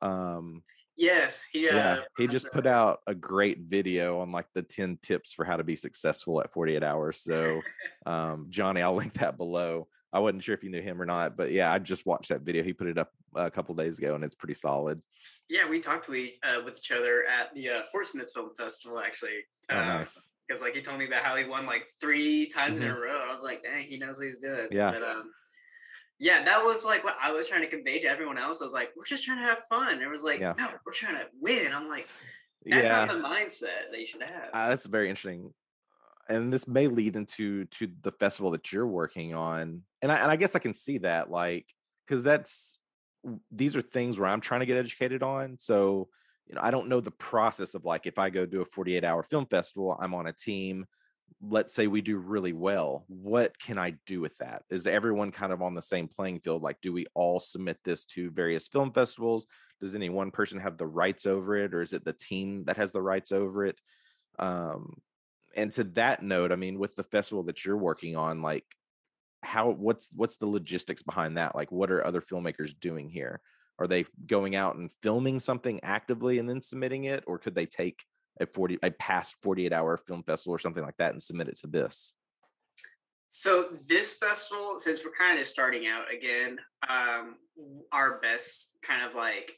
Um, 0.02 0.62
yes, 0.96 1.44
he, 1.50 1.68
uh, 1.68 1.74
yeah, 1.74 1.96
he 2.18 2.26
just 2.26 2.52
put 2.52 2.66
out 2.66 3.00
a 3.06 3.14
great 3.14 3.60
video 3.60 4.20
on 4.20 4.32
like 4.32 4.46
the 4.54 4.62
10 4.62 4.98
tips 5.02 5.32
for 5.32 5.44
how 5.44 5.56
to 5.56 5.64
be 5.64 5.76
successful 5.76 6.40
at 6.40 6.52
48 6.52 6.82
hours. 6.82 7.22
So, 7.22 7.62
um, 8.06 8.46
Johnny, 8.50 8.82
I'll 8.82 8.96
link 8.96 9.14
that 9.14 9.38
below. 9.38 9.88
I 10.12 10.18
wasn't 10.18 10.44
sure 10.44 10.54
if 10.54 10.62
you 10.62 10.70
knew 10.70 10.82
him 10.82 11.00
or 11.00 11.06
not, 11.06 11.36
but 11.36 11.52
yeah, 11.52 11.72
I 11.72 11.78
just 11.78 12.04
watched 12.04 12.28
that 12.28 12.42
video. 12.42 12.62
He 12.62 12.72
put 12.72 12.86
it 12.86 12.98
up 12.98 13.10
a 13.34 13.50
couple 13.50 13.74
days 13.74 13.98
ago, 13.98 14.14
and 14.14 14.22
it's 14.22 14.34
pretty 14.34 14.54
solid. 14.54 15.00
Yeah, 15.48 15.68
we 15.68 15.80
talked 15.80 16.06
to 16.06 16.14
each, 16.14 16.34
uh, 16.42 16.62
with 16.64 16.78
each 16.78 16.90
other 16.90 17.24
at 17.24 17.54
the 17.54 17.68
uh, 17.68 17.80
Fort 17.90 18.06
Smith 18.06 18.30
Film 18.34 18.50
Festival, 18.56 18.98
actually. 18.98 19.40
Oh, 19.70 19.76
uh, 19.76 19.84
nice. 19.84 20.20
Because 20.46 20.60
like 20.60 20.74
he 20.74 20.82
told 20.82 20.98
me 20.98 21.06
about 21.06 21.24
how 21.24 21.36
he 21.36 21.44
won 21.44 21.66
like 21.66 21.84
three 22.00 22.46
times 22.46 22.80
mm-hmm. 22.80 22.90
in 22.90 22.96
a 22.96 22.98
row. 22.98 23.26
I 23.28 23.32
was 23.32 23.42
like, 23.42 23.62
dang, 23.62 23.86
he 23.86 23.96
knows 23.96 24.18
what 24.18 24.26
he's 24.26 24.38
doing. 24.38 24.68
Yeah. 24.70 24.90
But, 24.90 25.02
um, 25.02 25.30
yeah, 26.18 26.44
that 26.44 26.62
was 26.62 26.84
like 26.84 27.04
what 27.04 27.16
I 27.22 27.32
was 27.32 27.48
trying 27.48 27.62
to 27.62 27.68
convey 27.68 28.00
to 28.00 28.08
everyone 28.08 28.38
else. 28.38 28.60
I 28.60 28.64
was 28.64 28.72
like, 28.72 28.90
we're 28.96 29.04
just 29.04 29.24
trying 29.24 29.38
to 29.38 29.44
have 29.44 29.58
fun. 29.68 30.02
It 30.02 30.08
was 30.08 30.22
like, 30.22 30.40
yeah. 30.40 30.52
no, 30.58 30.68
we're 30.84 30.92
trying 30.92 31.14
to 31.14 31.26
win. 31.40 31.72
I'm 31.72 31.88
like, 31.88 32.06
that's 32.64 32.86
yeah. 32.86 33.04
not 33.04 33.08
the 33.08 33.14
mindset 33.14 33.90
that 33.90 33.98
you 33.98 34.06
should 34.06 34.22
have. 34.22 34.50
Uh, 34.52 34.68
that's 34.68 34.86
very 34.86 35.08
interesting 35.08 35.52
and 36.28 36.52
this 36.52 36.66
may 36.68 36.86
lead 36.86 37.16
into 37.16 37.64
to 37.66 37.88
the 38.02 38.12
festival 38.12 38.50
that 38.50 38.72
you're 38.72 38.86
working 38.86 39.34
on 39.34 39.82
and 40.02 40.12
i, 40.12 40.16
and 40.16 40.30
I 40.30 40.36
guess 40.36 40.56
i 40.56 40.58
can 40.58 40.74
see 40.74 40.98
that 40.98 41.30
like 41.30 41.66
because 42.06 42.22
that's 42.22 42.78
these 43.50 43.76
are 43.76 43.82
things 43.82 44.18
where 44.18 44.28
i'm 44.28 44.40
trying 44.40 44.60
to 44.60 44.66
get 44.66 44.78
educated 44.78 45.22
on 45.22 45.56
so 45.60 46.08
you 46.46 46.54
know 46.54 46.60
i 46.62 46.70
don't 46.70 46.88
know 46.88 47.00
the 47.00 47.10
process 47.10 47.74
of 47.74 47.84
like 47.84 48.06
if 48.06 48.18
i 48.18 48.30
go 48.30 48.46
do 48.46 48.62
a 48.62 48.66
48 48.66 49.04
hour 49.04 49.22
film 49.22 49.46
festival 49.46 49.96
i'm 50.00 50.14
on 50.14 50.26
a 50.26 50.32
team 50.32 50.86
let's 51.40 51.74
say 51.74 51.86
we 51.86 52.00
do 52.00 52.18
really 52.18 52.52
well 52.52 53.04
what 53.08 53.58
can 53.58 53.78
i 53.78 53.90
do 54.06 54.20
with 54.20 54.36
that? 54.38 54.62
Is 54.70 54.86
everyone 54.86 55.32
kind 55.32 55.52
of 55.52 55.62
on 55.62 55.74
the 55.74 55.82
same 55.82 56.08
playing 56.08 56.40
field? 56.40 56.62
Like 56.62 56.80
do 56.82 56.92
we 56.92 57.06
all 57.14 57.40
submit 57.40 57.78
this 57.84 58.04
to 58.06 58.30
various 58.30 58.68
film 58.68 58.92
festivals? 58.92 59.46
Does 59.80 59.94
any 59.94 60.08
one 60.08 60.30
person 60.30 60.60
have 60.60 60.76
the 60.76 60.86
rights 60.86 61.26
over 61.26 61.56
it 61.56 61.74
or 61.74 61.82
is 61.82 61.92
it 61.92 62.04
the 62.04 62.12
team 62.12 62.64
that 62.66 62.76
has 62.76 62.92
the 62.92 63.02
rights 63.02 63.32
over 63.32 63.66
it? 63.66 63.80
Um, 64.38 64.94
and 65.54 65.72
to 65.72 65.84
that 65.84 66.22
note, 66.22 66.52
I 66.52 66.56
mean, 66.56 66.78
with 66.78 66.94
the 66.96 67.04
festival 67.04 67.42
that 67.44 67.64
you're 67.64 67.76
working 67.76 68.16
on, 68.16 68.42
like 68.42 68.64
how 69.42 69.70
what's 69.70 70.08
what's 70.14 70.36
the 70.36 70.46
logistics 70.46 71.02
behind 71.02 71.36
that? 71.36 71.54
Like 71.54 71.72
what 71.72 71.90
are 71.90 72.04
other 72.04 72.20
filmmakers 72.20 72.78
doing 72.80 73.08
here? 73.08 73.40
Are 73.78 73.86
they 73.86 74.04
going 74.26 74.54
out 74.54 74.76
and 74.76 74.90
filming 75.02 75.40
something 75.40 75.80
actively 75.82 76.38
and 76.38 76.48
then 76.48 76.62
submitting 76.62 77.04
it, 77.04 77.24
or 77.26 77.38
could 77.38 77.54
they 77.54 77.66
take 77.66 78.02
a 78.40 78.46
40 78.46 78.78
a 78.82 78.90
past 78.92 79.36
48 79.42 79.72
hour 79.72 79.96
film 79.96 80.22
festival 80.22 80.54
or 80.54 80.58
something 80.58 80.82
like 80.82 80.96
that 80.98 81.12
and 81.12 81.22
submit 81.22 81.48
it 81.48 81.58
to 81.60 81.66
this? 81.66 82.14
So 83.28 83.68
this 83.88 84.12
festival, 84.12 84.76
since 84.78 85.00
we're 85.04 85.16
kind 85.18 85.40
of 85.40 85.46
starting 85.46 85.86
out 85.86 86.04
again, 86.14 86.58
um, 86.88 87.36
our 87.90 88.20
best 88.20 88.68
kind 88.82 89.08
of 89.08 89.14
like 89.14 89.52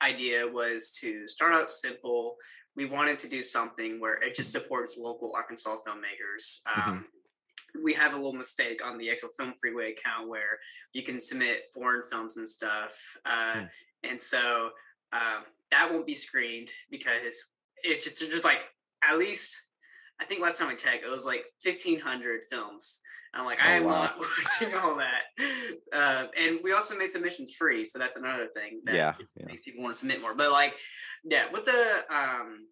idea 0.00 0.46
was 0.46 0.92
to 1.00 1.26
start 1.28 1.52
out 1.52 1.70
simple, 1.70 2.36
we 2.76 2.86
wanted 2.86 3.18
to 3.20 3.28
do 3.28 3.42
something 3.42 4.00
where 4.00 4.14
it 4.22 4.34
just 4.34 4.50
supports 4.50 4.96
local 4.96 5.32
Arkansas 5.34 5.76
filmmakers. 5.86 6.60
Mm-hmm. 6.68 6.90
Um, 6.90 6.96
mm-hmm. 6.96 7.84
We 7.84 7.94
have 7.94 8.12
a 8.12 8.16
little 8.16 8.34
mistake 8.34 8.84
on 8.84 8.98
the 8.98 9.10
actual 9.10 9.30
Film 9.38 9.54
Freeway 9.60 9.92
account 9.92 10.28
where 10.28 10.58
you 10.92 11.02
can 11.02 11.20
submit 11.20 11.70
foreign 11.72 12.02
films 12.10 12.36
and 12.36 12.46
stuff, 12.46 12.92
uh, 13.24 13.60
mm. 13.60 13.68
and 14.04 14.20
so 14.20 14.70
um, 15.12 15.44
that 15.70 15.90
won't 15.90 16.06
be 16.06 16.14
screened 16.14 16.70
because 16.90 17.34
it's 17.82 18.04
just 18.04 18.18
just 18.18 18.44
like 18.44 18.58
at 19.02 19.18
least 19.18 19.56
I 20.22 20.24
think 20.26 20.40
last 20.40 20.56
time 20.56 20.68
I 20.68 20.74
checked 20.74 21.04
it 21.04 21.10
was 21.10 21.26
like 21.26 21.44
fifteen 21.62 21.98
hundred 21.98 22.42
films. 22.50 23.00
I'm 23.34 23.46
like, 23.46 23.58
oh, 23.64 23.68
I 23.68 23.72
am 23.72 23.84
wow. 23.84 24.02
not 24.02 24.18
watching 24.60 24.74
all 24.74 24.96
that. 24.96 25.96
Uh, 25.96 26.26
and 26.38 26.58
we 26.62 26.72
also 26.72 26.96
made 26.96 27.10
submissions 27.10 27.52
free, 27.58 27.84
so 27.84 27.98
that's 27.98 28.16
another 28.16 28.48
thing 28.54 28.82
that 28.84 28.94
yeah, 28.94 29.14
yeah. 29.36 29.46
makes 29.46 29.62
people 29.62 29.82
want 29.82 29.94
to 29.94 29.98
submit 29.98 30.20
more. 30.20 30.34
But 30.34 30.52
like, 30.52 30.74
yeah, 31.24 31.46
with 31.50 31.64
the 31.64 32.00
um, 32.14 32.66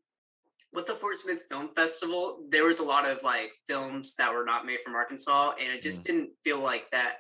with 0.73 0.87
the 0.87 0.97
Fort 0.97 1.19
Smith 1.19 1.41
Film 1.49 1.71
Festival, 1.75 2.45
there 2.51 2.65
was 2.65 2.79
a 2.79 2.85
lot 2.85 3.09
of 3.09 3.23
like 3.23 3.51
films 3.69 4.15
that 4.19 4.33
were 4.33 4.45
not 4.45 4.67
made 4.67 4.79
from 4.85 4.95
Arkansas, 4.95 5.53
and 5.61 5.73
it 5.73 5.83
just 5.83 6.03
mm. 6.03 6.05
didn't 6.05 6.31
feel 6.45 6.63
like 6.63 6.85
that. 6.93 7.15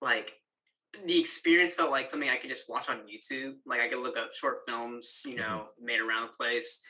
Like 0.00 0.32
the 1.06 1.18
experience 1.18 1.74
felt 1.74 1.90
like 1.90 2.10
something 2.10 2.28
I 2.28 2.36
could 2.36 2.50
just 2.50 2.68
watch 2.68 2.88
on 2.88 3.00
YouTube. 3.00 3.54
Like 3.66 3.80
I 3.80 3.88
could 3.88 4.02
look 4.02 4.16
up 4.16 4.34
short 4.34 4.58
films, 4.66 5.22
you 5.24 5.36
mm-hmm. 5.36 5.40
know, 5.40 5.64
made 5.80 6.00
around 6.00 6.28
the 6.28 6.36
place. 6.38 6.80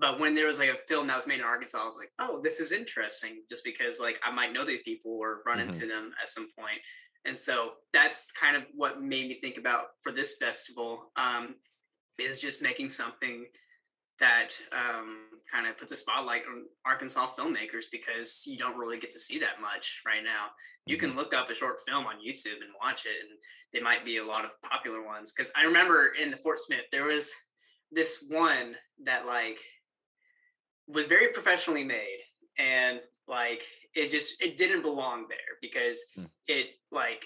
But 0.00 0.18
when 0.18 0.34
there 0.34 0.46
was 0.46 0.58
like 0.58 0.70
a 0.70 0.86
film 0.88 1.06
that 1.08 1.16
was 1.16 1.26
made 1.26 1.40
in 1.40 1.44
Arkansas, 1.44 1.78
I 1.80 1.84
was 1.84 1.98
like, 1.98 2.10
oh, 2.18 2.40
this 2.42 2.58
is 2.58 2.72
interesting, 2.72 3.42
just 3.50 3.62
because 3.64 4.00
like 4.00 4.18
I 4.24 4.32
might 4.32 4.52
know 4.52 4.64
these 4.64 4.80
people 4.82 5.12
or 5.12 5.42
run 5.46 5.58
mm-hmm. 5.58 5.68
into 5.68 5.86
them 5.86 6.12
at 6.20 6.28
some 6.28 6.48
point. 6.58 6.80
And 7.26 7.38
so 7.38 7.72
that's 7.92 8.32
kind 8.32 8.56
of 8.56 8.62
what 8.74 9.02
made 9.02 9.28
me 9.28 9.38
think 9.40 9.58
about 9.58 9.88
for 10.02 10.10
this 10.10 10.36
festival 10.40 11.12
um, 11.16 11.56
is 12.18 12.40
just 12.40 12.62
making 12.62 12.88
something 12.88 13.44
that 14.20 14.50
um, 14.72 15.28
kind 15.50 15.66
of 15.66 15.76
puts 15.78 15.92
a 15.92 15.96
spotlight 15.96 16.42
on 16.50 16.64
Arkansas 16.86 17.32
filmmakers 17.38 17.84
because 17.92 18.42
you 18.46 18.56
don't 18.56 18.78
really 18.78 18.98
get 18.98 19.12
to 19.12 19.20
see 19.20 19.38
that 19.38 19.60
much 19.60 20.00
right 20.06 20.24
now. 20.24 20.48
You 20.86 20.96
can 20.96 21.10
mm-hmm. 21.10 21.18
look 21.18 21.34
up 21.34 21.50
a 21.50 21.54
short 21.54 21.76
film 21.86 22.06
on 22.06 22.16
YouTube 22.16 22.60
and 22.64 22.72
watch 22.82 23.04
it, 23.04 23.20
and 23.20 23.38
there 23.72 23.82
might 23.82 24.04
be 24.04 24.16
a 24.16 24.24
lot 24.24 24.46
of 24.46 24.50
popular 24.62 25.04
ones. 25.04 25.32
Because 25.36 25.52
I 25.56 25.64
remember 25.64 26.12
in 26.20 26.30
the 26.30 26.38
Fort 26.38 26.58
Smith, 26.58 26.84
there 26.90 27.04
was 27.04 27.30
this 27.92 28.24
one 28.28 28.74
that 29.04 29.26
like 29.26 29.58
was 30.92 31.06
very 31.06 31.28
professionally 31.28 31.84
made, 31.84 32.20
and 32.58 33.00
like 33.28 33.62
it 33.94 34.10
just 34.10 34.40
it 34.40 34.58
didn't 34.58 34.82
belong 34.82 35.26
there 35.28 35.58
because 35.60 35.98
hmm. 36.14 36.24
it 36.46 36.66
like 36.90 37.24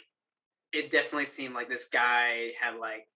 it 0.72 0.90
definitely 0.90 1.26
seemed 1.26 1.54
like 1.54 1.68
this 1.68 1.88
guy 1.92 2.50
had 2.60 2.78
like 2.78 3.06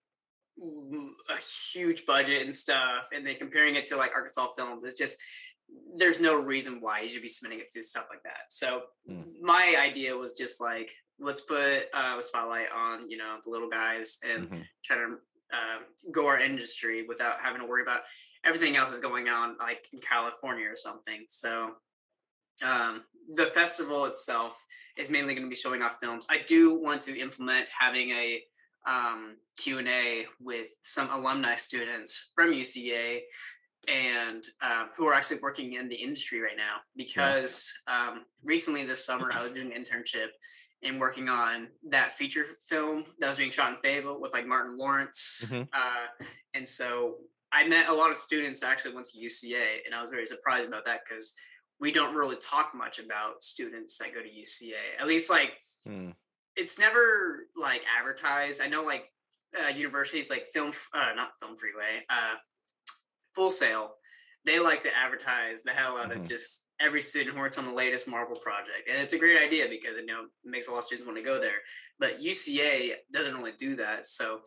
a 0.61 1.38
huge 1.72 2.04
budget 2.06 2.42
and 2.42 2.54
stuff, 2.54 3.04
and 3.12 3.26
then 3.26 3.37
comparing 3.37 3.76
it 3.76 3.87
to 3.87 3.96
like 3.96 4.12
Arkansas 4.14 4.48
films, 4.56 4.82
it's 4.84 4.98
just 4.98 5.16
there's 5.96 6.18
no 6.18 6.34
reason 6.34 6.80
why 6.80 7.00
you 7.00 7.11
should 7.11 7.22
be 7.22 7.28
submitting 7.28 7.61
it 7.61 7.70
to 7.70 7.82
stuff 7.82 8.06
like 8.11 8.22
that. 8.22 8.48
So 8.48 8.82
mm. 9.11 9.24
my 9.42 9.74
idea 9.78 10.16
was 10.16 10.32
just 10.32 10.61
like 10.61 10.90
let's 11.20 11.40
put 11.40 11.82
uh, 11.94 12.18
a 12.18 12.22
spotlight 12.22 12.66
on 12.74 13.11
you 13.11 13.16
know 13.16 13.37
the 13.44 13.50
little 13.50 13.68
guys 13.68 14.18
and 14.22 14.44
mm-hmm. 14.44 14.61
try 14.84 14.96
to 14.96 15.16
uh, 15.52 15.80
go 16.12 16.26
our 16.26 16.40
industry 16.40 17.04
without 17.06 17.37
having 17.42 17.61
to 17.61 17.66
worry 17.66 17.82
about 17.82 18.00
everything 18.44 18.77
else 18.77 18.90
is 18.90 19.01
going 19.01 19.29
on 19.29 19.57
like 19.59 19.87
in 19.92 20.01
California 20.01 20.66
or 20.66 20.77
something. 20.77 21.24
So 21.29 21.70
um, 22.64 23.03
the 23.35 23.46
festival 23.46 24.05
itself 24.07 24.62
is 24.96 25.11
mainly 25.11 25.35
going 25.35 25.46
to 25.46 25.51
be 25.51 25.57
showing 25.57 25.83
off 25.83 25.98
films. 26.01 26.24
I 26.29 26.38
do 26.46 26.74
want 26.74 27.01
to 27.03 27.18
implement 27.18 27.68
having 27.77 28.11
a 28.11 28.42
um, 28.87 29.37
Q&A 29.59 30.27
with 30.40 30.68
some 30.83 31.11
alumni 31.11 31.55
students 31.57 32.31
from 32.35 32.53
UCA 32.53 33.20
and 33.87 34.44
um, 34.62 34.88
who 34.96 35.07
are 35.07 35.14
actually 35.14 35.38
working 35.40 35.74
in 35.74 35.88
the 35.88 35.94
industry 35.94 36.40
right 36.40 36.57
now 36.57 36.77
because 36.96 37.72
um, 37.87 38.24
recently 38.42 38.85
this 38.85 39.05
summer 39.05 39.31
I 39.33 39.42
was 39.42 39.53
doing 39.53 39.72
an 39.72 39.83
internship 39.83 40.29
and 40.83 41.01
working 41.01 41.29
on 41.29 41.68
that 41.90 42.16
feature 42.16 42.44
film 42.68 43.05
that 43.18 43.29
was 43.29 43.38
being 43.38 43.51
shot 43.51 43.72
in 43.72 43.79
Fayetteville 43.83 44.20
with 44.20 44.33
like 44.33 44.46
Martin 44.46 44.77
Lawrence. 44.77 45.44
Mm-hmm. 45.44 45.62
Uh, 45.62 46.24
and 46.55 46.68
so 46.68 47.16
I 47.52 47.66
met 47.66 47.88
a 47.88 47.94
lot 47.94 48.11
of 48.11 48.18
students 48.18 48.62
actually 48.62 48.94
went 48.94 49.08
to 49.08 49.18
UCA 49.18 49.78
and 49.87 49.94
I 49.94 50.02
was 50.02 50.11
very 50.11 50.26
surprised 50.26 50.68
about 50.68 50.84
that 50.84 51.00
because 51.08 51.32
we 51.80 51.92
don't 51.92 52.14
really 52.14 52.37
talk 52.37 52.72
much 52.74 52.98
about 52.98 53.42
students 53.42 53.96
that 53.98 54.14
go 54.14 54.20
to 54.20 54.28
UCA. 54.28 55.00
At 55.00 55.06
least 55.06 55.30
like 55.30 55.50
mm 55.88 56.12
it's 56.58 56.78
never 56.78 57.46
like 57.56 57.82
advertised. 57.98 58.61
I 58.61 58.66
know 58.66 58.82
like 58.82 59.04
uh, 59.56 59.68
universities 59.68 60.28
like 60.28 60.46
film, 60.52 60.72
uh, 60.92 61.14
not 61.14 61.30
Film 61.40 61.56
Freeway, 61.56 62.04
uh, 62.11 62.34
Full 63.34 63.50
Sail, 63.50 63.92
they 64.44 64.58
like 64.58 64.82
to 64.82 64.88
advertise 64.94 65.62
the 65.62 65.70
hell 65.70 65.96
out 65.96 66.11
mm-hmm. 66.11 66.22
of 66.22 66.28
just 66.28 66.64
every 66.80 67.00
student 67.00 67.34
who 67.34 67.40
works 67.40 67.58
on 67.58 67.64
the 67.64 67.72
latest 67.72 68.08
Marvel 68.08 68.37
project, 68.37 68.88
and 68.90 69.00
it's 69.00 69.12
a 69.12 69.18
great 69.18 69.40
idea 69.40 69.66
because 69.70 69.96
you 69.98 70.06
know 70.06 70.22
it 70.22 70.50
makes 70.50 70.66
a 70.66 70.70
lot 70.70 70.78
of 70.78 70.84
students 70.84 71.06
want 71.06 71.16
to 71.16 71.24
go 71.24 71.40
there. 71.40 71.62
But 72.00 72.20
UCA 72.20 72.90
doesn't 73.12 73.34
really 73.34 73.54
do 73.58 73.76
that, 73.76 74.06
so 74.06 74.40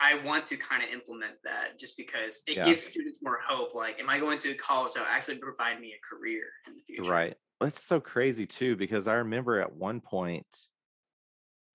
I 0.00 0.24
want 0.24 0.46
to 0.48 0.56
kind 0.56 0.82
of 0.82 0.90
implement 0.90 1.34
that 1.44 1.78
just 1.78 1.96
because 1.96 2.40
it 2.46 2.56
yeah. 2.56 2.64
gives 2.64 2.84
students 2.84 3.18
more 3.22 3.38
hope. 3.46 3.74
Like, 3.74 3.98
am 4.00 4.08
I 4.08 4.18
going 4.18 4.38
to 4.40 4.54
college 4.54 4.94
that 4.94 5.04
actually 5.08 5.36
provide 5.36 5.80
me 5.80 5.92
a 5.92 6.16
career 6.16 6.44
in 6.66 6.74
the 6.74 6.82
future? 6.82 7.10
Right. 7.10 7.36
It's 7.62 7.82
so 7.82 8.00
crazy 8.00 8.46
too 8.46 8.76
because 8.76 9.06
I 9.06 9.14
remember 9.14 9.60
at 9.60 9.74
one 9.74 10.00
point 10.00 10.46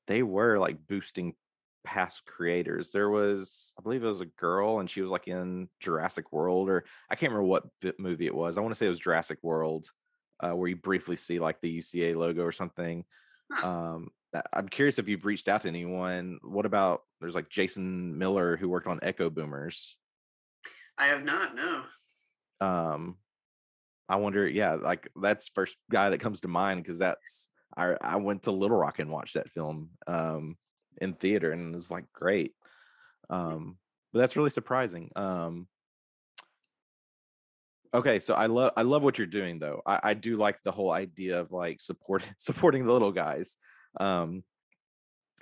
they 0.08 0.23
were 0.23 0.58
like 0.58 0.78
boosting 0.88 1.36
past 1.86 2.23
creators. 2.25 2.91
There 2.91 3.10
was, 3.10 3.71
I 3.80 3.82
believe 3.82 4.04
it 4.04 4.08
was 4.08 4.21
a 4.21 4.25
girl, 4.25 4.80
and 4.80 4.89
she 4.89 5.01
was 5.01 5.10
like 5.12 5.28
in 5.28 5.69
Jurassic 5.80 6.34
World, 6.34 6.69
or 6.69 6.84
I 7.10 7.15
can't 7.15 7.32
remember 7.32 7.47
what 7.47 7.63
movie 7.97 8.25
it 8.25 8.36
was. 8.36 8.58
I 8.58 8.62
want 8.62 8.73
to 8.73 8.78
say 8.78 8.88
it 8.88 8.89
was 8.89 8.99
Jurassic 8.99 9.38
World, 9.41 9.88
uh, 10.41 10.51
where 10.51 10.67
you 10.67 10.75
briefly 10.75 11.15
see 11.15 11.39
like 11.39 11.62
the 11.62 11.80
UCA 11.80 12.15
logo 12.15 12.43
or 12.43 12.51
something. 12.51 13.06
Huh. 13.51 13.67
Um, 13.67 14.10
I'm 14.54 14.67
curious 14.67 15.00
if 15.00 15.08
you've 15.08 15.26
reached 15.26 15.48
out 15.48 15.62
to 15.63 15.67
anyone. 15.67 16.39
What 16.43 16.65
about 16.65 17.02
there's 17.21 17.36
like 17.36 17.50
Jason 17.50 18.17
Miller 18.17 18.58
who 18.58 18.69
worked 18.69 18.88
on 18.88 19.00
Echo 19.02 19.30
Boomers? 19.30 19.98
I 20.98 21.08
have 21.08 21.24
not. 21.24 21.56
No. 21.56 21.84
Um, 22.62 23.17
I 24.08 24.15
wonder. 24.17 24.48
Yeah, 24.48 24.76
like 24.76 25.10
that's 25.21 25.50
first 25.50 25.76
guy 25.91 26.10
that 26.10 26.21
comes 26.21 26.41
to 26.41 26.48
mind 26.48 26.84
because 26.84 27.00
that's 27.00 27.48
I 27.76 27.95
I 28.02 28.15
went 28.17 28.43
to 28.43 28.52
Little 28.52 28.78
Rock 28.78 29.00
and 29.00 29.12
watched 29.12 29.36
that 29.36 29.52
film 29.52 29.89
um, 30.08 30.58
in 31.02 31.13
theater, 31.13 31.52
and 31.52 31.74
it 31.74 31.76
was 31.76 31.91
like 31.91 32.06
great. 32.13 32.54
Um, 33.30 33.78
but 34.13 34.19
that's 34.19 34.36
really 34.36 34.50
surprising. 34.50 35.12
Um, 35.15 35.67
okay, 37.93 38.19
so 38.19 38.34
I 38.34 38.45
love 38.45 38.71
I 38.78 38.84
love 38.84 39.04
what 39.04 39.17
you're 39.17 39.28
doing 39.28 39.60
though. 39.60 39.82
I, 39.86 40.00
I 40.04 40.13
do 40.13 40.38
like 40.38 40.62
the 40.63 40.71
whole 40.71 40.91
idea 40.91 41.39
of 41.39 41.52
like 41.52 41.82
support 41.82 42.24
supporting 42.38 42.86
the 42.86 42.93
little 42.93 43.12
guys. 43.12 43.58
Um, 43.99 44.43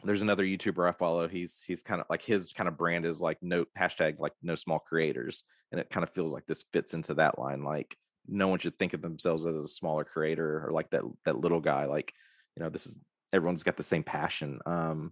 there's 0.03 0.21
another 0.21 0.43
YouTuber 0.43 0.87
I 0.87 0.91
follow. 0.91 1.27
He's 1.27 1.61
he's 1.65 1.81
kind 1.81 2.01
of 2.01 2.07
like 2.09 2.21
his 2.21 2.51
kind 2.51 2.67
of 2.67 2.77
brand 2.77 3.05
is 3.05 3.21
like 3.21 3.37
no 3.41 3.65
hashtag 3.77 4.19
like 4.19 4.33
no 4.41 4.55
small 4.55 4.79
creators, 4.79 5.43
and 5.71 5.79
it 5.79 5.89
kind 5.89 6.03
of 6.03 6.13
feels 6.13 6.33
like 6.33 6.45
this 6.45 6.65
fits 6.73 6.93
into 6.93 7.13
that 7.15 7.39
line. 7.39 7.63
Like 7.63 7.97
no 8.27 8.47
one 8.47 8.59
should 8.59 8.77
think 8.77 8.93
of 8.93 9.01
themselves 9.01 9.45
as 9.45 9.55
a 9.55 9.67
smaller 9.67 10.03
creator 10.03 10.65
or 10.65 10.71
like 10.71 10.89
that 10.91 11.01
that 11.25 11.39
little 11.39 11.59
guy 11.59 11.85
like 11.85 12.13
you 12.55 12.63
know 12.63 12.69
this 12.69 12.85
is 12.85 12.95
everyone's 13.33 13.63
got 13.63 13.77
the 13.77 13.83
same 13.83 14.03
passion 14.03 14.59
um 14.65 15.11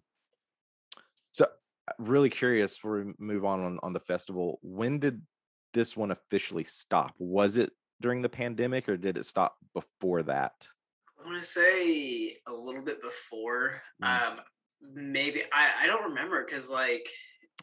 so 1.31 1.45
uh, 1.45 1.93
really 1.97 2.29
curious 2.29 2.75
before 2.75 3.03
we 3.03 3.13
move 3.17 3.45
on, 3.45 3.61
on 3.61 3.79
on 3.83 3.93
the 3.93 3.99
festival 3.99 4.59
when 4.61 4.99
did 4.99 5.21
this 5.73 5.97
one 5.97 6.11
officially 6.11 6.63
stop 6.63 7.13
was 7.17 7.57
it 7.57 7.71
during 8.01 8.21
the 8.21 8.29
pandemic 8.29 8.87
or 8.87 8.97
did 8.97 9.17
it 9.17 9.25
stop 9.25 9.55
before 9.73 10.23
that 10.23 10.53
i 11.21 11.27
want 11.27 11.41
to 11.41 11.47
say 11.47 12.37
a 12.47 12.51
little 12.51 12.81
bit 12.81 13.01
before 13.01 13.81
mm. 14.03 14.07
um 14.07 14.39
maybe 14.93 15.43
i 15.53 15.83
i 15.83 15.87
don't 15.87 16.03
remember 16.03 16.45
because 16.45 16.69
like 16.69 17.07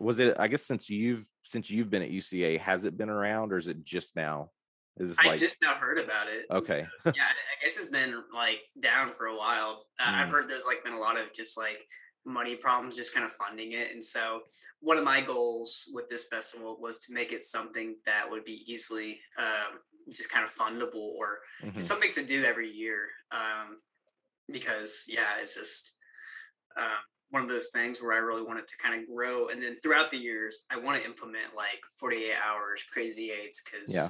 was 0.00 0.18
it 0.18 0.36
i 0.38 0.46
guess 0.46 0.64
since 0.64 0.88
you've 0.88 1.24
since 1.44 1.70
you've 1.70 1.90
been 1.90 2.02
at 2.02 2.10
uca 2.10 2.58
has 2.58 2.84
it 2.84 2.96
been 2.96 3.08
around 3.08 3.52
or 3.52 3.58
is 3.58 3.66
it 3.66 3.84
just 3.84 4.14
now 4.14 4.50
Is 4.98 5.16
I 5.18 5.28
like... 5.28 5.40
just 5.40 5.58
now 5.62 5.74
heard 5.74 5.98
about 5.98 6.26
it. 6.26 6.46
Okay. 6.50 6.86
So, 7.04 7.12
yeah, 7.16 7.30
I 7.30 7.64
guess 7.64 7.78
it's 7.78 7.90
been 7.90 8.14
like 8.34 8.58
down 8.80 9.12
for 9.16 9.26
a 9.26 9.36
while. 9.36 9.84
Uh, 10.00 10.10
mm. 10.10 10.14
I've 10.14 10.30
heard 10.30 10.48
there's 10.48 10.64
like 10.66 10.82
been 10.82 10.92
a 10.92 10.98
lot 10.98 11.16
of 11.16 11.32
just 11.34 11.56
like 11.56 11.78
money 12.26 12.56
problems, 12.56 12.96
just 12.96 13.14
kind 13.14 13.24
of 13.24 13.32
funding 13.32 13.72
it. 13.72 13.92
And 13.92 14.04
so 14.04 14.40
one 14.80 14.98
of 14.98 15.04
my 15.04 15.20
goals 15.20 15.84
with 15.92 16.08
this 16.08 16.24
festival 16.24 16.78
was 16.80 16.98
to 16.98 17.12
make 17.12 17.32
it 17.32 17.42
something 17.42 17.96
that 18.06 18.24
would 18.28 18.44
be 18.44 18.64
easily 18.66 19.20
um, 19.38 19.78
just 20.12 20.30
kind 20.30 20.44
of 20.44 20.54
fundable 20.54 21.14
or 21.16 21.38
mm-hmm. 21.64 21.80
something 21.80 22.12
to 22.14 22.24
do 22.24 22.44
every 22.44 22.70
year. 22.70 23.08
Um, 23.32 23.78
because 24.50 25.04
yeah, 25.08 25.40
it's 25.42 25.54
just 25.54 25.90
um, 26.78 26.84
one 27.30 27.42
of 27.42 27.48
those 27.48 27.68
things 27.72 27.98
where 28.00 28.12
I 28.12 28.18
really 28.18 28.42
want 28.42 28.58
it 28.58 28.66
to 28.68 28.76
kind 28.82 29.00
of 29.00 29.06
grow. 29.08 29.48
And 29.48 29.62
then 29.62 29.76
throughout 29.82 30.10
the 30.10 30.16
years, 30.16 30.60
I 30.70 30.78
want 30.78 31.00
to 31.00 31.06
implement 31.06 31.54
like 31.54 31.80
48 32.00 32.32
hours, 32.32 32.82
crazy 32.92 33.30
eights, 33.30 33.62
because 33.62 33.92
yeah 33.92 34.08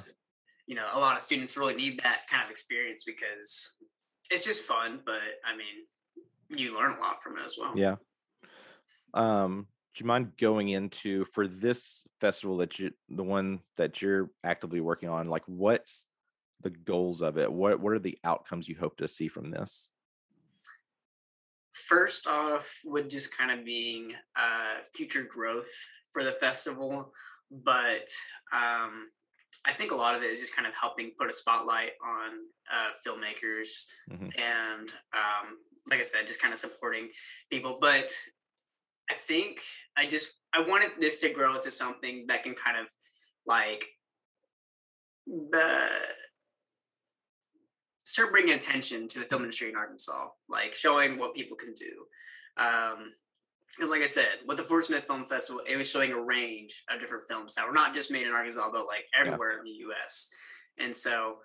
you 0.69 0.75
know, 0.75 0.85
a 0.93 0.99
lot 0.99 1.17
of 1.17 1.23
students 1.23 1.57
really 1.57 1.73
need 1.73 1.99
that 2.03 2.29
kind 2.29 2.43
of 2.45 2.51
experience 2.51 3.03
because 3.03 3.71
it's 4.29 4.43
just 4.43 4.61
fun, 4.61 4.99
but 5.03 5.15
I 5.43 5.57
mean, 5.57 6.59
you 6.59 6.77
learn 6.77 6.95
a 6.95 6.99
lot 6.99 7.23
from 7.23 7.39
it 7.39 7.45
as 7.45 7.55
well. 7.59 7.75
Yeah. 7.75 7.95
Um, 9.15 9.65
do 9.95 10.03
you 10.03 10.05
mind 10.05 10.33
going 10.39 10.69
into 10.69 11.25
for 11.33 11.47
this 11.47 12.03
festival 12.21 12.57
that 12.57 12.79
you 12.79 12.91
the 13.09 13.23
one 13.23 13.59
that 13.77 14.01
you're 14.01 14.29
actively 14.43 14.81
working 14.81 15.09
on, 15.09 15.27
like 15.27 15.43
what's 15.47 16.05
the 16.61 16.69
goals 16.69 17.21
of 17.21 17.37
it? 17.37 17.51
What 17.51 17.79
what 17.79 17.93
are 17.93 17.99
the 17.99 18.17
outcomes 18.23 18.67
you 18.67 18.75
hope 18.79 18.97
to 18.97 19.07
see 19.07 19.27
from 19.27 19.51
this? 19.51 19.87
First 21.87 22.27
off, 22.27 22.69
would 22.85 23.09
just 23.09 23.35
kind 23.35 23.57
of 23.57 23.65
being 23.65 24.11
uh, 24.35 24.81
future 24.93 25.23
growth 25.23 25.69
for 26.11 26.23
the 26.23 26.33
festival, 26.33 27.13
but 27.51 28.09
um, 28.53 29.07
I 29.65 29.73
think 29.73 29.91
a 29.91 29.95
lot 29.95 30.15
of 30.15 30.21
it 30.21 30.31
is 30.31 30.39
just 30.39 30.55
kind 30.55 30.67
of 30.67 30.73
helping 30.79 31.11
put 31.19 31.29
a 31.29 31.33
spotlight 31.33 31.91
on 32.03 32.31
uh, 32.71 32.91
filmmakers 33.05 33.69
mm-hmm. 34.11 34.25
and, 34.25 34.89
um, 35.13 35.57
like 35.89 35.99
I 35.99 36.03
said, 36.03 36.27
just 36.27 36.41
kind 36.41 36.53
of 36.53 36.59
supporting 36.59 37.09
people. 37.49 37.77
But 37.81 38.11
I 39.09 39.15
think 39.27 39.61
I 39.97 40.07
just 40.07 40.31
I 40.53 40.67
wanted 40.67 40.91
this 40.99 41.19
to 41.19 41.29
grow 41.29 41.55
into 41.55 41.71
something 41.71 42.25
that 42.27 42.43
can 42.43 42.55
kind 42.55 42.77
of 42.77 42.87
like 43.45 43.85
uh, 45.55 45.87
start 48.03 48.31
bringing 48.31 48.55
attention 48.55 49.07
to 49.09 49.19
the 49.19 49.25
film 49.25 49.43
industry 49.43 49.69
in 49.69 49.75
Arkansas, 49.75 50.27
like 50.47 50.73
showing 50.73 51.17
what 51.17 51.35
people 51.35 51.57
can 51.57 51.73
do. 51.73 52.63
Um, 52.63 53.13
because 53.75 53.91
like 53.91 54.01
I 54.01 54.07
said, 54.07 54.43
with 54.47 54.57
the 54.57 54.63
Fort 54.63 54.85
Smith 54.85 55.05
Film 55.05 55.25
Festival, 55.25 55.61
it 55.69 55.77
was 55.77 55.89
showing 55.89 56.11
a 56.11 56.19
range 56.19 56.83
of 56.91 56.99
different 56.99 57.23
films 57.29 57.55
that 57.55 57.65
were 57.65 57.73
not 57.73 57.93
just 57.93 58.11
made 58.11 58.25
in 58.25 58.33
Arkansas, 58.33 58.69
but 58.71 58.87
like 58.87 59.05
everywhere 59.17 59.53
yeah. 59.53 59.59
in 59.59 59.63
the 59.63 59.77
U.S. 59.85 60.27
And 60.79 60.95
so, 60.95 61.37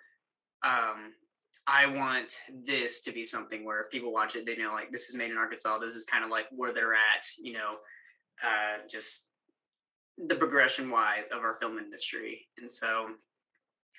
um, 0.65 1.13
I 1.67 1.87
want 1.87 2.37
this 2.67 3.01
to 3.03 3.13
be 3.13 3.25
something 3.25 3.65
where 3.65 3.83
if 3.83 3.91
people 3.91 4.13
watch 4.13 4.37
it, 4.37 4.45
they 4.45 4.57
know 4.57 4.73
like 4.73 4.93
this 4.93 5.09
is 5.09 5.15
made 5.15 5.31
in 5.31 5.39
Arkansas. 5.39 5.79
This 5.79 5.95
is 5.95 6.05
kind 6.05 6.25
of 6.25 6.31
like 6.31 6.47
where 6.51 6.75
they're 6.75 6.95
at, 6.95 7.25
you 7.39 7.55
know, 7.55 7.77
uh, 8.43 8.87
just 8.89 9.25
the 10.29 10.35
progression 10.35 10.91
wise 10.91 11.25
of 11.33 11.43
our 11.43 11.57
film 11.61 11.79
industry. 11.79 12.47
And 12.59 12.71
so, 12.71 13.07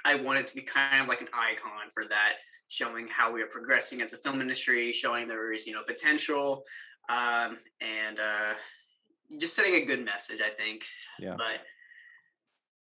I 0.06 0.16
want 0.16 0.40
it 0.40 0.48
to 0.48 0.56
be 0.56 0.62
kind 0.62 1.02
of 1.02 1.08
like 1.08 1.22
an 1.22 1.28
icon 1.34 1.90
for 1.94 2.04
that, 2.08 2.34
showing 2.68 3.08
how 3.08 3.32
we 3.32 3.42
are 3.42 3.48
progressing 3.48 4.02
as 4.04 4.14
a 4.14 4.18
film 4.18 4.40
industry, 4.40 4.92
showing 4.92 5.28
there 5.28 5.52
is 5.52 5.66
you 5.66 5.74
know 5.74 5.82
potential, 5.86 6.64
um, 7.10 7.58
and 7.82 8.20
uh, 8.20 8.54
just 9.40 9.56
setting 9.56 9.76
a 9.76 9.86
good 9.86 10.06
message. 10.06 10.42
I 10.46 10.50
think. 10.50 10.84
Yeah. 11.20 11.36
But 11.38 11.66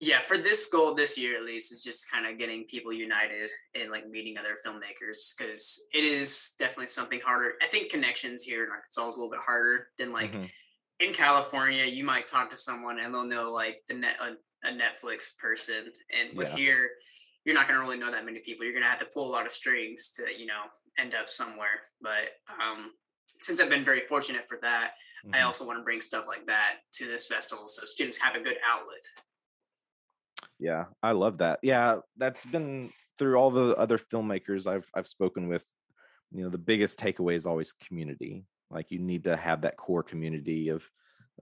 yeah, 0.07 0.19
for 0.27 0.39
this 0.39 0.67
goal 0.67 0.95
this 0.95 1.17
year 1.17 1.37
at 1.37 1.45
least 1.45 1.73
is 1.73 1.83
just 1.83 2.11
kind 2.11 2.27
of 2.27 2.39
getting 2.39 2.65
people 2.65 2.93
united 2.93 3.51
and 3.75 3.91
like 3.91 4.09
meeting 4.09 4.37
other 4.39 4.57
filmmakers 4.67 5.33
because 5.37 5.81
it 5.93 6.05
is 6.05 6.51
definitely 6.59 6.89
something 6.89 7.21
harder. 7.25 7.53
I 7.63 7.69
think 7.69 7.91
connections 7.91 8.43
here 8.43 8.65
in 8.65 8.71
Arkansas 8.71 9.09
is 9.09 9.15
a 9.15 9.19
little 9.19 9.31
bit 9.31 9.41
harder 9.45 9.89
than 9.99 10.13
like. 10.13 10.33
Mm-hmm. 10.33 10.47
In 11.01 11.13
California, 11.13 11.85
you 11.87 12.05
might 12.05 12.29
talk 12.29 12.53
to 12.53 12.57
someone 12.57 13.01
and 13.01 13.13
they'll 13.13 13.25
know 13.25 13.51
like 13.51 13.83
the 13.89 13.95
net 13.95 14.15
a, 14.23 14.69
a 14.69 14.71
Netflix 14.71 15.25
person, 15.41 15.91
and 16.13 16.39
with 16.39 16.51
yeah. 16.51 16.57
here, 16.57 16.91
you're 17.45 17.55
not 17.55 17.67
going 17.67 17.79
to 17.79 17.85
really 17.85 17.99
know 17.99 18.13
that 18.13 18.25
many 18.25 18.39
people. 18.39 18.65
You're 18.65 18.73
going 18.73 18.85
to 18.85 18.89
have 18.89 19.01
to 19.01 19.07
pull 19.07 19.29
a 19.29 19.33
lot 19.33 19.45
of 19.45 19.53
strings 19.53 20.11
to, 20.15 20.25
you 20.37 20.47
know, 20.47 20.71
end 20.99 21.15
up 21.15 21.29
somewhere. 21.29 21.91
But 22.01 22.39
um, 22.49 22.93
since 23.41 23.61
I've 23.61 23.69
been 23.69 23.85
very 23.85 24.03
fortunate 24.09 24.45
for 24.49 24.59
that, 24.63 24.93
mm-hmm. 25.27 25.35
I 25.35 25.43
also 25.43 25.67
want 25.67 25.79
to 25.79 25.85
bring 25.85 26.01
stuff 26.01 26.25
like 26.27 26.47
that 26.47 26.87
to 26.95 27.07
this 27.07 27.27
festival 27.27 27.67
so 27.67 27.85
students 27.85 28.19
have 28.19 28.35
a 28.35 28.43
good 28.43 28.57
outlet. 28.65 29.03
Yeah, 30.65 30.85
I 31.03 31.13
love 31.13 31.39
that. 31.39 31.59
Yeah, 31.63 31.99
that's 32.17 32.43
been 32.47 32.91
through 33.19 33.37
all 33.37 33.51
the 33.51 33.77
other 33.77 33.99
filmmakers 33.99 34.67
I've 34.67 34.87
I've 34.95 35.07
spoken 35.07 35.47
with. 35.47 35.63
You 36.33 36.43
know, 36.43 36.49
the 36.49 36.57
biggest 36.57 36.99
takeaway 36.99 37.37
is 37.37 37.45
always 37.45 37.75
community. 37.87 38.47
Like 38.71 38.91
you 38.91 38.99
need 38.99 39.25
to 39.25 39.37
have 39.37 39.61
that 39.61 39.77
core 39.77 40.03
community 40.03 40.71
of 40.71 40.83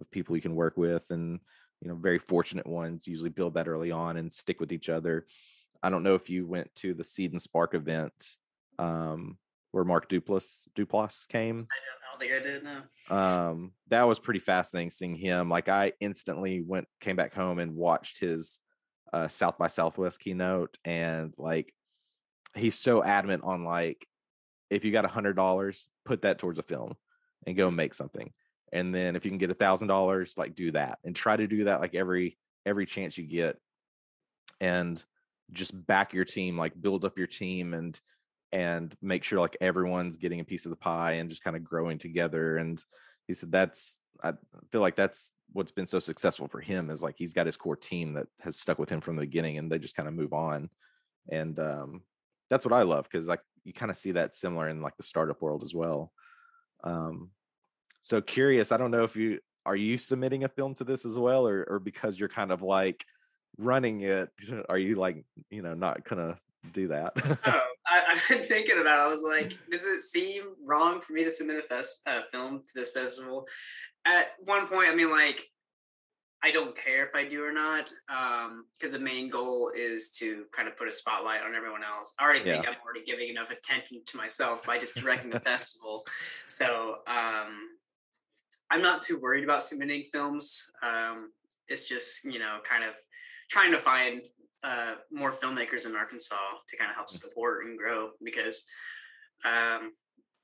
of 0.00 0.10
people 0.10 0.34
you 0.34 0.42
can 0.42 0.56
work 0.56 0.76
with, 0.76 1.04
and 1.10 1.38
you 1.80 1.88
know, 1.88 1.94
very 1.94 2.18
fortunate 2.18 2.66
ones 2.66 3.06
usually 3.06 3.30
build 3.30 3.54
that 3.54 3.68
early 3.68 3.92
on 3.92 4.16
and 4.16 4.32
stick 4.32 4.58
with 4.58 4.72
each 4.72 4.88
other. 4.88 5.24
I 5.84 5.88
don't 5.88 6.02
know 6.02 6.16
if 6.16 6.28
you 6.28 6.44
went 6.44 6.74
to 6.76 6.92
the 6.92 7.04
Seed 7.04 7.30
and 7.30 7.40
Spark 7.40 7.74
event 7.74 8.12
um, 8.80 9.38
where 9.70 9.84
Mark 9.84 10.08
Duplass 10.08 10.46
Duplass 10.76 11.28
came. 11.28 11.68
I 11.70 11.78
don't, 11.86 12.02
I 12.02 12.10
don't 12.10 12.20
think 12.20 12.32
I 12.32 12.42
did. 12.42 12.64
No. 12.64 13.16
Um, 13.16 13.72
that 13.86 14.02
was 14.02 14.18
pretty 14.18 14.40
fascinating 14.40 14.90
seeing 14.90 15.14
him. 15.14 15.48
Like 15.48 15.68
I 15.68 15.92
instantly 16.00 16.60
went 16.60 16.88
came 17.00 17.14
back 17.14 17.32
home 17.32 17.60
and 17.60 17.76
watched 17.76 18.18
his 18.18 18.58
uh, 19.12 19.28
South 19.28 19.58
by 19.58 19.68
Southwest 19.68 20.20
keynote, 20.20 20.76
and 20.84 21.34
like 21.38 21.74
he's 22.54 22.78
so 22.78 23.02
adamant 23.02 23.44
on 23.44 23.64
like 23.64 24.06
if 24.70 24.84
you 24.84 24.92
got 24.92 25.04
a 25.04 25.08
hundred 25.08 25.36
dollars, 25.36 25.86
put 26.04 26.22
that 26.22 26.38
towards 26.38 26.58
a 26.58 26.62
film 26.62 26.94
and 27.46 27.56
go 27.56 27.70
make 27.70 27.94
something. 27.94 28.32
And 28.72 28.94
then 28.94 29.16
if 29.16 29.24
you 29.24 29.30
can 29.30 29.38
get 29.38 29.50
a 29.50 29.54
thousand 29.54 29.88
dollars, 29.88 30.34
like 30.36 30.54
do 30.54 30.72
that 30.72 30.98
and 31.04 31.14
try 31.14 31.36
to 31.36 31.46
do 31.46 31.64
that 31.64 31.80
like 31.80 31.94
every 31.94 32.38
every 32.64 32.86
chance 32.86 33.18
you 33.18 33.24
get. 33.24 33.58
And 34.60 35.02
just 35.50 35.86
back 35.86 36.14
your 36.14 36.24
team, 36.24 36.56
like 36.56 36.80
build 36.80 37.04
up 37.04 37.18
your 37.18 37.26
team 37.26 37.74
and 37.74 37.98
and 38.52 38.94
make 39.02 39.24
sure 39.24 39.40
like 39.40 39.56
everyone's 39.60 40.16
getting 40.16 40.40
a 40.40 40.44
piece 40.44 40.64
of 40.64 40.70
the 40.70 40.76
pie 40.76 41.12
and 41.12 41.30
just 41.30 41.44
kind 41.44 41.56
of 41.56 41.64
growing 41.64 41.98
together. 41.98 42.56
And 42.56 42.82
he 43.28 43.34
said 43.34 43.52
that's 43.52 43.96
I 44.22 44.32
feel 44.70 44.80
like 44.80 44.96
that's 44.96 45.30
what's 45.52 45.70
been 45.70 45.86
so 45.86 45.98
successful 45.98 46.48
for 46.48 46.60
him 46.60 46.90
is 46.90 47.02
like 47.02 47.14
he's 47.16 47.32
got 47.32 47.46
his 47.46 47.56
core 47.56 47.76
team 47.76 48.14
that 48.14 48.26
has 48.40 48.58
stuck 48.58 48.78
with 48.78 48.88
him 48.88 49.00
from 49.00 49.16
the 49.16 49.22
beginning 49.22 49.58
and 49.58 49.70
they 49.70 49.78
just 49.78 49.96
kind 49.96 50.08
of 50.08 50.14
move 50.14 50.32
on. 50.32 50.70
And 51.30 51.58
um 51.58 52.02
that's 52.50 52.64
what 52.64 52.74
I 52.74 52.82
love 52.82 53.08
because 53.10 53.26
like 53.26 53.40
you 53.64 53.72
kind 53.72 53.90
of 53.90 53.96
see 53.96 54.12
that 54.12 54.36
similar 54.36 54.68
in 54.68 54.82
like 54.82 54.96
the 54.96 55.02
startup 55.02 55.40
world 55.40 55.62
as 55.62 55.74
well. 55.74 56.12
Um 56.84 57.30
so 58.00 58.20
curious, 58.20 58.72
I 58.72 58.76
don't 58.76 58.90
know 58.90 59.04
if 59.04 59.16
you 59.16 59.38
are 59.64 59.76
you 59.76 59.96
submitting 59.96 60.44
a 60.44 60.48
film 60.48 60.74
to 60.74 60.84
this 60.84 61.04
as 61.04 61.14
well 61.14 61.46
or 61.46 61.64
or 61.68 61.78
because 61.78 62.18
you're 62.18 62.28
kind 62.28 62.50
of 62.50 62.62
like 62.62 63.04
running 63.58 64.02
it, 64.02 64.30
are 64.68 64.78
you 64.78 64.96
like, 64.96 65.24
you 65.50 65.62
know, 65.62 65.74
not 65.74 66.08
gonna 66.08 66.38
do 66.72 66.88
that? 66.88 67.12
oh, 67.46 67.60
I, 67.86 68.14
have 68.14 68.28
been 68.28 68.46
thinking 68.46 68.80
about. 68.80 68.98
It. 68.98 69.02
I 69.02 69.08
was 69.08 69.22
like, 69.22 69.56
does 69.70 69.84
it 69.84 70.02
seem 70.02 70.54
wrong 70.64 71.00
for 71.00 71.12
me 71.12 71.24
to 71.24 71.30
submit 71.30 71.64
a 71.64 71.68
fest, 71.68 72.00
uh, 72.06 72.20
film 72.30 72.60
to 72.60 72.72
this 72.74 72.90
festival? 72.90 73.46
At 74.06 74.32
one 74.44 74.66
point, 74.66 74.88
I 74.90 74.94
mean, 74.94 75.10
like, 75.10 75.48
I 76.44 76.50
don't 76.50 76.76
care 76.76 77.06
if 77.06 77.14
I 77.14 77.28
do 77.28 77.44
or 77.44 77.52
not, 77.52 77.92
because 78.08 78.92
um, 78.94 78.98
the 78.98 78.98
main 78.98 79.30
goal 79.30 79.70
is 79.76 80.10
to 80.18 80.44
kind 80.54 80.66
of 80.66 80.76
put 80.76 80.88
a 80.88 80.92
spotlight 80.92 81.40
on 81.42 81.54
everyone 81.54 81.82
else. 81.84 82.12
I 82.18 82.24
already 82.24 82.40
yeah. 82.40 82.54
think 82.54 82.66
I'm 82.66 82.74
already 82.84 83.04
giving 83.06 83.28
enough 83.28 83.50
attention 83.50 84.02
to 84.04 84.16
myself 84.16 84.64
by 84.64 84.78
just 84.78 84.96
directing 84.96 85.30
the 85.30 85.40
festival. 85.40 86.04
So 86.48 86.96
um, 87.06 87.68
I'm 88.70 88.82
not 88.82 89.02
too 89.02 89.18
worried 89.18 89.44
about 89.44 89.62
submitting 89.62 90.04
films. 90.12 90.64
Um, 90.82 91.30
it's 91.68 91.88
just 91.88 92.24
you 92.24 92.38
know 92.38 92.58
kind 92.68 92.84
of 92.84 92.94
trying 93.50 93.72
to 93.72 93.78
find 93.78 94.22
uh, 94.64 94.94
more 95.10 95.32
filmmakers 95.32 95.86
in 95.86 95.94
Arkansas 95.94 96.36
to 96.68 96.76
kind 96.76 96.90
of 96.90 96.96
help 96.96 97.10
mm. 97.10 97.18
support 97.18 97.66
and 97.66 97.78
grow 97.78 98.10
because 98.22 98.64
um, 99.44 99.92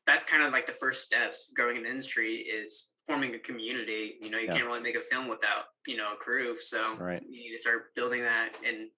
that's 0.06 0.24
kind 0.24 0.42
of 0.42 0.52
like 0.52 0.66
the 0.66 0.74
first 0.80 1.04
steps 1.04 1.50
growing 1.54 1.76
in 1.76 1.82
the 1.84 1.88
industry 1.88 2.36
is 2.36 2.86
forming 3.08 3.34
a 3.34 3.38
community. 3.40 4.14
You 4.20 4.30
know, 4.30 4.38
you 4.38 4.46
yeah. 4.46 4.52
can't 4.54 4.66
really 4.66 4.80
make 4.80 4.94
a 4.94 5.02
film 5.10 5.26
without 5.26 5.64
you 5.88 5.96
know 5.96 6.12
a 6.12 6.16
crew, 6.16 6.56
so 6.60 6.94
right. 6.98 7.22
you 7.28 7.50
need 7.50 7.56
to 7.56 7.60
start 7.60 7.94
building 7.96 8.22
that 8.22 8.50
and 8.64 8.90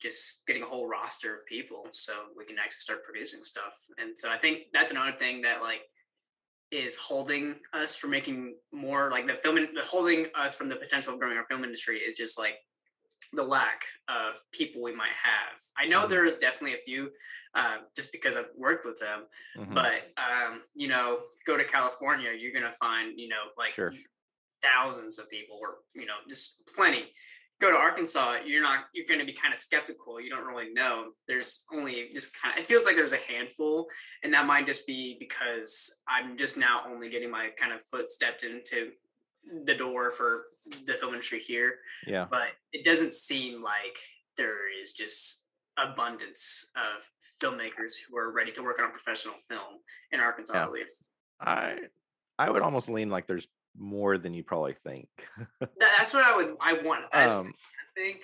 just 0.00 0.40
getting 0.46 0.62
a 0.62 0.66
whole 0.66 0.86
roster 0.86 1.34
of 1.34 1.46
people 1.46 1.84
so 1.92 2.12
we 2.36 2.44
can 2.44 2.56
actually 2.58 2.80
start 2.80 3.04
producing 3.04 3.42
stuff. 3.42 3.72
And 3.98 4.16
so 4.16 4.28
I 4.28 4.38
think 4.38 4.68
that's 4.72 4.90
another 4.90 5.12
thing 5.18 5.42
that 5.42 5.62
like 5.62 5.80
is 6.70 6.96
holding 6.96 7.56
us 7.72 7.96
from 7.96 8.10
making 8.10 8.54
more 8.72 9.10
like 9.10 9.26
the 9.26 9.34
film 9.42 9.56
the 9.56 9.82
holding 9.84 10.26
us 10.38 10.54
from 10.54 10.68
the 10.68 10.76
potential 10.76 11.14
of 11.14 11.20
growing 11.20 11.36
our 11.36 11.46
film 11.46 11.64
industry 11.64 11.98
is 11.98 12.14
just 12.16 12.38
like 12.38 12.54
the 13.32 13.42
lack 13.42 13.82
of 14.08 14.34
people 14.52 14.82
we 14.82 14.94
might 14.94 15.16
have. 15.22 15.60
I 15.78 15.86
know 15.86 16.00
mm-hmm. 16.00 16.10
there 16.10 16.24
is 16.24 16.36
definitely 16.36 16.74
a 16.74 16.84
few, 16.84 17.10
uh, 17.54 17.78
just 17.94 18.12
because 18.12 18.36
I've 18.36 18.50
worked 18.56 18.86
with 18.86 18.98
them. 18.98 19.24
Mm-hmm. 19.58 19.74
But 19.74 20.12
um, 20.16 20.62
you 20.74 20.88
know, 20.88 21.18
go 21.46 21.56
to 21.56 21.64
California, 21.64 22.30
you're 22.38 22.52
gonna 22.52 22.74
find 22.80 23.18
you 23.18 23.28
know 23.28 23.52
like 23.58 23.70
sure. 23.70 23.92
thousands 24.62 25.18
of 25.18 25.28
people, 25.30 25.58
or 25.60 25.76
you 25.94 26.06
know, 26.06 26.14
just 26.28 26.54
plenty. 26.74 27.04
Go 27.58 27.70
to 27.70 27.76
Arkansas, 27.76 28.40
you're 28.44 28.62
not. 28.62 28.80
You're 28.92 29.06
going 29.06 29.18
to 29.18 29.24
be 29.24 29.32
kind 29.32 29.54
of 29.54 29.58
skeptical. 29.58 30.20
You 30.20 30.28
don't 30.28 30.44
really 30.44 30.74
know. 30.74 31.12
There's 31.26 31.64
only 31.72 32.10
just 32.12 32.28
kind 32.34 32.52
of. 32.54 32.62
It 32.62 32.68
feels 32.68 32.84
like 32.84 32.96
there's 32.96 33.14
a 33.14 33.32
handful, 33.32 33.86
and 34.22 34.34
that 34.34 34.44
might 34.44 34.66
just 34.66 34.86
be 34.86 35.16
because 35.18 35.90
I'm 36.06 36.36
just 36.36 36.58
now 36.58 36.82
only 36.86 37.08
getting 37.08 37.30
my 37.30 37.48
kind 37.58 37.72
of 37.72 37.80
foot 37.90 38.10
stepped 38.10 38.42
into 38.42 38.90
the 39.64 39.74
door 39.74 40.10
for 40.10 40.42
the 40.86 40.94
film 40.94 41.14
industry 41.14 41.40
here. 41.40 41.76
Yeah. 42.06 42.26
But 42.30 42.48
it 42.72 42.84
doesn't 42.84 43.12
seem 43.12 43.62
like 43.62 43.98
there 44.36 44.70
is 44.82 44.92
just 44.92 45.40
abundance 45.78 46.66
of 46.76 47.02
filmmakers 47.42 47.92
who 48.08 48.16
are 48.16 48.32
ready 48.32 48.52
to 48.52 48.62
work 48.62 48.78
on 48.78 48.86
a 48.86 48.90
professional 48.90 49.34
film 49.48 49.80
in 50.12 50.20
Arkansas 50.20 50.54
yeah. 50.54 50.64
at 50.64 50.72
least. 50.72 51.08
I 51.40 51.76
I 52.38 52.50
would 52.50 52.62
almost 52.62 52.88
lean 52.88 53.10
like 53.10 53.26
there's 53.26 53.46
more 53.78 54.18
than 54.18 54.34
you 54.34 54.42
probably 54.42 54.74
think. 54.84 55.08
That's 55.60 56.12
what 56.12 56.24
I 56.24 56.36
would 56.36 56.56
I 56.60 56.74
want. 56.82 57.04
That's 57.12 57.34
um, 57.34 57.48
I 57.48 58.00
think. 58.00 58.22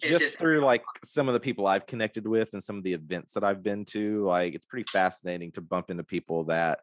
Just, 0.00 0.20
just, 0.20 0.38
through 0.38 0.64
like 0.64 0.84
some 1.04 1.28
of 1.28 1.34
the 1.34 1.40
people 1.40 1.66
I've 1.66 1.86
connected 1.86 2.24
with 2.24 2.50
and 2.52 2.62
some 2.62 2.78
of 2.78 2.84
the 2.84 2.92
events 2.92 3.34
that 3.34 3.42
I've 3.42 3.60
been 3.60 3.84
to, 3.86 4.24
like 4.24 4.54
it's 4.54 4.64
pretty 4.66 4.88
fascinating 4.88 5.50
to 5.52 5.60
bump 5.60 5.90
into 5.90 6.04
people 6.04 6.44
that 6.44 6.78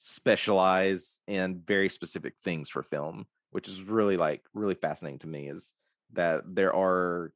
specialize 0.00 1.20
in 1.28 1.62
very 1.64 1.88
specific 1.88 2.34
things 2.42 2.68
for 2.68 2.82
film, 2.82 3.26
which 3.52 3.68
is 3.68 3.80
really 3.82 4.16
like 4.16 4.42
really 4.54 4.74
fascinating 4.74 5.20
to 5.20 5.26
me 5.28 5.48
is 5.48 5.72
that 6.14 6.42
there 6.46 6.74
are 6.74 7.32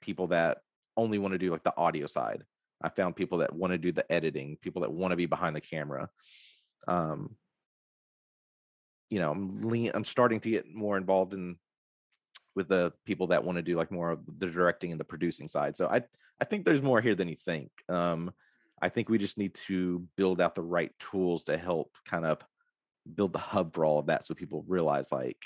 people 0.00 0.28
that 0.28 0.58
only 0.96 1.18
want 1.18 1.32
to 1.32 1.38
do 1.38 1.50
like 1.50 1.64
the 1.64 1.76
audio 1.76 2.06
side. 2.06 2.44
I 2.82 2.88
found 2.88 3.16
people 3.16 3.38
that 3.38 3.54
want 3.54 3.72
to 3.72 3.78
do 3.78 3.92
the 3.92 4.10
editing, 4.12 4.58
people 4.60 4.82
that 4.82 4.92
want 4.92 5.12
to 5.12 5.16
be 5.16 5.26
behind 5.26 5.56
the 5.56 5.60
camera. 5.60 6.10
Um, 6.86 7.36
you 9.08 9.20
know, 9.20 9.30
I'm 9.30 9.62
lean, 9.62 9.92
I'm 9.94 10.04
starting 10.04 10.40
to 10.40 10.50
get 10.50 10.72
more 10.72 10.96
involved 10.96 11.32
in 11.32 11.56
with 12.54 12.68
the 12.68 12.92
people 13.06 13.28
that 13.28 13.44
want 13.44 13.56
to 13.56 13.62
do 13.62 13.76
like 13.76 13.90
more 13.90 14.10
of 14.10 14.20
the 14.38 14.46
directing 14.46 14.90
and 14.90 15.00
the 15.00 15.04
producing 15.04 15.48
side. 15.48 15.76
So 15.76 15.86
I 15.86 16.02
I 16.40 16.44
think 16.44 16.64
there's 16.64 16.82
more 16.82 17.00
here 17.00 17.14
than 17.14 17.28
you 17.28 17.36
think. 17.36 17.70
Um, 17.88 18.32
I 18.82 18.88
think 18.88 19.08
we 19.08 19.16
just 19.16 19.38
need 19.38 19.54
to 19.66 20.04
build 20.16 20.40
out 20.40 20.56
the 20.56 20.62
right 20.62 20.90
tools 20.98 21.44
to 21.44 21.56
help 21.56 21.92
kind 22.04 22.26
of 22.26 22.38
build 23.14 23.32
the 23.32 23.38
hub 23.38 23.72
for 23.74 23.84
all 23.84 24.00
of 24.00 24.06
that 24.06 24.26
so 24.26 24.34
people 24.34 24.64
realize 24.66 25.12
like, 25.12 25.38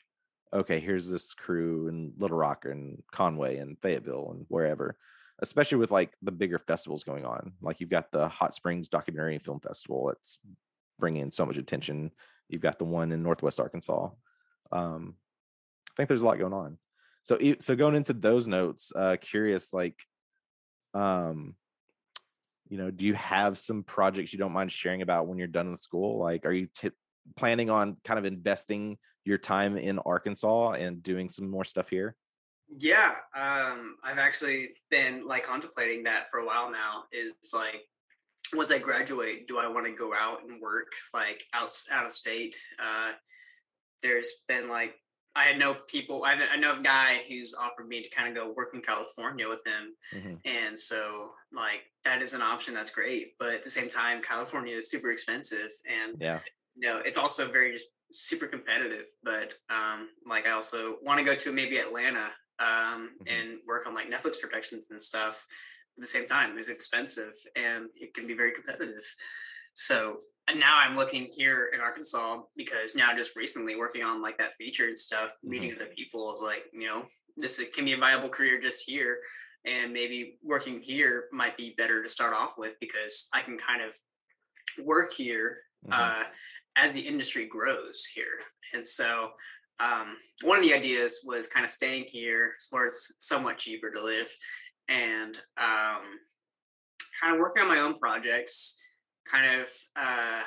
okay, 0.57 0.81
here's 0.81 1.09
this 1.09 1.35
crew 1.35 1.89
in 1.89 2.13
Little 2.19 2.37
Rock 2.37 2.65
and 2.65 3.03
Conway 3.13 3.59
and 3.59 3.79
Fayetteville 3.81 4.33
and 4.33 4.47
wherever. 4.49 4.97
especially 5.43 5.79
with 5.79 5.91
like 5.91 6.13
the 6.23 6.33
bigger 6.33 6.59
festivals 6.59 7.05
going 7.05 7.25
on. 7.25 7.53
Like 7.61 7.81
you've 7.81 7.91
got 7.91 8.11
the 8.11 8.29
Hot 8.29 8.55
Springs 8.55 8.89
Documentary 8.89 9.39
Film 9.39 9.61
Festival. 9.61 10.07
that's 10.09 10.39
bringing 10.99 11.23
in 11.23 11.31
so 11.31 11.45
much 11.45 11.57
attention. 11.57 12.11
You've 12.49 12.63
got 12.63 12.79
the 12.79 12.85
one 12.85 13.13
in 13.13 13.23
Northwest 13.23 13.61
Arkansas. 13.61 14.11
Um, 14.73 15.15
I 15.91 15.93
think 15.97 16.09
there's 16.09 16.23
a 16.23 16.25
lot 16.25 16.39
going 16.39 16.53
on. 16.53 16.79
So, 17.25 17.39
so 17.61 17.75
going 17.75 17.97
into 17.97 18.13
those 18.13 18.47
notes, 18.47 18.93
uh, 18.95 19.17
curious, 19.21 19.73
like, 19.73 19.97
um, 20.95 21.55
you 22.69 22.79
know, 22.79 22.91
do 22.91 23.05
you 23.05 23.15
have 23.15 23.59
some 23.59 23.83
projects 23.83 24.33
you 24.33 24.39
don't 24.39 24.53
mind 24.53 24.73
sharing 24.73 25.03
about 25.03 25.27
when 25.27 25.39
you're 25.39 25.49
done 25.49 25.71
with 25.73 25.81
school? 25.81 26.19
Like, 26.19 26.47
are 26.47 26.53
you 26.53 26.69
t- 26.79 26.91
planning 27.37 27.69
on 27.69 27.97
kind 28.05 28.19
of 28.19 28.25
investing 28.25 28.97
your 29.27 29.39
time 29.39 29.77
in 29.77 29.99
Arkansas 30.01 30.73
and 30.73 31.03
doing 31.03 31.29
some 31.29 31.51
more 31.51 31.65
stuff 31.65 31.89
here? 31.89 32.17
Yeah, 32.79 33.13
um, 33.37 33.97
I've 34.03 34.19
actually 34.19 34.71
been 34.91 35.27
like 35.27 35.45
contemplating 35.45 36.03
that 36.05 36.31
for 36.31 36.41
a 36.41 36.47
while 36.47 36.71
now. 36.71 37.05
Is 37.13 37.35
like 37.53 37.87
once 38.55 38.71
I 38.71 38.79
graduate, 38.79 39.47
do 39.47 39.59
I 39.59 39.69
want 39.69 39.87
to 39.87 39.93
go 39.93 40.13
out 40.15 40.39
and 40.49 40.61
work 40.61 40.89
like 41.15 41.45
out 41.53 41.73
out 41.91 42.07
of 42.07 42.13
state? 42.13 42.57
Uh, 42.81 43.13
there's 44.03 44.29
been 44.49 44.69
like 44.69 44.95
I 45.37 45.53
know 45.53 45.77
people. 45.87 46.25
I, 46.25 46.33
I 46.33 46.57
know 46.57 46.81
a 46.81 46.83
guy 46.83 47.19
who's 47.29 47.55
offered 47.55 47.87
me 47.89 48.03
to 48.03 48.09
kind 48.09 48.29
of 48.29 48.35
go 48.35 48.53
work 48.57 48.71
in 48.75 48.81
California 48.83 49.49
with 49.49 49.61
him, 49.67 49.95
Mm-hmm. 50.15 50.35
and 50.45 50.79
so 50.79 51.31
like 51.53 51.81
that 52.05 52.21
is 52.23 52.33
an 52.33 52.43
option. 52.43 52.75
That's 52.75 52.91
great, 52.91 53.35
but 53.39 53.51
at 53.51 53.63
the 53.65 53.71
same 53.71 53.89
time, 53.89 54.23
California 54.23 54.77
is 54.77 54.91
super 54.91 55.13
expensive, 55.13 55.71
and 55.87 56.21
Yeah. 56.21 56.41
you 56.75 56.89
know 56.89 56.99
it's 57.05 57.19
also 57.19 57.51
very 57.51 57.73
just 57.75 57.87
super 58.13 58.47
competitive. 58.47 59.07
But 59.23 59.53
um, 59.71 60.09
like 60.29 60.47
I 60.47 60.51
also 60.51 60.97
want 61.03 61.19
to 61.19 61.25
go 61.25 61.35
to 61.35 61.53
maybe 61.53 61.79
Atlanta 61.79 62.31
um, 62.59 63.17
Mhm. 63.21 63.27
and 63.27 63.59
work 63.67 63.87
on 63.87 63.95
like 63.95 64.09
Netflix 64.09 64.41
productions 64.41 64.87
and 64.91 65.01
stuff. 65.01 65.45
At 65.97 66.03
the 66.03 66.07
same 66.07 66.27
time, 66.27 66.59
it's 66.59 66.69
expensive 66.69 67.35
and 67.55 67.89
it 67.95 68.15
can 68.15 68.27
be 68.27 68.35
very 68.35 68.53
competitive. 68.53 69.05
So 69.75 70.21
and 70.49 70.61
now 70.61 70.79
I'm 70.79 70.95
looking 70.95 71.25
here 71.25 71.71
in 71.75 71.81
Arkansas 71.81 72.43
because 72.57 72.95
now 72.95 73.15
just 73.17 73.35
recently 73.35 73.75
working 73.75 74.05
on 74.05 74.23
like 74.23 74.39
that 74.39 74.57
feature 74.57 74.87
and 74.87 74.97
stuff, 74.97 75.33
meeting 75.43 75.75
other 75.75 75.87
people 75.87 76.33
is 76.35 76.41
like, 76.41 76.65
you 76.73 76.87
know, 76.87 77.09
this 77.37 77.61
can 77.75 77.85
be 77.85 77.95
a 77.95 77.99
viable 77.99 78.29
career 78.29 78.61
just 78.61 78.85
here. 78.87 79.19
And 79.65 79.93
maybe 79.93 80.39
working 80.45 80.81
here 80.81 81.25
might 81.33 81.57
be 81.57 81.75
better 81.77 82.01
to 82.01 82.09
start 82.09 82.33
off 82.33 82.53
with 82.57 82.79
because 82.79 83.27
I 83.33 83.43
can 83.43 83.59
kind 83.59 83.83
of 83.83 83.93
work 84.85 85.13
here 85.13 85.63
Mhm. 85.85 85.93
uh, 85.93 86.25
as 86.77 86.95
the 86.95 87.01
industry 87.01 87.47
grows 87.47 88.07
here. 88.15 88.41
And 88.75 88.87
so 88.87 89.31
um, 89.81 90.17
one 90.43 90.59
of 90.59 90.65
the 90.65 90.75
ideas 90.75 91.21
was 91.25 91.47
kind 91.47 91.65
of 91.65 91.71
staying 91.71 92.05
here 92.11 92.53
where 92.71 92.87
it's 92.87 93.13
somewhat 93.19 93.59
cheaper 93.59 93.91
to 93.91 94.03
live 94.03 94.29
and 94.89 95.37
um, 95.59 96.05
kind 97.21 97.35
of 97.35 97.41
working 97.41 97.63
on 97.63 97.69
my 97.69 97.81
own 97.81 97.99
projects 97.99 98.77
kind 99.31 99.61
of 99.61 99.69
uh, 99.97 100.43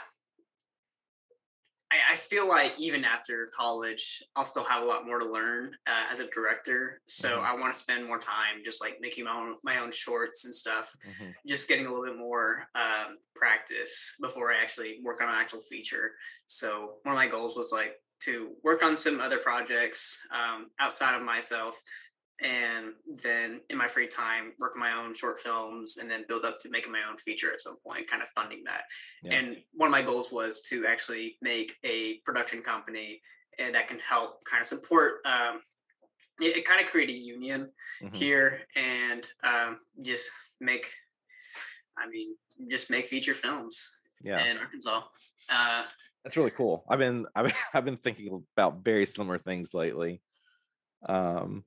I, 1.91 2.13
I 2.13 2.17
feel 2.17 2.47
like 2.47 2.73
even 2.77 3.03
after 3.03 3.47
college 3.55 4.21
i'll 4.35 4.45
still 4.45 4.63
have 4.63 4.83
a 4.83 4.85
lot 4.85 5.05
more 5.05 5.19
to 5.19 5.25
learn 5.25 5.75
uh, 5.87 6.11
as 6.11 6.19
a 6.19 6.27
director 6.27 7.01
so 7.07 7.29
Mhm. 7.39 7.43
i 7.43 7.53
want 7.55 7.73
to 7.73 7.79
spend 7.79 8.05
more 8.05 8.19
time 8.19 8.63
just 8.63 8.81
like 8.81 8.97
making 9.01 9.25
my 9.25 9.31
own 9.35 9.57
my 9.63 9.79
own 9.79 9.91
shorts 9.91 10.45
and 10.45 10.53
stuff 10.53 10.91
Mhm. 11.05 11.33
just 11.47 11.67
getting 11.67 11.85
a 11.85 11.89
little 11.89 12.05
bit 12.05 12.17
more 12.17 12.67
um, 12.75 13.17
practice 13.35 14.15
before 14.21 14.51
i 14.51 14.61
actually 14.61 14.99
work 15.03 15.21
on 15.21 15.29
an 15.29 15.35
actual 15.35 15.61
feature 15.61 16.11
so 16.47 16.99
one 17.03 17.13
of 17.13 17.17
my 17.17 17.27
goals 17.27 17.55
was 17.55 17.71
like 17.71 17.95
to 18.21 18.55
work 18.63 18.83
on 18.83 18.97
some 18.97 19.21
other 19.21 19.37
projects 19.37 20.17
um, 20.33 20.69
outside 20.79 21.15
of 21.15 21.21
myself 21.23 21.75
and 22.41 22.93
then 23.23 23.59
in 23.69 23.77
my 23.77 23.87
free 23.87 24.07
time 24.07 24.53
work 24.59 24.73
on 24.75 24.79
my 24.79 24.93
own 24.93 25.13
short 25.15 25.39
films 25.39 25.97
and 25.97 26.09
then 26.09 26.23
build 26.27 26.45
up 26.45 26.57
to 26.59 26.69
making 26.69 26.91
my 26.91 27.01
own 27.09 27.17
feature 27.17 27.51
at 27.51 27.61
some 27.61 27.77
point 27.85 28.09
kind 28.09 28.21
of 28.21 28.29
funding 28.33 28.63
that 28.63 28.81
Yeah. 29.23 29.33
and 29.33 29.57
one 29.73 29.87
of 29.87 29.91
my 29.91 30.01
goals 30.01 30.31
was 30.31 30.61
to 30.63 30.85
actually 30.85 31.37
make 31.41 31.75
a 31.83 32.19
production 32.25 32.61
company 32.61 33.21
and 33.57 33.75
that 33.75 33.87
can 33.87 33.99
help 33.99 34.43
kind 34.45 34.61
of 34.61 34.67
support 34.67 35.15
um, 35.25 35.61
it, 36.39 36.57
it 36.57 36.65
kind 36.65 36.83
of 36.83 36.89
create 36.89 37.09
a 37.09 37.13
union 37.13 37.71
Mhm. 38.01 38.15
here 38.15 38.61
and 38.75 39.27
um, 39.43 39.79
just 40.01 40.29
make 40.61 40.89
i 41.97 42.07
mean 42.07 42.35
just 42.69 42.89
make 42.89 43.07
feature 43.09 43.33
films 43.33 43.91
Yeah. 44.23 44.45
in 44.45 44.57
arkansas 44.57 45.01
uh, 45.49 45.83
That's 46.23 46.37
really 46.37 46.51
cool. 46.51 46.85
I've 46.87 46.99
been 46.99 47.25
I've 47.35 47.45
been, 47.47 47.55
I've 47.73 47.85
been 47.85 47.97
thinking 47.97 48.43
about 48.55 48.83
very 48.83 49.05
similar 49.05 49.39
things 49.39 49.73
lately. 49.73 50.21
Um, 51.07 51.63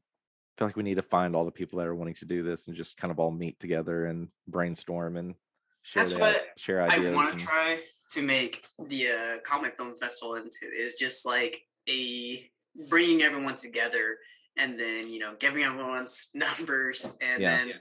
feel 0.58 0.68
like 0.68 0.76
we 0.76 0.82
need 0.82 0.96
to 0.96 1.02
find 1.02 1.34
all 1.34 1.44
the 1.44 1.50
people 1.50 1.78
that 1.78 1.86
are 1.86 1.94
wanting 1.94 2.14
to 2.16 2.24
do 2.24 2.42
this 2.42 2.66
and 2.68 2.76
just 2.76 2.96
kind 2.96 3.10
of 3.10 3.18
all 3.18 3.30
meet 3.30 3.58
together 3.60 4.06
and 4.06 4.28
brainstorm 4.48 5.16
and 5.16 5.34
share 5.82 6.04
That's 6.04 6.18
what 6.18 6.36
share 6.56 6.82
ideas. 6.82 7.12
i 7.12 7.14
want 7.14 7.30
and- 7.30 7.40
to 7.40 7.44
try 7.46 7.78
to 8.12 8.22
make 8.22 8.66
the 8.88 9.08
uh, 9.08 9.36
Conway 9.46 9.70
film 9.76 9.94
festival 9.98 10.34
into 10.34 10.66
is 10.78 10.94
just 10.94 11.24
like 11.24 11.62
a 11.88 12.50
bringing 12.88 13.22
everyone 13.22 13.54
together 13.54 14.18
and 14.58 14.78
then 14.78 15.08
you 15.08 15.18
know 15.18 15.34
giving 15.40 15.62
everyone's 15.64 16.28
numbers 16.34 17.06
and 17.22 17.40
Yeah. 17.42 17.56
then 17.56 17.72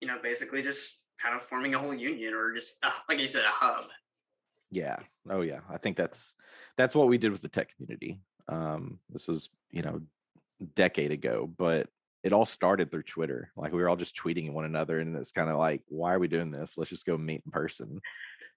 you 0.00 0.08
know 0.08 0.16
basically 0.22 0.62
just 0.62 0.98
kind 1.22 1.36
of 1.36 1.42
forming 1.48 1.74
a 1.74 1.78
whole 1.78 1.94
union 1.94 2.34
or 2.34 2.52
just 2.52 2.74
uh, 2.82 2.90
like 3.08 3.18
you 3.20 3.28
said 3.28 3.44
a 3.44 3.50
hub 3.50 3.84
Yeah. 4.72 4.96
Oh 5.28 5.42
yeah. 5.42 5.60
I 5.70 5.78
think 5.78 5.96
that's 5.96 6.34
that's 6.76 6.94
what 6.96 7.06
we 7.08 7.18
did 7.18 7.30
with 7.30 7.42
the 7.42 7.48
tech 7.48 7.68
community. 7.76 8.20
Um, 8.48 8.98
this 9.10 9.28
was, 9.28 9.48
you 9.70 9.82
know, 9.82 10.00
decade 10.74 11.12
ago, 11.12 11.48
but 11.58 11.88
it 12.22 12.32
all 12.32 12.46
started 12.46 12.90
through 12.90 13.04
Twitter. 13.04 13.50
Like 13.56 13.72
we 13.72 13.80
were 13.80 13.88
all 13.88 13.96
just 13.96 14.16
tweeting 14.16 14.48
at 14.48 14.52
one 14.52 14.64
another 14.64 15.00
and 15.00 15.16
it's 15.16 15.32
kind 15.32 15.48
of 15.48 15.56
like, 15.56 15.82
why 15.88 16.14
are 16.14 16.18
we 16.18 16.28
doing 16.28 16.50
this? 16.50 16.74
Let's 16.76 16.90
just 16.90 17.06
go 17.06 17.16
meet 17.16 17.42
in 17.44 17.50
person. 17.50 18.00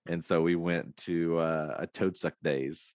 And 0.08 0.23
so 0.23 0.41
we 0.41 0.56
went 0.56 0.97
to 0.97 1.38
uh, 1.38 1.76
a 1.80 1.88
Toadsuck 1.88 2.34
Days 2.43 2.93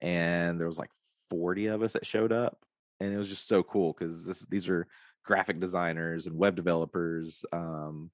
and 0.00 0.58
there 0.58 0.66
was 0.66 0.78
like 0.78 0.90
40 1.28 1.66
of 1.66 1.82
us 1.82 1.92
that 1.92 2.06
showed 2.06 2.32
up 2.32 2.58
and 3.00 3.12
it 3.12 3.16
was 3.16 3.28
just 3.28 3.48
so 3.48 3.62
cool 3.62 3.94
because 3.98 4.24
these 4.48 4.68
are 4.68 4.86
graphic 5.24 5.60
designers 5.60 6.26
and 6.26 6.36
web 6.36 6.56
developers 6.56 7.44
um 7.52 8.10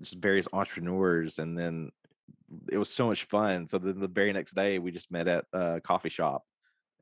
just 0.00 0.16
various 0.16 0.46
entrepreneurs 0.52 1.38
and 1.38 1.58
then 1.58 1.90
it 2.70 2.78
was 2.78 2.90
so 2.90 3.06
much 3.06 3.24
fun 3.24 3.66
so 3.66 3.78
then 3.78 3.98
the 3.98 4.06
very 4.06 4.32
next 4.32 4.54
day 4.54 4.78
we 4.78 4.90
just 4.90 5.10
met 5.10 5.26
at 5.26 5.44
a 5.52 5.80
coffee 5.82 6.08
shop 6.08 6.44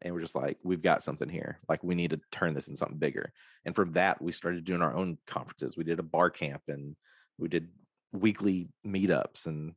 and 0.02 0.12
we're 0.14 0.20
just 0.20 0.34
like 0.34 0.58
we've 0.62 0.82
got 0.82 1.02
something 1.02 1.28
here. 1.28 1.58
Like 1.68 1.82
we 1.82 1.94
need 1.94 2.10
to 2.10 2.20
turn 2.30 2.54
this 2.54 2.68
into 2.68 2.78
something 2.78 2.98
bigger. 2.98 3.32
And 3.64 3.74
from 3.74 3.92
that 3.92 4.20
we 4.20 4.32
started 4.32 4.64
doing 4.64 4.82
our 4.82 4.94
own 4.94 5.18
conferences. 5.26 5.76
We 5.76 5.84
did 5.84 5.98
a 5.98 6.02
BarCamp 6.02 6.60
and 6.68 6.96
we 7.38 7.48
did 7.48 7.68
weekly 8.12 8.68
meetups 8.86 9.46
and 9.46 9.74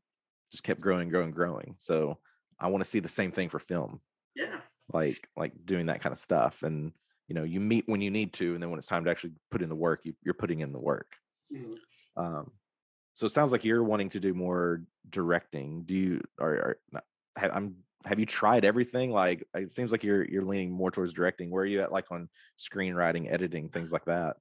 just 0.51 0.63
kept 0.63 0.81
growing 0.81 1.09
growing 1.09 1.31
growing. 1.31 1.75
So 1.77 2.17
i 2.59 2.67
want 2.67 2.83
to 2.83 2.89
see 2.89 2.99
the 2.99 3.07
same 3.07 3.31
thing 3.31 3.49
for 3.49 3.59
film. 3.59 4.01
Yeah. 4.35 4.59
Like 4.91 5.27
like 5.37 5.53
doing 5.65 5.85
that 5.87 6.01
kind 6.01 6.13
of 6.13 6.19
stuff 6.19 6.63
and 6.63 6.91
you 7.27 7.35
know 7.35 7.43
you 7.43 7.59
meet 7.59 7.87
when 7.87 8.01
you 8.01 8.11
need 8.11 8.33
to 8.33 8.53
and 8.53 8.61
then 8.61 8.69
when 8.69 8.79
it's 8.79 8.87
time 8.87 9.05
to 9.05 9.11
actually 9.11 9.33
put 9.51 9.61
in 9.61 9.69
the 9.69 9.75
work 9.75 10.01
you, 10.03 10.13
you're 10.23 10.33
putting 10.33 10.59
in 10.59 10.73
the 10.73 10.79
work. 10.79 11.15
Mhm. 11.53 11.75
um 12.17 12.51
so 13.13 13.25
it 13.25 13.33
sounds 13.33 13.51
like 13.51 13.65
you're 13.65 13.83
wanting 13.83 14.09
to 14.11 14.19
do 14.19 14.33
more 14.33 14.83
directing. 15.09 15.83
Do 15.83 15.93
you 15.93 16.21
or, 16.39 16.51
or 16.51 16.79
not, 16.91 17.03
i'm 17.37 17.75
have 18.05 18.19
you 18.19 18.25
tried 18.25 18.63
everything 18.65 19.11
like 19.11 19.43
it 19.53 19.71
seems 19.71 19.91
like 19.91 20.03
you're 20.03 20.23
you're 20.25 20.43
leaning 20.45 20.71
more 20.71 20.89
towards 20.91 21.11
directing 21.13 21.49
where 21.51 21.63
are 21.63 21.67
you 21.67 21.81
at 21.81 21.91
like 21.91 22.05
on 22.11 22.29
screenwriting 22.57 23.31
editing 23.31 23.69
things 23.69 23.91
like 23.91 24.05
that 24.05 24.37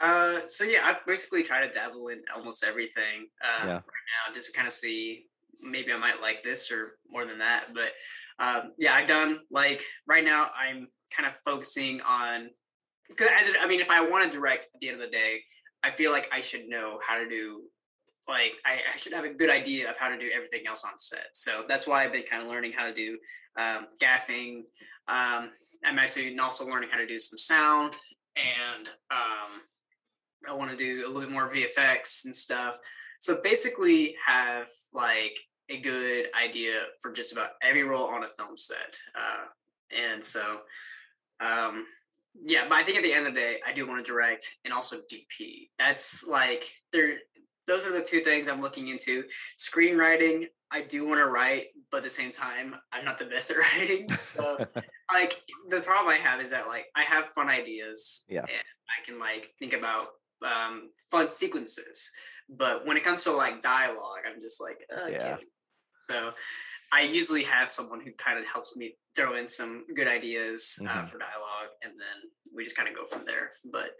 Uh, 0.00 0.40
so 0.48 0.64
yeah, 0.64 0.80
I've 0.84 1.06
basically 1.06 1.44
tried 1.44 1.66
to 1.66 1.72
dabble 1.72 2.08
in 2.08 2.22
almost 2.34 2.64
everything 2.64 3.28
uh, 3.40 3.66
Yeah. 3.66 3.74
right 3.74 4.06
now, 4.14 4.34
just 4.34 4.46
to 4.46 4.52
kind 4.52 4.66
of 4.66 4.72
see 4.72 5.26
maybe 5.60 5.92
I 5.92 5.96
might 5.96 6.20
like 6.20 6.42
this 6.42 6.72
or 6.72 6.98
more 7.08 7.24
than 7.24 7.38
that. 7.38 7.66
But 7.72 7.92
um, 8.44 8.72
yeah, 8.78 8.94
I've 8.94 9.06
done 9.06 9.40
like 9.50 9.80
right 10.08 10.24
now. 10.24 10.50
I'm 10.58 10.88
kind 11.16 11.28
of 11.28 11.34
focusing 11.44 12.00
on 12.00 12.50
because 13.08 13.28
as 13.38 13.46
it, 13.46 13.56
I 13.60 13.66
mean, 13.68 13.80
if 13.80 13.90
I 13.90 14.00
want 14.00 14.24
to 14.30 14.36
direct 14.36 14.64
at 14.74 14.80
the 14.80 14.88
end 14.88 15.00
of 15.00 15.06
the 15.08 15.12
day, 15.16 15.40
I 15.84 15.92
feel 15.92 16.10
like 16.10 16.28
I 16.32 16.40
should 16.40 16.66
know 16.66 16.98
how 17.06 17.18
to 17.18 17.28
do. 17.28 17.62
Like 18.28 18.52
I, 18.64 18.94
I 18.94 18.96
should 18.96 19.12
have 19.12 19.24
a 19.24 19.32
good 19.32 19.50
idea 19.50 19.90
of 19.90 19.96
how 19.98 20.08
to 20.08 20.18
do 20.18 20.28
everything 20.34 20.66
else 20.66 20.84
on 20.84 20.98
set. 20.98 21.28
So 21.32 21.64
that's 21.68 21.86
why 21.86 22.04
I've 22.04 22.12
been 22.12 22.24
kind 22.30 22.42
of 22.42 22.48
learning 22.48 22.72
how 22.76 22.86
to 22.86 22.94
do 22.94 23.18
um, 23.58 23.86
gaffing. 24.00 24.62
Um, 25.08 25.50
I'm 25.84 25.98
actually 25.98 26.38
also 26.38 26.64
learning 26.64 26.90
how 26.92 26.98
to 26.98 27.06
do 27.06 27.18
some 27.18 27.38
sound 27.38 27.96
and 28.36 28.88
um, 29.10 29.62
I 30.48 30.52
want 30.52 30.70
to 30.70 30.76
do 30.76 31.04
a 31.04 31.08
little 31.08 31.22
bit 31.22 31.30
more 31.30 31.50
VFX 31.50 32.24
and 32.24 32.34
stuff. 32.34 32.76
So 33.20 33.40
basically, 33.42 34.14
have 34.26 34.66
like 34.92 35.38
a 35.70 35.80
good 35.80 36.26
idea 36.40 36.72
for 37.00 37.12
just 37.12 37.32
about 37.32 37.50
every 37.62 37.84
role 37.84 38.06
on 38.06 38.24
a 38.24 38.28
film 38.36 38.56
set. 38.56 38.96
Uh, 39.14 39.46
and 39.96 40.22
so, 40.22 40.58
um, 41.40 41.86
yeah, 42.44 42.64
but 42.68 42.76
I 42.76 42.84
think 42.84 42.96
at 42.96 43.04
the 43.04 43.12
end 43.12 43.26
of 43.26 43.34
the 43.34 43.40
day, 43.40 43.56
I 43.66 43.72
do 43.72 43.86
want 43.86 44.04
to 44.04 44.10
direct 44.10 44.48
and 44.64 44.72
also 44.72 44.96
DP. 45.12 45.68
That's 45.78 46.24
like 46.24 46.68
there. 46.92 47.18
Those 47.66 47.86
are 47.86 47.92
the 47.92 48.02
two 48.02 48.20
things 48.22 48.48
I'm 48.48 48.60
looking 48.60 48.88
into. 48.88 49.24
Screenwriting, 49.58 50.46
I 50.70 50.82
do 50.82 51.06
want 51.06 51.18
to 51.20 51.26
write, 51.26 51.66
but 51.90 51.98
at 51.98 52.02
the 52.04 52.10
same 52.10 52.30
time, 52.30 52.74
I'm 52.92 53.04
not 53.04 53.18
the 53.18 53.26
best 53.26 53.50
at 53.50 53.56
writing. 53.78 54.08
So 54.18 54.58
like 55.12 55.40
the 55.70 55.80
problem 55.80 56.08
I 56.14 56.18
have 56.18 56.40
is 56.40 56.50
that 56.50 56.66
like 56.66 56.86
I 56.96 57.02
have 57.04 57.26
fun 57.34 57.48
ideas 57.48 58.24
Yeah. 58.28 58.40
and 58.40 58.48
I 58.50 59.06
can 59.06 59.18
like 59.18 59.50
think 59.58 59.72
about 59.74 60.08
um, 60.44 60.90
fun 61.10 61.30
sequences. 61.30 62.10
But 62.48 62.86
when 62.86 62.96
it 62.96 63.04
comes 63.04 63.22
to 63.24 63.32
like 63.32 63.62
dialogue, 63.62 64.22
I'm 64.26 64.40
just 64.42 64.60
like, 64.60 64.78
okay. 65.06 65.12
Yeah. 65.12 65.36
So 66.10 66.30
I 66.92 67.02
usually 67.02 67.44
have 67.44 67.72
someone 67.72 68.00
who 68.00 68.10
kind 68.18 68.38
of 68.38 68.44
helps 68.52 68.76
me 68.76 68.96
throw 69.16 69.36
in 69.36 69.48
some 69.48 69.84
good 69.94 70.08
ideas 70.08 70.78
uh, 70.80 70.84
Mhm. 70.84 71.10
for 71.10 71.18
dialogue, 71.18 71.70
and 71.82 71.92
then 71.92 72.30
we 72.54 72.64
just 72.64 72.76
kind 72.76 72.88
of 72.88 72.94
go 72.94 73.06
from 73.06 73.24
there. 73.24 73.52
But 73.64 73.90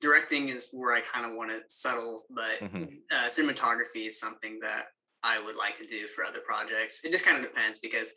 directing 0.00 0.48
is 0.48 0.68
where 0.72 0.94
I 0.94 1.00
kind 1.00 1.26
of 1.26 1.36
want 1.36 1.50
to 1.50 1.60
settle. 1.68 2.24
But 2.30 2.60
Mhm. 2.60 3.00
uh, 3.10 3.26
cinematography 3.26 4.06
is 4.06 4.18
something 4.18 4.60
that 4.60 4.86
I 5.22 5.38
would 5.38 5.56
like 5.56 5.76
to 5.76 5.86
do 5.86 6.06
for 6.06 6.24
other 6.24 6.40
projects. 6.40 7.00
It 7.04 7.12
just 7.12 7.24
kind 7.24 7.36
of 7.36 7.42
depends 7.42 7.78
because 7.78 8.12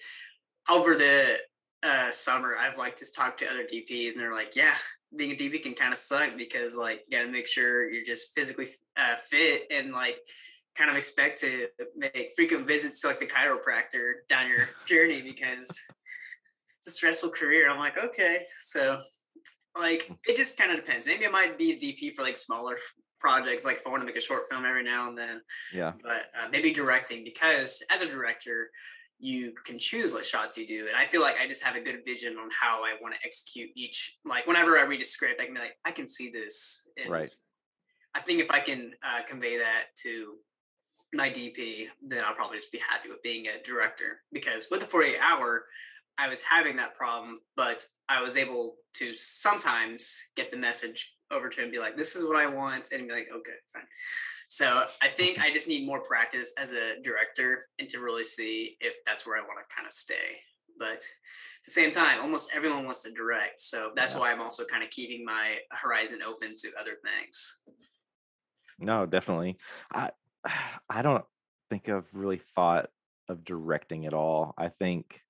over 0.70 0.96
the 0.96 1.40
uh, 1.84 2.12
summer, 2.12 2.56
I've 2.56 2.78
like 2.78 2.98
to 2.98 3.12
talk 3.12 3.38
to 3.40 3.50
other 3.50 3.64
DPs, 3.64 4.12
and 4.12 4.22
they're 4.22 4.34
like, 4.34 4.56
"Yeah, 4.56 4.76
being 5.16 5.32
a 5.32 5.36
DP 5.36 5.64
can 5.64 5.74
kind 5.74 5.94
of 5.94 6.00
suck 6.00 6.38
because 6.38 6.76
like 6.76 7.02
you 7.08 7.18
got 7.18 7.26
to 7.26 7.32
make 7.32 7.48
sure 7.48 7.90
you're 7.90 8.06
just 8.06 8.30
physically 8.36 8.70
uh, 8.98 9.16
fit 9.30 9.64
and 9.72 9.92
like." 9.92 10.18
kind 10.78 10.90
of 10.90 10.96
expect 10.96 11.42
to 11.42 11.68
make 11.98 12.32
frequent 12.36 12.66
visits 12.66 13.02
to 13.02 13.08
like 13.08 13.20
the 13.20 13.28
chiropractor 13.28 14.26
down 14.30 14.48
your 14.48 14.70
journey 14.88 15.22
because 15.22 15.68
it's 16.78 16.88
a 16.88 16.92
stressful 16.92 17.30
career. 17.30 17.70
I'm 17.70 17.78
like, 17.78 17.98
okay, 17.98 18.46
so 18.64 19.02
like 19.80 20.11
it 20.26 20.36
just 20.36 20.57
kind 20.57 20.72
of 20.72 20.78
depends. 20.78 21.05
Maybe 21.05 21.26
I 21.26 21.30
might 21.30 21.57
be 21.57 21.72
a 21.72 21.76
DP 21.76 22.15
for 22.15 22.24
like 22.24 22.38
smaller 22.38 22.78
projects, 23.19 23.63
like 23.63 23.78
if 23.78 23.88
I 23.88 23.89
want 23.89 24.01
to 24.01 24.05
make 24.05 24.17
a 24.17 24.22
short 24.22 24.43
film 24.49 24.65
every 24.65 24.84
now 24.84 25.07
and 25.07 25.17
then. 25.17 25.41
Yeah. 25.74 25.93
But 26.01 26.32
uh, 26.36 26.49
maybe 26.51 26.74
directing 26.74 27.24
because 27.24 27.82
as 27.93 28.01
a 28.01 28.07
director, 28.07 28.69
you 29.19 29.53
can 29.65 29.78
choose 29.78 30.11
what 30.11 30.26
shots 30.26 30.57
you 30.57 30.65
do, 30.67 30.88
and 30.88 30.95
I 30.97 31.09
feel 31.09 31.22
like 31.22 31.36
I 31.41 31.47
just 31.47 31.63
have 31.63 31.76
a 31.76 31.80
good 31.82 31.99
vision 32.05 32.38
on 32.38 32.49
how 32.59 32.80
I 32.84 32.99
want 33.01 33.13
to 33.13 33.19
execute 33.26 33.69
each. 33.76 34.17
Like 34.26 34.47
whenever 34.47 34.80
I 34.80 34.84
read 34.84 35.01
a 35.01 35.05
script, 35.05 35.39
I 35.39 35.45
can 35.45 35.53
be 35.53 35.59
like, 35.59 35.78
I 35.86 35.91
can 35.91 36.07
see 36.07 36.32
this. 36.32 36.82
And 36.97 37.11
Right. 37.11 37.34
I 38.15 38.22
think 38.22 38.41
if 38.41 38.49
I 38.49 38.59
can 38.59 38.91
uh, 39.03 39.22
convey 39.30 39.57
that 39.57 39.95
to 40.03 40.34
my 41.13 41.30
DP, 41.30 41.86
then 42.05 42.24
I'll 42.24 42.34
probably 42.34 42.57
just 42.57 42.72
be 42.72 42.80
happy 42.80 43.09
with 43.09 43.22
being 43.22 43.45
a 43.47 43.63
director. 43.65 44.22
Because 44.34 44.67
with 44.72 44.82
the 44.82 44.88
48 44.88 45.17
hour, 45.19 45.65
I 46.22 46.28
was 46.30 46.41
having 46.43 46.76
that 46.78 46.95
problem, 46.95 47.39
but 47.55 47.84
I 48.07 48.22
was 48.22 48.38
able 48.38 48.76
to 48.95 49.13
sometimes 49.15 50.15
get 50.36 50.51
the 50.51 50.57
message 50.57 51.11
over 51.32 51.49
to 51.49 51.57
him 51.57 51.63
and 51.65 51.72
be 51.72 51.80
like, 51.80 51.97
this 51.97 52.15
is 52.15 52.24
what 52.24 52.36
I 52.36 52.45
want, 52.45 52.89
and 52.91 53.07
be 53.07 53.13
like, 53.13 53.28
okay, 53.34 53.57
fine. 53.74 53.84
So 54.47 54.86
I 55.01 55.07
think 55.07 55.39
I 55.39 55.51
just 55.51 55.67
need 55.67 55.88
more 55.88 56.01
practice 56.01 56.51
as 56.57 56.72
a 56.72 57.01
director 57.03 57.67
and 57.80 57.89
to 57.89 57.99
really 57.99 58.24
see 58.24 58.76
if 58.82 58.93
that's 59.05 59.26
where 59.26 59.38
I 59.38 59.41
want 59.41 59.59
to 59.67 59.76
kind 59.76 59.88
of 59.88 59.93
stay. 59.93 60.41
But 60.78 60.97
at 60.97 61.65
the 61.65 61.72
same 61.72 61.91
time, 61.91 62.19
almost 62.22 62.49
everyone 62.53 62.86
wants 62.86 63.01
to 63.03 63.11
direct. 63.11 63.61
So 63.61 63.91
that's 63.95 64.13
Yeah. 64.13 64.19
why 64.19 64.32
I'm 64.32 64.41
also 64.41 64.65
kind 64.65 64.84
of 64.84 64.89
keeping 64.89 65.24
my 65.26 65.57
horizon 65.72 66.22
open 66.22 66.55
to 66.57 66.72
other 66.80 66.97
things. 67.01 67.55
No, 68.78 69.05
definitely. 69.05 69.57
I 69.93 70.11
I 70.89 71.01
don't 71.01 71.26
think 71.69 71.88
I've 71.88 72.09
really 72.13 72.41
thought 72.55 72.89
of 73.30 73.45
directing 73.45 74.05
at 74.05 74.13
all. 74.13 74.53
I 74.57 74.67
think 74.69 75.22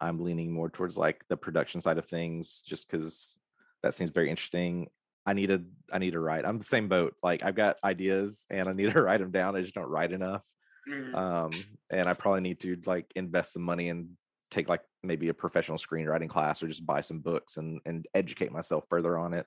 I'm 0.00 0.22
leaning 0.22 0.52
more 0.52 0.68
towards 0.68 0.96
like 0.96 1.22
the 1.28 1.36
production 1.36 1.80
side 1.80 1.98
of 1.98 2.06
things 2.06 2.62
just 2.66 2.88
cuz 2.88 3.38
that 3.82 3.94
seems 3.94 4.10
very 4.10 4.30
interesting. 4.30 4.88
I 5.24 5.32
need 5.32 5.48
to 5.48 5.64
I 5.92 5.98
need 5.98 6.12
to 6.12 6.20
write. 6.20 6.44
I'm 6.44 6.58
the 6.58 6.64
same 6.64 6.88
boat. 6.88 7.14
Like 7.22 7.42
I've 7.42 7.56
got 7.56 7.76
ideas 7.82 8.46
and 8.50 8.68
I 8.68 8.72
need 8.72 8.92
to 8.92 9.02
write 9.02 9.20
them 9.20 9.32
down. 9.32 9.56
I 9.56 9.62
just 9.62 9.74
don't 9.74 9.88
write 9.88 10.12
enough. 10.12 10.42
Mm. 10.88 11.14
Um 11.14 11.52
and 11.90 12.08
I 12.08 12.14
probably 12.14 12.42
need 12.42 12.60
to 12.60 12.80
like 12.86 13.10
invest 13.16 13.52
some 13.52 13.62
money 13.62 13.88
and 13.88 14.10
take 14.50 14.68
like 14.68 14.82
maybe 15.02 15.28
a 15.28 15.34
professional 15.34 15.78
screenwriting 15.78 16.28
class 16.28 16.62
or 16.62 16.68
just 16.68 16.86
buy 16.86 17.00
some 17.00 17.20
books 17.20 17.56
and 17.56 17.80
and 17.84 18.06
educate 18.14 18.52
myself 18.52 18.84
further 18.88 19.18
on 19.18 19.34
it. 19.34 19.46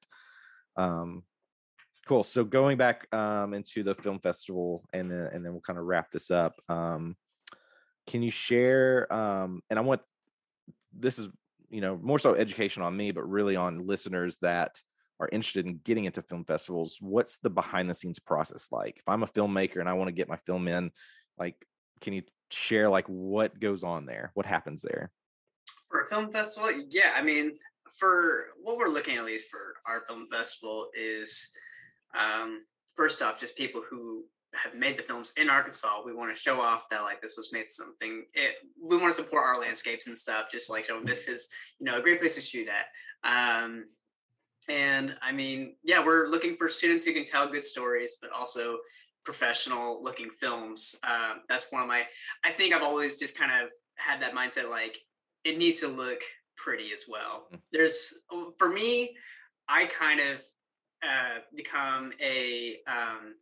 Um 0.76 1.24
cool 2.10 2.24
so 2.24 2.44
going 2.44 2.76
back 2.76 3.08
um 3.14 3.54
into 3.54 3.84
the 3.84 3.94
film 3.94 4.20
festival 4.20 4.84
and 4.94 5.12
then 5.12 5.30
and 5.32 5.46
then 5.46 5.52
we'll 5.52 5.62
kind 5.62 5.78
of 5.78 5.86
wrap 5.86 6.12
this 6.12 6.32
up 6.32 6.56
um 6.68 7.16
can 8.08 8.24
you 8.24 8.32
share 8.32 9.12
um 9.14 9.62
and 9.70 9.78
i 9.78 9.82
want 9.82 10.02
this 10.98 11.20
is 11.20 11.28
you 11.70 11.82
know 11.82 12.00
more 12.02 12.20
so 12.20 12.36
education 12.36 12.82
on 12.84 12.96
me 12.96 13.12
but 13.12 13.30
really 13.30 13.56
on 13.56 13.86
listeners 13.86 14.38
that 14.42 14.80
are 15.20 15.30
interested 15.32 15.66
in 15.66 15.80
getting 15.84 16.06
into 16.06 16.22
film 16.22 16.46
festivals 16.46 16.98
what's 17.02 17.38
the 17.44 17.50
behind 17.50 17.90
the 17.90 17.94
scenes 17.94 18.20
process 18.20 18.68
like? 18.72 18.98
If 18.98 19.08
i'm 19.08 19.24
a 19.24 19.28
filmmaker 19.28 19.80
and 19.80 19.90
i 19.90 19.94
want 19.94 20.08
to 20.08 20.14
get 20.14 20.30
my 20.30 20.38
film 20.46 20.68
in 20.68 20.92
like 21.38 21.56
can 22.02 22.14
you 22.14 22.24
share 22.52 22.90
like 22.90 23.06
what 23.08 23.60
goes 23.60 23.84
on 23.84 24.06
there? 24.06 24.32
What 24.34 24.46
happens 24.46 24.82
there? 24.82 25.12
For 25.90 26.02
a 26.02 26.10
film 26.10 26.32
festival, 26.32 26.72
yeah, 26.90 27.14
I 27.16 27.22
mean, 27.22 27.58
for 27.98 28.48
what 28.62 28.78
we're 28.78 28.90
looking 28.90 29.18
at 29.18 29.26
least 29.26 29.48
for 29.50 29.76
our 29.88 30.02
film 30.08 30.28
festival 30.32 30.88
is 31.00 31.50
um, 32.18 32.64
first 32.96 33.22
off, 33.22 33.40
just 33.40 33.56
people 33.56 33.82
who 33.90 34.26
have 34.54 34.74
made 34.74 34.98
the 34.98 35.04
films 35.04 35.34
in 35.38 35.50
Arkansas. 35.50 36.02
We 36.06 36.14
want 36.14 36.34
to 36.34 36.40
show 36.40 36.60
off 36.60 36.84
that 36.90 37.04
like 37.04 37.22
this 37.22 37.36
was 37.38 37.50
made 37.52 37.70
something. 37.70 38.26
It, 38.34 38.56
we 38.82 38.98
want 38.98 39.16
to 39.16 39.22
support 39.22 39.44
our 39.46 39.60
landscapes 39.60 40.08
and 40.08 40.18
stuff, 40.18 40.48
just 40.52 40.70
like 40.70 40.86
showing 40.86 41.06
this 41.06 41.28
is 41.28 41.48
you 41.80 41.86
know 41.86 42.00
a 42.00 42.02
great 42.02 42.20
place 42.20 42.36
to 42.36 42.42
shoot 42.42 42.68
at. 42.68 42.86
Um, 43.24 43.86
and 44.68 45.16
I 45.22 45.32
mean, 45.32 45.76
yeah, 45.84 46.04
we're 46.04 46.28
looking 46.28 46.56
for 46.56 46.70
students 46.70 47.06
who 47.06 47.14
can 47.14 47.26
tell 47.26 47.50
good 47.50 47.66
stories, 47.66 48.18
but 48.22 48.32
also 48.32 48.78
professional 49.24 50.04
looking 50.04 50.30
films. 50.40 50.96
Um, 51.04 51.42
that's 51.48 51.68
one 51.72 51.82
of 51.82 51.88
my. 51.88 52.04
I 52.44 52.52
think 52.52 52.74
I've 52.74 52.84
always 52.84 53.18
just 53.18 53.38
kind 53.38 53.52
of 53.52 53.70
had 53.96 54.22
that 54.22 54.34
mindset 54.34 54.70
like 54.70 54.98
it 55.44 55.58
needs 55.58 55.80
to 55.80 55.88
look 55.88 56.22
pretty 56.56 56.92
as 56.94 57.04
well. 57.08 57.48
Mm. 57.54 57.60
There's 57.72 58.14
for 58.58 58.70
me, 58.70 59.16
I 59.68 59.86
kind 59.86 60.20
of 60.20 60.38
uh, 61.04 61.40
become 61.56 62.12
a 62.22 62.78
um, 62.88 63.36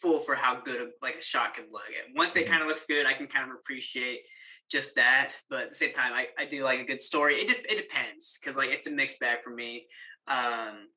fool 0.00 0.20
for 0.20 0.34
how 0.34 0.60
good 0.60 0.80
a, 0.80 0.88
like 1.02 1.16
a 1.16 1.22
shot 1.22 1.54
can 1.54 1.64
look. 1.70 1.82
And 1.88 2.16
once 2.16 2.36
it 2.36 2.46
Mhm. 2.46 2.50
kind 2.50 2.62
of 2.62 2.68
looks 2.68 2.84
good, 2.86 3.06
I 3.06 3.14
can 3.14 3.26
kind 3.26 3.50
of 3.50 3.56
appreciate 3.56 4.26
just 4.70 4.94
that. 4.96 5.36
But 5.48 5.60
at 5.62 5.70
the 5.70 5.76
same 5.76 5.92
time, 5.92 6.12
I, 6.12 6.28
I 6.38 6.44
do 6.46 6.64
like 6.64 6.80
a 6.80 6.84
good 6.84 7.00
story. 7.00 7.40
It 7.40 7.48
de- 7.48 7.72
it 7.72 7.76
depends 7.76 8.38
because 8.38 8.56
like 8.56 8.70
it's 8.70 8.86
a 8.86 8.90
mixed 8.90 9.18
bag 9.20 9.42
for 9.42 9.50
me. 9.50 9.86
Um, 10.26 10.88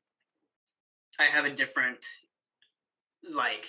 I 1.19 1.25
have 1.31 1.45
a 1.45 1.53
different 1.53 1.99
like 3.29 3.65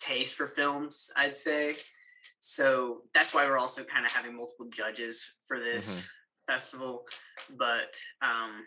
taste 0.00 0.34
for 0.34 0.48
films, 0.48 1.10
I'd 1.16 1.34
say. 1.34 1.76
So 2.40 3.02
that's 3.14 3.34
why 3.34 3.44
we're 3.46 3.58
also 3.58 3.84
kind 3.84 4.06
of 4.06 4.12
having 4.12 4.36
multiple 4.36 4.66
judges 4.70 5.24
for 5.46 5.58
this 5.60 6.08
festival. 6.46 7.04
But 7.56 7.98
um, 8.22 8.64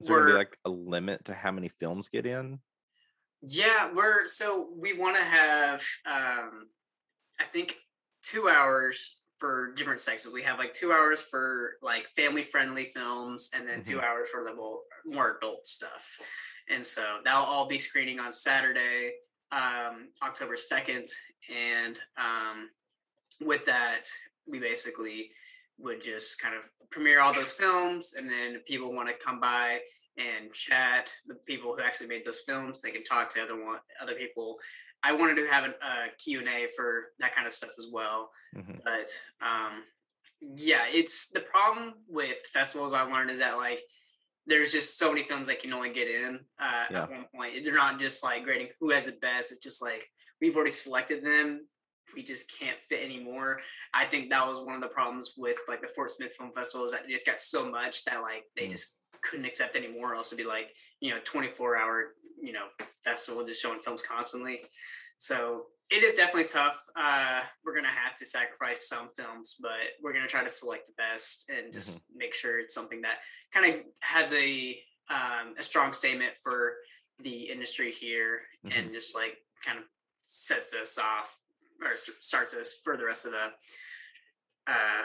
is 0.00 0.06
there 0.06 0.18
gonna 0.18 0.30
be 0.30 0.36
like 0.36 0.58
a 0.64 0.70
limit 0.70 1.24
to 1.24 1.34
how 1.34 1.50
many 1.50 1.68
films 1.80 2.08
get 2.08 2.26
in 2.26 2.58
yeah, 3.42 3.90
we're 3.94 4.26
so 4.26 4.68
we 4.76 4.98
want 4.98 5.16
to 5.16 5.22
have 5.22 5.80
um, 6.06 6.68
I 7.38 7.44
think 7.52 7.76
two 8.22 8.48
hours 8.48 9.16
for 9.38 9.72
different 9.74 10.00
sections. 10.00 10.32
We 10.32 10.42
have 10.42 10.58
like 10.58 10.74
two 10.74 10.92
hours 10.92 11.20
for 11.20 11.74
like 11.82 12.08
family 12.16 12.42
friendly 12.42 12.90
films, 12.94 13.50
and 13.52 13.68
then 13.68 13.82
two 13.82 14.00
hours 14.00 14.28
for 14.32 14.44
the 14.44 14.54
more, 14.54 14.78
more 15.04 15.36
adult 15.36 15.66
stuff. 15.66 16.18
And 16.68 16.84
so 16.84 17.18
that'll 17.24 17.44
all 17.44 17.68
be 17.68 17.78
screening 17.78 18.18
on 18.18 18.32
Saturday, 18.32 19.12
um, 19.52 20.08
October 20.22 20.56
second, 20.56 21.08
and 21.54 22.00
um, 22.18 22.70
with 23.40 23.64
that, 23.66 24.08
we 24.48 24.58
basically 24.58 25.30
would 25.78 26.02
just 26.02 26.38
kind 26.40 26.54
of 26.56 26.64
premiere 26.90 27.20
all 27.20 27.34
those 27.34 27.52
films, 27.52 28.14
and 28.16 28.28
then 28.28 28.60
people 28.66 28.92
want 28.92 29.08
to 29.08 29.14
come 29.24 29.40
by 29.40 29.78
and 30.16 30.52
chat. 30.52 31.10
The 31.26 31.34
people 31.46 31.74
who 31.74 31.82
actually 31.82 32.06
made 32.08 32.24
those 32.24 32.40
films, 32.46 32.80
they 32.80 32.90
can 32.90 33.04
talk 33.04 33.30
to 33.34 33.42
other 33.42 33.62
one, 33.62 33.78
other 34.00 34.14
people. 34.14 34.56
I 35.02 35.12
wanted 35.12 35.36
to 35.36 35.46
have 35.48 35.64
a 35.64 35.74
Q 36.22 36.40
and 36.40 36.48
A 36.48 36.66
for 36.74 37.12
that 37.18 37.34
kind 37.34 37.46
of 37.46 37.52
stuff 37.52 37.70
as 37.78 37.86
well 37.92 38.30
Mhm. 38.56 38.82
but 38.82 39.08
um 39.46 39.84
yeah 40.40 40.84
it's 40.90 41.28
the 41.28 41.40
problem 41.40 41.94
with 42.08 42.36
festivals 42.52 42.92
i 42.92 43.02
learned 43.02 43.30
is 43.30 43.38
that 43.38 43.56
like 43.56 43.80
there's 44.46 44.70
just 44.72 44.98
so 44.98 45.10
many 45.12 45.24
films 45.24 45.46
that 45.48 45.60
can 45.60 45.72
only 45.72 45.90
get 45.92 46.08
in 46.08 46.40
uh, 46.60 46.84
Yeah. 46.90 47.02
at 47.04 47.10
one 47.10 47.26
point 47.34 47.62
they're 47.64 47.74
not 47.74 47.98
just 48.00 48.22
like 48.24 48.44
grading 48.44 48.68
who 48.80 48.90
has 48.90 49.06
the 49.06 49.12
best 49.12 49.52
it's 49.52 49.62
just 49.62 49.80
like 49.82 50.02
we've 50.40 50.56
already 50.56 50.72
selected 50.72 51.22
them 51.24 51.66
we 52.14 52.22
just 52.22 52.50
can't 52.50 52.76
fit 52.88 53.02
anymore. 53.04 53.60
I 53.94 54.04
think 54.06 54.30
that 54.30 54.46
was 54.46 54.64
one 54.64 54.74
of 54.74 54.80
the 54.80 54.88
problems 54.88 55.32
with 55.36 55.56
like 55.68 55.80
the 55.80 55.88
fort 55.94 56.10
smith 56.10 56.32
film 56.38 56.52
festival 56.54 56.86
is 56.86 56.92
that 56.92 57.02
they 57.06 57.12
just 57.12 57.26
got 57.26 57.40
so 57.40 57.68
much 57.68 58.04
that 58.04 58.22
like 58.22 58.44
they 58.56 58.66
Mm. 58.66 58.70
just 58.72 58.88
couldn't 59.22 59.44
accept 59.46 59.74
anymore 59.76 60.14
else 60.14 60.30
would 60.30 60.36
be 60.36 60.44
like 60.44 60.68
you 61.00 61.10
know 61.10 61.18
24 61.24 61.76
hour 61.76 62.14
you 62.40 62.52
know 62.52 62.66
festival 63.04 63.44
just 63.44 63.60
showing 63.60 63.80
films 63.80 64.02
constantly. 64.02 64.60
So 65.18 65.66
it 65.90 66.02
is 66.04 66.14
definitely 66.16 66.44
tough. 66.44 66.80
Uh, 66.96 67.40
we're 67.64 67.74
gonna 67.74 67.88
have 67.88 68.14
to 68.16 68.26
sacrifice 68.26 68.88
some 68.88 69.08
films, 69.16 69.56
but 69.60 69.70
we're 70.02 70.12
gonna 70.12 70.26
try 70.28 70.44
to 70.44 70.50
select 70.50 70.86
the 70.88 70.94
best 70.98 71.44
and 71.48 71.72
just 71.72 72.00
make 72.14 72.34
sure 72.34 72.58
it's 72.60 72.74
something 72.74 73.00
that 73.02 73.16
kind 73.54 73.72
of 73.74 73.80
has 74.00 74.32
a 74.32 74.78
um, 75.08 75.54
a 75.58 75.62
strong 75.62 75.92
statement 75.92 76.32
for 76.42 76.74
the 77.22 77.42
industry 77.50 77.92
here, 77.92 78.40
and 78.70 78.92
just 78.92 79.14
like 79.14 79.38
kind 79.64 79.78
of 79.78 79.84
sets 80.26 80.74
us 80.74 80.98
off 80.98 81.38
or 81.82 81.94
st- 81.96 82.16
starts 82.22 82.54
us 82.54 82.74
for 82.84 82.96
the 82.96 83.04
rest 83.04 83.26
of 83.26 83.32
the 83.32 84.72
uh, 84.72 85.02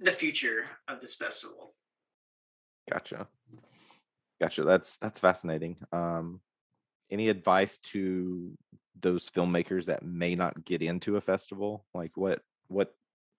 the 0.00 0.12
future 0.12 0.64
of 0.88 1.00
this 1.00 1.14
festival. 1.14 1.74
Gotcha. 2.90 3.26
Gotcha. 4.40 4.64
That's 4.64 4.96
that's 4.98 5.20
fascinating. 5.20 5.76
Um 5.92 6.40
any 7.10 7.28
advice 7.28 7.78
to 7.92 8.56
those 9.00 9.30
filmmakers 9.30 9.86
that 9.86 10.02
may 10.04 10.34
not 10.34 10.64
get 10.64 10.82
into 10.82 11.16
a 11.16 11.20
festival? 11.20 11.86
Like 11.94 12.16
what 12.16 12.40
what 12.68 12.94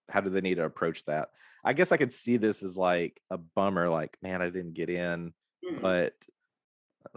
how 0.08 0.20
do 0.20 0.30
they 0.30 0.40
need 0.40 0.56
to 0.56 0.64
approach 0.64 1.04
that? 1.06 1.28
I 1.64 1.72
guess 1.74 1.92
I 1.92 1.96
could 1.96 2.12
see 2.12 2.36
this 2.36 2.62
as 2.62 2.76
like 2.76 3.20
a 3.30 3.36
bummer, 3.36 3.88
like, 3.88 4.16
man, 4.22 4.40
I 4.40 4.46
didn't 4.48 4.74
get 4.74 4.88
in, 4.88 5.34
Mhm. 5.64 5.82
but 5.82 6.14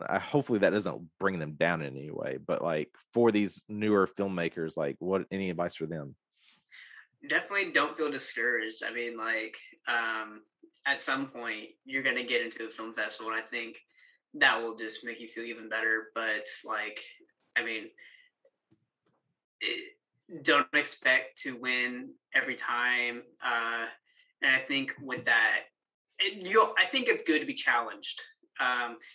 I, 0.08 0.20
hopefully 0.20 0.60
that 0.60 0.72
doesn't 0.72 1.10
bring 1.20 1.40
them 1.40 1.54
down 1.54 1.82
in 1.82 1.96
any 1.98 2.12
way. 2.12 2.38
But 2.46 2.62
like 2.62 2.90
for 3.14 3.32
these 3.32 3.62
newer 3.68 4.08
filmmakers, 4.08 4.78
like 4.78 4.96
what 5.00 5.26
any 5.32 5.50
advice 5.50 5.76
for 5.76 5.86
them? 5.86 6.16
definitely 7.30 7.72
don't 7.72 7.98
feel 7.98 8.12
discouraged. 8.12 8.84
I 8.84 8.94
mean, 8.94 9.18
like, 9.18 9.56
um, 9.88 10.42
at 10.88 11.00
some 11.00 11.28
point 11.28 11.70
you're 11.86 12.04
gonna 12.04 12.24
get 12.24 12.42
into 12.42 12.66
a 12.66 12.70
film 12.70 12.94
festival, 12.94 13.32
and 13.32 13.42
I 13.42 13.46
think 13.46 13.78
that 14.36 14.62
will 14.62 14.76
just 14.76 15.04
make 15.04 15.20
you 15.20 15.28
feel 15.28 15.44
even 15.44 15.70
better. 15.70 16.08
But 16.16 16.48
like, 16.66 17.00
I 17.58 17.64
mean, 17.64 17.90
it, 19.60 19.94
don't 20.44 20.68
expect 20.74 21.38
to 21.40 21.58
win 21.58 22.14
every 22.34 22.56
time. 22.56 23.24
Uh, 23.46 23.86
and 24.42 24.56
I 24.56 24.60
think 24.68 24.94
with 25.02 25.26
that, 25.26 25.60
you, 26.36 26.74
I 26.78 26.90
think 26.90 27.08
it's 27.08 27.24
good 27.24 27.40
to 27.40 27.46
be 27.46 27.54
challenged. 27.54 28.22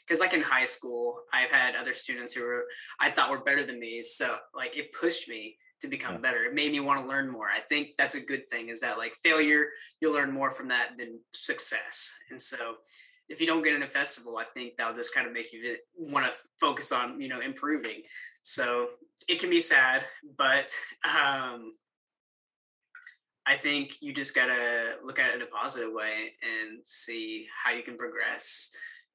Because 0.07 0.21
like 0.21 0.33
in 0.33 0.41
high 0.43 0.65
school, 0.65 1.21
I've 1.33 1.51
had 1.51 1.75
other 1.75 1.93
students 1.93 2.33
who 2.33 2.43
were 2.43 2.65
I 3.01 3.11
thought 3.11 3.31
were 3.31 3.45
better 3.45 3.65
than 3.67 3.79
me, 3.79 4.03
so 4.03 4.37
like 4.55 4.77
it 4.77 4.93
pushed 4.93 5.29
me 5.29 5.57
to 5.81 5.89
become 5.89 6.15
Yeah. 6.15 6.21
better. 6.21 6.45
It 6.45 6.55
made 6.55 6.73
me 6.73 6.81
want 6.81 7.03
to 7.03 7.07
learn 7.07 7.29
more. 7.29 7.49
I 7.49 7.61
think 7.61 7.91
that's 7.99 8.15
a 8.15 8.21
good 8.21 8.49
thing. 8.51 8.71
Is 8.71 8.81
that 8.81 8.97
like 8.99 9.13
failure, 9.23 9.67
you'll 10.01 10.15
learn 10.15 10.33
more 10.33 10.51
from 10.51 10.69
that 10.69 10.97
than 10.99 11.21
success. 11.33 12.11
And 12.31 12.41
so, 12.41 12.77
if 13.29 13.41
you 13.41 13.47
don't 13.47 13.63
get 13.63 13.75
in 13.75 13.83
a 13.83 13.89
festival, 13.89 14.39
I 14.39 14.45
think 14.55 14.77
that'll 14.77 14.95
just 14.95 15.13
kind 15.13 15.27
of 15.27 15.33
make 15.33 15.53
you 15.53 15.77
want 15.99 16.25
to 16.27 16.33
focus 16.61 16.93
on 16.93 17.21
you 17.21 17.29
know 17.29 17.41
improving. 17.41 18.03
So 18.43 18.91
it 19.29 19.41
can 19.41 19.51
be 19.51 19.61
sad, 19.61 20.05
but 20.39 20.71
um, 21.05 21.73
I 23.45 23.57
think 23.57 23.97
you 24.01 24.15
just 24.15 24.35
gotta 24.35 24.95
look 25.05 25.19
at 25.19 25.31
it 25.31 25.35
in 25.37 25.43
a 25.43 25.47
positive 25.47 25.93
way 25.93 26.33
and 26.43 26.81
see 26.85 27.47
how 27.63 27.73
you 27.73 27.83
can 27.83 27.97
progress. 27.97 28.71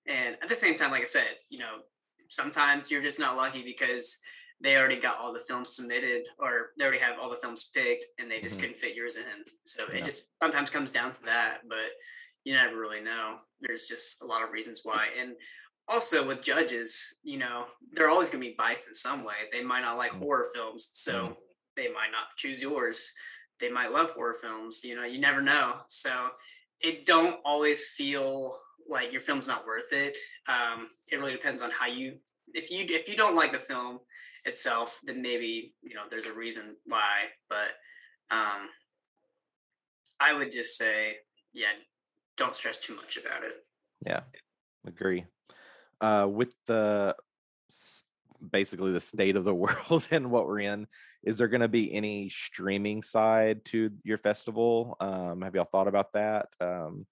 And 0.08 0.36
at 0.42 0.50
the 0.50 0.56
same 0.56 0.78
time, 0.78 0.92
like 0.92 1.02
I 1.02 1.06
said, 1.06 1.38
you 1.50 1.60
know, 1.60 1.80
sometimes 2.30 2.90
you're 2.90 3.02
just 3.02 3.20
not 3.20 3.36
lucky 3.38 3.64
because 3.64 4.18
they 4.62 4.76
already 4.76 5.00
got 5.00 5.18
all 5.18 5.34
the 5.34 5.40
films 5.40 5.76
submitted 5.76 6.24
or 6.40 6.72
they 6.78 6.84
already 6.84 7.00
have 7.00 7.20
all 7.20 7.30
the 7.30 7.38
films 7.38 7.70
picked 7.74 8.06
and 8.20 8.30
they 8.30 8.40
just 8.40 8.58
Mhm. 8.58 8.62
couldn't 8.62 8.78
fit 8.78 8.96
yours 8.96 9.16
in. 9.16 9.46
So 9.66 9.86
Yeah. 9.90 10.00
it 10.00 10.06
just 10.06 10.26
sometimes 10.42 10.70
comes 10.70 10.92
down 10.92 11.12
to 11.14 11.24
that, 11.24 11.68
but 11.68 11.92
you 12.44 12.54
never 12.54 12.78
really 12.78 13.02
know. 13.02 13.40
There's 13.60 13.88
just 13.88 14.22
a 14.22 14.26
lot 14.26 14.44
of 14.44 14.52
reasons 14.52 14.82
why. 14.84 15.08
And 15.18 15.36
also 15.88 16.26
with 16.26 16.42
judges, 16.42 17.16
you 17.24 17.38
know, 17.38 17.68
they're 17.92 18.10
always 18.10 18.30
going 18.30 18.44
to 18.44 18.50
be 18.50 18.56
biased 18.56 18.88
in 18.88 18.94
some 18.94 19.24
way. 19.24 19.50
They 19.52 19.64
might 19.64 19.82
not 19.82 19.98
like 19.98 20.12
Mm. 20.14 20.20
horror 20.20 20.50
films, 20.54 20.90
so 20.94 21.38
they 21.76 21.92
might 21.92 22.12
not 22.12 22.36
choose 22.38 22.62
yours. 22.62 23.14
They 23.60 23.70
might 23.70 23.92
love 23.92 24.12
horror 24.12 24.36
films. 24.36 24.84
You 24.84 24.96
know, 24.96 25.04
you 25.04 25.20
never 25.20 25.42
know. 25.42 25.84
So 25.88 26.36
it 26.80 27.06
don't 27.06 27.40
always 27.46 27.90
feel 27.90 28.60
like 28.90 29.12
your 29.12 29.22
film's 29.22 29.48
not 29.48 29.66
worth 29.66 29.92
it. 29.92 30.18
Um, 30.48 30.90
it 31.12 31.18
really 31.18 31.34
depends 31.34 31.62
on 31.62 31.72
how 31.72 31.88
you. 31.88 32.18
If 32.54 32.70
you 32.70 32.86
if 32.88 33.08
you 33.08 33.16
don't 33.16 33.36
like 33.36 33.52
the 33.52 33.60
film 33.60 34.00
itself, 34.46 35.00
then 35.04 35.22
maybe 35.22 35.74
you 35.82 35.96
know 35.96 36.04
there's 36.10 36.26
a 36.26 36.34
reason 36.34 36.76
why. 36.86 37.30
But 37.50 38.36
um, 38.36 38.70
I 40.20 40.34
would 40.34 40.52
just 40.52 40.78
say, 40.78 41.18
yeah, 41.54 41.68
don't 42.38 42.56
stress 42.56 42.78
too 42.78 42.96
much 42.96 43.18
about 43.18 43.44
it. 43.44 43.54
Yeah, 44.06 44.22
agree. 44.86 45.26
Uh, 46.00 46.28
with 46.30 46.54
the 46.68 47.16
basically 48.52 48.92
the 48.92 49.00
state 49.00 49.36
of 49.36 49.44
the 49.44 49.54
world 49.54 50.08
and 50.12 50.32
what 50.32 50.48
we're 50.48 50.62
in, 50.62 50.88
is 51.24 51.38
there 51.38 51.48
going 51.48 51.62
to 51.62 51.68
be 51.68 51.94
any 51.94 52.30
streaming 52.30 53.04
side 53.04 53.64
to 53.66 53.92
your 54.04 54.18
festival? 54.18 54.98
Um, 55.00 55.42
have 55.44 55.56
y'all 55.56 55.66
thought 55.72 55.88
about 55.88 56.14
that? 56.14 56.48
Um, 56.60 57.06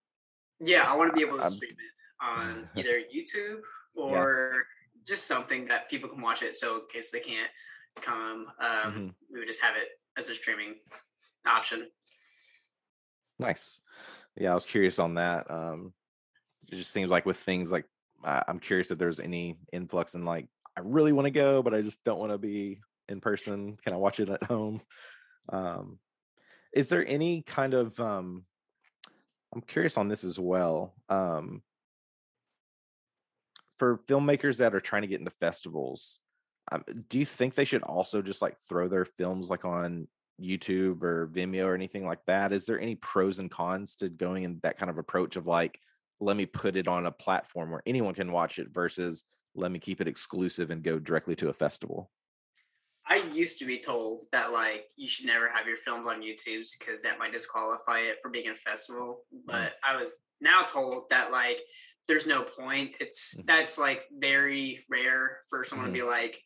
Yeah, 0.60 0.84
I 0.92 0.96
want 0.96 1.10
to 1.12 1.16
be 1.16 1.22
able 1.26 1.38
to 1.38 1.44
I'm- 1.44 1.52
stream 1.52 1.72
it 1.72 2.24
on 2.26 2.70
either 2.76 3.00
YouTube 3.14 3.62
or 3.96 4.66
just 5.08 5.26
something 5.28 5.68
that 5.68 5.90
people 5.90 6.10
can 6.10 6.22
watch 6.22 6.42
it. 6.44 6.58
So 6.58 6.76
in 6.76 6.82
case 6.92 7.12
they 7.12 7.20
can't 7.22 7.50
come, 8.02 8.48
um, 8.60 8.94
Mhm. 8.94 9.16
we 9.32 9.40
would 9.40 9.48
just 9.48 9.62
have 9.62 9.76
it 9.76 9.90
as 10.18 10.30
a 10.30 10.36
streaming 10.36 10.76
option. 11.46 11.90
Nice. 13.40 13.80
Yeah, 14.36 14.52
I 14.52 14.56
was 14.56 14.66
curious 14.66 15.00
on 15.00 15.16
that. 15.16 15.50
Um, 15.50 15.94
it 16.72 16.76
just 16.76 16.92
seems 16.92 17.10
like 17.10 17.26
with 17.26 17.38
things 17.38 17.72
like 17.72 17.86
I 18.24 18.44
I'm 18.48 18.60
curious 18.60 18.92
if 18.92 18.98
there's 19.00 19.20
any 19.20 19.58
influx 19.72 20.14
in 20.14 20.26
like 20.26 20.48
I 20.78 20.82
really 20.84 21.14
want 21.14 21.26
to 21.26 21.32
go, 21.32 21.64
but 21.64 21.74
I 21.74 21.82
just 21.82 22.04
don't 22.04 22.20
want 22.20 22.32
to 22.32 22.38
be 22.38 22.80
in 23.08 23.22
person. 23.22 23.78
Can 23.84 23.94
I 23.94 23.98
watch 23.98 24.20
it 24.20 24.30
at 24.30 24.44
home? 24.44 24.82
Um, 25.52 26.00
is 26.74 26.90
there 26.90 27.06
any 27.08 27.42
kind 27.44 27.74
of 27.74 27.98
um, 28.00 28.46
I'm 29.54 29.62
curious 29.62 29.98
on 29.98 30.08
this 30.08 30.24
as 30.24 30.38
well. 30.38 30.94
Um, 31.10 31.64
for 33.78 34.00
filmmakers 34.08 34.58
that 34.58 34.76
are 34.76 34.82
trying 34.82 35.02
to 35.04 35.08
get 35.08 35.20
into 35.20 35.32
festivals, 35.40 36.20
um, 36.72 36.84
do 37.10 37.18
you 37.18 37.26
think 37.26 37.56
they 37.56 37.66
should 37.66 37.84
also 37.84 38.22
just 38.22 38.42
like 38.42 38.58
throw 38.68 38.88
their 38.88 39.06
films 39.06 39.50
like 39.50 39.66
on 39.66 40.08
YouTube 40.40 41.02
or 41.02 41.28
Vimeo 41.28 41.66
or 41.66 41.74
anything 41.74 42.06
like 42.06 42.20
that? 42.28 42.54
Is 42.54 42.66
there 42.66 42.80
any 42.80 42.96
pros 42.96 43.40
and 43.40 43.50
cons 43.50 43.96
to 43.96 44.10
going 44.10 44.44
in 44.44 44.60
that 44.64 44.78
kind 44.78 44.90
of 44.90 44.98
approach 44.98 45.36
of 45.36 45.48
like, 45.48 45.80
let 46.20 46.38
me 46.38 46.46
put 46.46 46.76
it 46.76 46.88
on 46.88 47.06
a 47.06 47.12
platform 47.12 47.72
where 47.72 47.82
anyone 47.86 48.14
can 48.14 48.32
watch 48.32 48.60
it 48.60 48.68
versus 48.72 49.24
let 49.56 49.72
me 49.72 49.80
keep 49.80 50.00
it 50.02 50.08
exclusive 50.08 50.70
and 50.70 50.84
go 50.84 51.00
directly 51.00 51.36
to 51.38 51.50
a 51.50 51.54
festival? 51.54 52.12
I 53.10 53.18
used 53.34 53.58
to 53.60 53.66
be 53.66 53.80
told 53.80 54.28
that 54.32 54.52
like 54.52 54.86
you 54.96 55.10
should 55.10 55.26
never 55.26 55.50
have 55.50 55.68
your 55.68 55.78
films 55.78 56.08
on 56.08 56.22
YouTube 56.22 56.66
because 56.78 57.02
that 57.02 57.18
might 57.18 57.32
disqualify 57.32 58.00
it 58.02 58.18
for 58.22 58.30
being 58.30 58.46
in 58.46 58.52
a 58.52 58.56
festival. 58.56 59.24
But 59.46 59.74
I 59.84 60.00
was 60.00 60.12
now 60.42 60.62
told 60.62 61.10
that 61.10 61.32
like 61.32 61.58
there's 62.08 62.28
no 62.28 62.44
point. 62.44 62.96
It's 63.00 63.36
Mhm. 63.36 63.46
that's 63.48 63.78
like 63.78 64.08
very 64.12 64.86
rare 64.90 65.42
for 65.50 65.64
someone 65.64 65.88
to 65.88 65.94
be 65.94 66.04
like, 66.04 66.40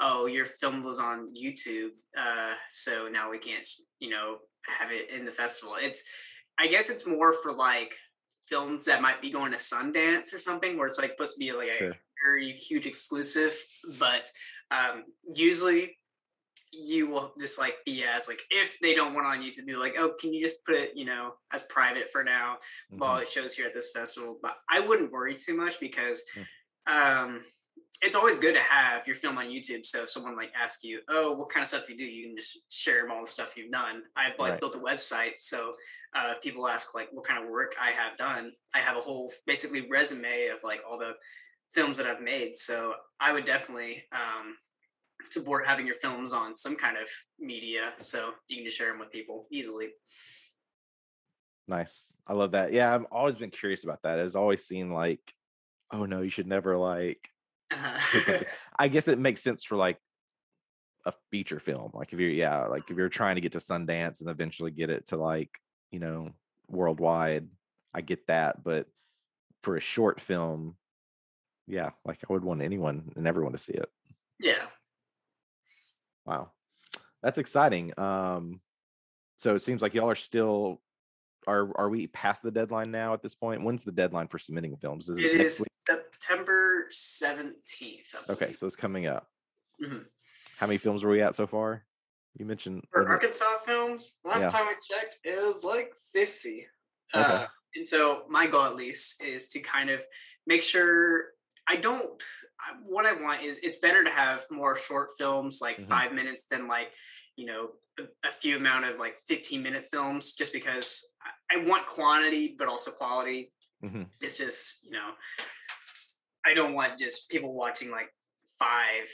"Oh, 0.00 0.26
your 0.26 0.46
film 0.46 0.82
was 0.82 0.98
on 0.98 1.34
YouTube, 1.34 1.90
uh, 2.16 2.54
so 2.68 3.08
now 3.08 3.30
we 3.30 3.38
can't, 3.38 3.66
you 4.00 4.10
know, 4.10 4.40
have 4.66 4.90
it 4.92 5.10
in 5.10 5.24
the 5.24 5.32
festival." 5.32 5.76
It's, 5.76 6.02
I 6.58 6.66
guess, 6.66 6.90
it's 6.90 7.06
more 7.06 7.32
for 7.42 7.52
like 7.52 7.96
films 8.48 8.86
that 8.86 9.02
might 9.02 9.20
be 9.20 9.30
going 9.30 9.52
to 9.52 9.58
Sundance 9.58 10.32
or 10.32 10.38
something, 10.38 10.76
where 10.76 10.86
it's 10.88 10.98
like 10.98 11.10
supposed 11.12 11.34
to 11.34 11.38
be 11.38 11.52
like 11.52 11.68
a 11.68 11.78
very 12.24 12.52
huge 12.52 12.86
exclusive, 12.86 13.60
but 13.98 14.30
um, 14.70 15.04
usually 15.34 15.97
you 16.72 17.06
will 17.08 17.32
just 17.38 17.58
like 17.58 17.74
be 17.86 18.04
as 18.04 18.28
like 18.28 18.40
if 18.50 18.78
they 18.80 18.94
don't 18.94 19.14
want 19.14 19.26
on 19.26 19.40
YouTube, 19.40 19.66
be 19.66 19.76
like, 19.76 19.94
oh, 19.98 20.14
can 20.20 20.32
you 20.32 20.44
just 20.44 20.64
put 20.64 20.74
it, 20.74 20.90
you 20.94 21.04
know, 21.04 21.34
as 21.52 21.62
private 21.62 22.10
for 22.10 22.22
now 22.22 22.58
while 22.90 23.18
Mhm. 23.18 23.22
it 23.22 23.28
shows 23.28 23.54
here 23.54 23.66
at 23.66 23.74
this 23.74 23.90
festival. 23.90 24.38
But 24.42 24.56
I 24.70 24.80
wouldn't 24.80 25.12
worry 25.12 25.36
too 25.36 25.54
much 25.54 25.80
because 25.80 26.22
Mm. 26.36 26.46
um 26.86 27.44
it's 28.00 28.14
always 28.14 28.38
good 28.38 28.54
to 28.54 28.60
have 28.60 29.06
your 29.08 29.16
film 29.16 29.38
on 29.38 29.46
YouTube. 29.46 29.84
So 29.84 30.02
if 30.04 30.10
someone 30.10 30.36
like 30.36 30.52
asks 30.54 30.84
you, 30.84 31.00
oh, 31.08 31.32
what 31.32 31.48
kind 31.48 31.62
of 31.62 31.68
stuff 31.68 31.88
you 31.88 31.96
do, 31.96 32.04
you 32.04 32.28
can 32.28 32.36
just 32.36 32.58
share 32.70 33.02
them 33.02 33.10
all 33.10 33.24
the 33.24 33.30
stuff 33.30 33.56
you've 33.56 33.72
done. 33.72 34.04
I've 34.14 34.38
like 34.38 34.52
Right. 34.52 34.60
built 34.60 34.76
a 34.76 34.78
website, 34.78 35.36
so 35.38 35.74
uh, 36.14 36.34
if 36.36 36.42
people 36.42 36.68
ask 36.68 36.94
like 36.94 37.08
what 37.12 37.26
kind 37.26 37.42
of 37.42 37.50
work 37.50 37.74
I 37.80 37.90
have 37.90 38.16
done, 38.16 38.52
I 38.72 38.78
have 38.80 38.96
a 38.96 39.00
whole 39.00 39.32
basically 39.46 39.88
resume 39.88 40.46
of 40.48 40.62
like 40.62 40.80
all 40.88 40.96
the 40.98 41.14
films 41.74 41.96
that 41.96 42.06
I've 42.06 42.20
made. 42.20 42.56
So 42.56 42.94
I 43.20 43.32
would 43.32 43.44
definitely 43.44 44.04
um, 44.12 44.56
support 45.30 45.66
having 45.66 45.86
your 45.86 45.96
films 45.96 46.32
on 46.32 46.56
some 46.56 46.76
kind 46.76 46.96
of 46.96 47.08
media, 47.38 47.92
so 47.98 48.30
you 48.48 48.56
can 48.56 48.64
just 48.64 48.78
share 48.78 48.88
them 48.88 48.98
with 48.98 49.10
people 49.10 49.46
easily. 49.50 49.88
Nice. 51.66 52.04
I 52.26 52.32
love 52.32 52.52
that. 52.52 52.72
Yeah, 52.72 52.94
I've 52.94 53.04
always 53.12 53.34
been 53.34 53.50
curious 53.50 53.84
about 53.84 54.02
that. 54.02 54.18
It's 54.18 54.34
always 54.34 54.66
seemed 54.66 54.92
like, 54.92 55.20
oh 55.92 56.06
no, 56.06 56.22
you 56.22 56.30
should 56.30 56.46
never 56.46 56.76
like. 56.76 57.28
Uh, 57.70 57.98
I 58.78 58.88
guess 58.88 59.08
it 59.08 59.18
makes 59.18 59.42
sense 59.42 59.64
for 59.64 59.76
like 59.76 59.98
a 61.04 61.12
feature 61.30 61.60
film. 61.60 61.90
Like 61.94 62.12
if 62.12 62.18
you're, 62.18 62.30
yeah, 62.30 62.66
like 62.66 62.84
if 62.90 62.96
you're 62.96 63.08
trying 63.08 63.34
to 63.36 63.40
get 63.40 63.52
to 63.52 63.58
Sundance 63.58 64.20
and 64.20 64.30
eventually 64.30 64.70
get 64.70 64.90
it 64.90 65.08
to 65.08 65.16
like, 65.16 65.50
you 65.90 66.00
know, 66.00 66.30
worldwide, 66.68 67.48
I 67.94 68.00
get 68.00 68.26
that. 68.28 68.62
But 68.62 68.86
for 69.62 69.76
a 69.76 69.80
short 69.80 70.20
film, 70.20 70.76
yeah, 71.66 71.90
like 72.04 72.18
I 72.28 72.32
would 72.32 72.44
want 72.44 72.62
anyone 72.62 73.12
and 73.16 73.26
everyone 73.26 73.52
to 73.52 73.58
see 73.58 73.74
it. 73.74 73.90
yeah. 74.40 74.64
Wow. 76.28 76.50
That's 77.22 77.38
exciting. 77.38 77.98
Um, 77.98 78.60
so 79.36 79.54
it 79.54 79.62
seems 79.62 79.80
like 79.80 79.94
y'all 79.94 80.10
are 80.10 80.14
still 80.14 80.80
are 81.46 81.70
are 81.76 81.88
we 81.88 82.06
past 82.08 82.42
the 82.42 82.50
deadline 82.50 82.90
now 82.90 83.14
at 83.14 83.22
this 83.22 83.34
point? 83.34 83.62
When's 83.64 83.82
the 83.82 83.92
deadline 83.92 84.28
for 84.28 84.38
submitting 84.38 84.76
films? 84.76 85.08
Is 85.08 85.16
it, 85.16 85.24
It 85.24 85.40
is 85.40 85.58
week? 85.60 85.68
September 85.86 86.86
seventeenth. 86.90 88.14
Okay, 88.28 88.52
so 88.52 88.66
it's 88.66 88.76
coming 88.76 89.06
up. 89.06 89.26
Mhm. 89.82 90.04
How 90.58 90.66
many 90.66 90.76
films 90.78 91.02
were 91.02 91.10
we 91.10 91.22
at 91.22 91.34
so 91.34 91.46
far? 91.46 91.86
You 92.38 92.44
mentioned 92.44 92.84
For 92.92 93.02
it- 93.02 93.08
Arkansas 93.08 93.58
films, 93.64 94.18
last 94.24 94.42
Yeah. 94.42 94.50
time 94.50 94.68
I 94.68 94.74
checked, 94.82 95.18
it 95.24 95.40
was 95.42 95.64
like 95.64 95.92
fifty. 96.12 96.66
Okay. 97.14 97.24
Uh, 97.24 97.46
and 97.74 97.86
so 97.86 98.26
my 98.28 98.46
goal, 98.46 98.64
at 98.64 98.76
least, 98.76 99.20
is 99.22 99.48
to 99.48 99.60
kind 99.60 99.88
of 99.88 100.00
make 100.46 100.62
sure 100.62 101.32
I 101.66 101.76
don't 101.76 102.22
what 102.84 103.06
I 103.06 103.12
want 103.12 103.42
is 103.42 103.58
it's 103.62 103.78
better 103.78 104.04
to 104.04 104.10
have 104.10 104.44
more 104.50 104.76
short 104.76 105.10
films 105.18 105.60
like 105.60 105.78
Mhm. 105.78 105.88
five 105.88 106.12
minutes 106.12 106.44
than 106.50 106.66
like 106.68 106.92
you 107.36 107.46
know 107.46 107.70
a, 107.98 108.02
a 108.28 108.32
few 108.32 108.56
amount 108.56 108.84
of 108.84 108.98
like 108.98 109.16
15 109.26 109.62
minute 109.62 109.88
films 109.90 110.32
just 110.32 110.52
because 110.52 111.04
I, 111.50 111.56
I 111.58 111.64
want 111.64 111.86
quantity 111.86 112.56
but 112.58 112.68
also 112.68 112.90
quality 112.90 113.52
Mhm. 113.82 114.06
it's 114.20 114.36
just 114.36 114.84
you 114.84 114.90
know 114.90 115.14
i 116.44 116.52
don't 116.54 116.74
want 116.74 116.98
just 116.98 117.28
people 117.30 117.54
watching 117.54 117.90
like 117.90 118.12
five 118.58 119.08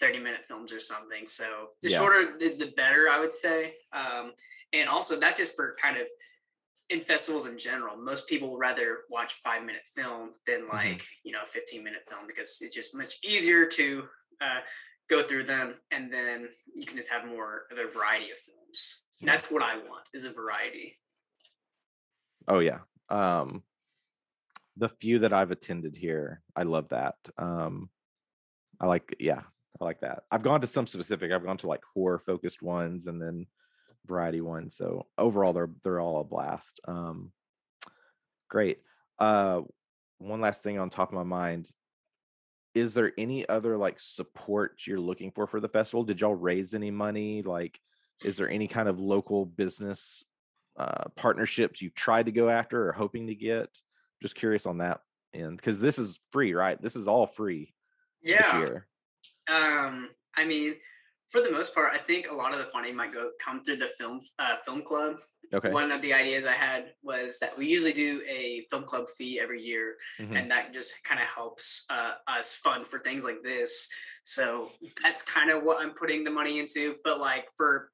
30 0.00 0.18
minute 0.18 0.40
films 0.48 0.72
or 0.72 0.80
something 0.80 1.26
so 1.26 1.68
the 1.82 1.90
Yeah. 1.90 1.98
shorter 1.98 2.36
is 2.38 2.58
the 2.58 2.72
better 2.76 3.08
i 3.08 3.20
would 3.20 3.32
say 3.34 3.76
um 3.92 4.32
and 4.72 4.88
also 4.88 5.18
that's 5.18 5.36
just 5.36 5.54
for 5.54 5.76
kind 5.80 5.96
of 5.96 6.06
in 6.90 7.00
festivals 7.02 7.46
in 7.46 7.56
general 7.56 7.96
most 7.96 8.26
people 8.26 8.50
would 8.50 8.58
rather 8.60 8.98
watch 9.08 9.36
five 9.42 9.62
minute 9.64 9.82
film 9.96 10.30
than 10.46 10.60
Mm-hmm. 10.62 10.76
like 10.76 11.02
you 11.24 11.32
know 11.32 11.40
a 11.42 11.46
15 11.46 11.82
minute 11.82 12.02
film 12.08 12.22
because 12.26 12.58
it's 12.60 12.74
just 12.74 12.94
much 12.94 13.14
easier 13.24 13.64
to 13.66 14.02
uh, 14.42 14.60
go 15.08 15.26
through 15.26 15.44
them 15.44 15.74
and 15.90 16.12
then 16.12 16.48
you 16.74 16.86
can 16.86 16.96
just 16.96 17.08
have 17.10 17.24
more 17.26 17.62
of 17.72 17.78
a 17.78 17.90
variety 17.96 18.30
of 18.30 18.38
films 18.38 19.00
Yeah. 19.20 19.32
that's 19.32 19.50
what 19.50 19.62
i 19.62 19.76
want 19.76 20.04
is 20.14 20.24
a 20.24 20.30
variety 20.32 20.96
Oh 22.48 22.58
yeah. 22.60 22.78
Um 23.08 23.62
the 24.76 24.88
few 24.88 25.18
that 25.20 25.32
I've 25.32 25.50
attended 25.50 25.94
here, 25.94 26.42
I 26.56 26.62
love 26.62 26.88
that. 26.88 27.14
Um 27.38 27.90
I 28.80 28.86
like 28.86 29.14
yeah, 29.20 29.42
I 29.80 29.84
like 29.84 30.00
that. 30.00 30.22
I've 30.30 30.42
gone 30.42 30.60
to 30.62 30.66
some 30.66 30.86
specific. 30.86 31.30
I've 31.30 31.44
gone 31.44 31.58
to 31.58 31.68
like 31.68 31.82
horror 31.94 32.18
focused 32.18 32.62
ones 32.62 33.06
and 33.06 33.20
then 33.22 33.46
variety 34.06 34.40
one. 34.40 34.70
So 34.70 35.06
overall 35.18 35.52
they're 35.52 35.70
they're 35.84 36.00
all 36.00 36.20
a 36.20 36.24
blast. 36.24 36.80
Um 36.86 37.32
great. 38.48 38.78
Uh 39.18 39.62
one 40.18 40.40
last 40.40 40.62
thing 40.62 40.78
on 40.78 40.90
top 40.90 41.08
of 41.08 41.14
my 41.14 41.22
mind. 41.22 41.70
Is 42.74 42.94
there 42.94 43.12
any 43.18 43.48
other 43.48 43.76
like 43.76 43.98
support 43.98 44.82
you're 44.86 45.00
looking 45.00 45.32
for 45.32 45.46
for 45.46 45.60
the 45.60 45.68
festival? 45.68 46.04
Did 46.04 46.20
y'all 46.20 46.34
raise 46.34 46.74
any 46.74 46.90
money? 46.90 47.42
Like 47.42 47.80
is 48.24 48.36
there 48.36 48.50
any 48.50 48.68
kind 48.68 48.88
of 48.88 49.00
local 49.00 49.46
business 49.46 50.24
uh, 50.78 51.04
partnerships 51.16 51.80
you've 51.80 51.94
tried 51.94 52.26
to 52.26 52.32
go 52.32 52.48
after 52.48 52.88
or 52.88 52.92
hoping 52.92 53.26
to 53.26 53.34
get? 53.34 53.68
Just 54.22 54.34
curious 54.34 54.66
on 54.66 54.78
that 54.78 55.00
end 55.34 55.56
because 55.56 55.78
this 55.78 55.98
is 55.98 56.18
free, 56.30 56.52
right? 56.52 56.80
This 56.80 56.96
is 56.96 57.08
all 57.08 57.26
free 57.26 57.74
this 58.22 58.40
yeah 58.40 58.58
year. 58.58 58.86
Um, 59.48 60.10
I 60.36 60.44
mean, 60.44 60.74
for 61.30 61.40
the 61.40 61.50
most 61.50 61.74
part, 61.74 61.92
I 61.94 61.98
think 61.98 62.28
a 62.28 62.34
lot 62.34 62.52
of 62.52 62.58
the 62.58 62.66
funding 62.66 62.96
might 62.96 63.12
go 63.12 63.30
come 63.44 63.62
through 63.62 63.76
the 63.76 63.90
film 63.98 64.20
uh, 64.38 64.56
film 64.64 64.82
club. 64.82 65.16
Okay. 65.52 65.70
One 65.70 65.90
of 65.90 66.00
the 66.02 66.12
ideas 66.12 66.44
I 66.44 66.52
had 66.52 66.92
was 67.02 67.38
that 67.40 67.56
we 67.56 67.66
usually 67.66 67.92
do 67.92 68.22
a 68.28 68.66
film 68.70 68.84
club 68.84 69.06
fee 69.16 69.40
every 69.40 69.60
year, 69.62 69.96
Mhm. 70.20 70.36
and 70.38 70.50
that 70.50 70.72
just 70.72 70.92
kind 71.04 71.20
of 71.20 71.26
helps 71.26 71.84
uh, 71.90 72.14
us 72.28 72.54
fund 72.54 72.86
for 72.86 73.00
things 73.00 73.24
like 73.24 73.42
this. 73.42 73.88
So 74.22 74.70
that's 75.02 75.22
kind 75.22 75.50
of 75.50 75.62
what 75.62 75.80
I'm 75.80 75.94
putting 75.94 76.24
the 76.24 76.30
money 76.30 76.58
into. 76.60 76.96
But 77.04 77.18
like 77.20 77.48
for 77.56 77.90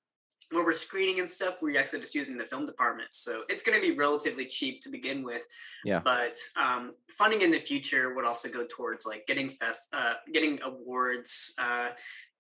when 0.53 0.64
we're 0.64 0.74
screening 0.74 1.18
and 1.18 1.28
stuff, 1.28 1.57
we're 1.61 1.78
actually 1.78 2.01
just 2.01 2.14
using 2.14 2.37
the 2.37 2.45
film 2.45 2.66
department, 2.66 3.09
so 3.12 3.43
it's 3.49 3.64
going 3.64 3.74
to 3.76 3.80
be 3.80 3.97
relatively 3.97 4.47
cheap 4.47 4.80
to 4.82 4.89
begin 4.89 5.24
with. 5.24 5.43
Yeah. 5.84 5.99
But 5.99 6.37
um, 6.57 6.95
funding 7.18 7.43
in 7.43 7.51
the 7.51 7.59
future 7.61 8.14
would 8.14 8.24
also 8.24 8.49
go 8.49 8.64
towards 8.70 9.05
like 9.07 9.26
getting 9.26 9.51
fest, 9.51 9.89
uh, 9.93 10.14
getting 10.32 10.61
awards, 10.62 11.53
uh, 11.59 11.89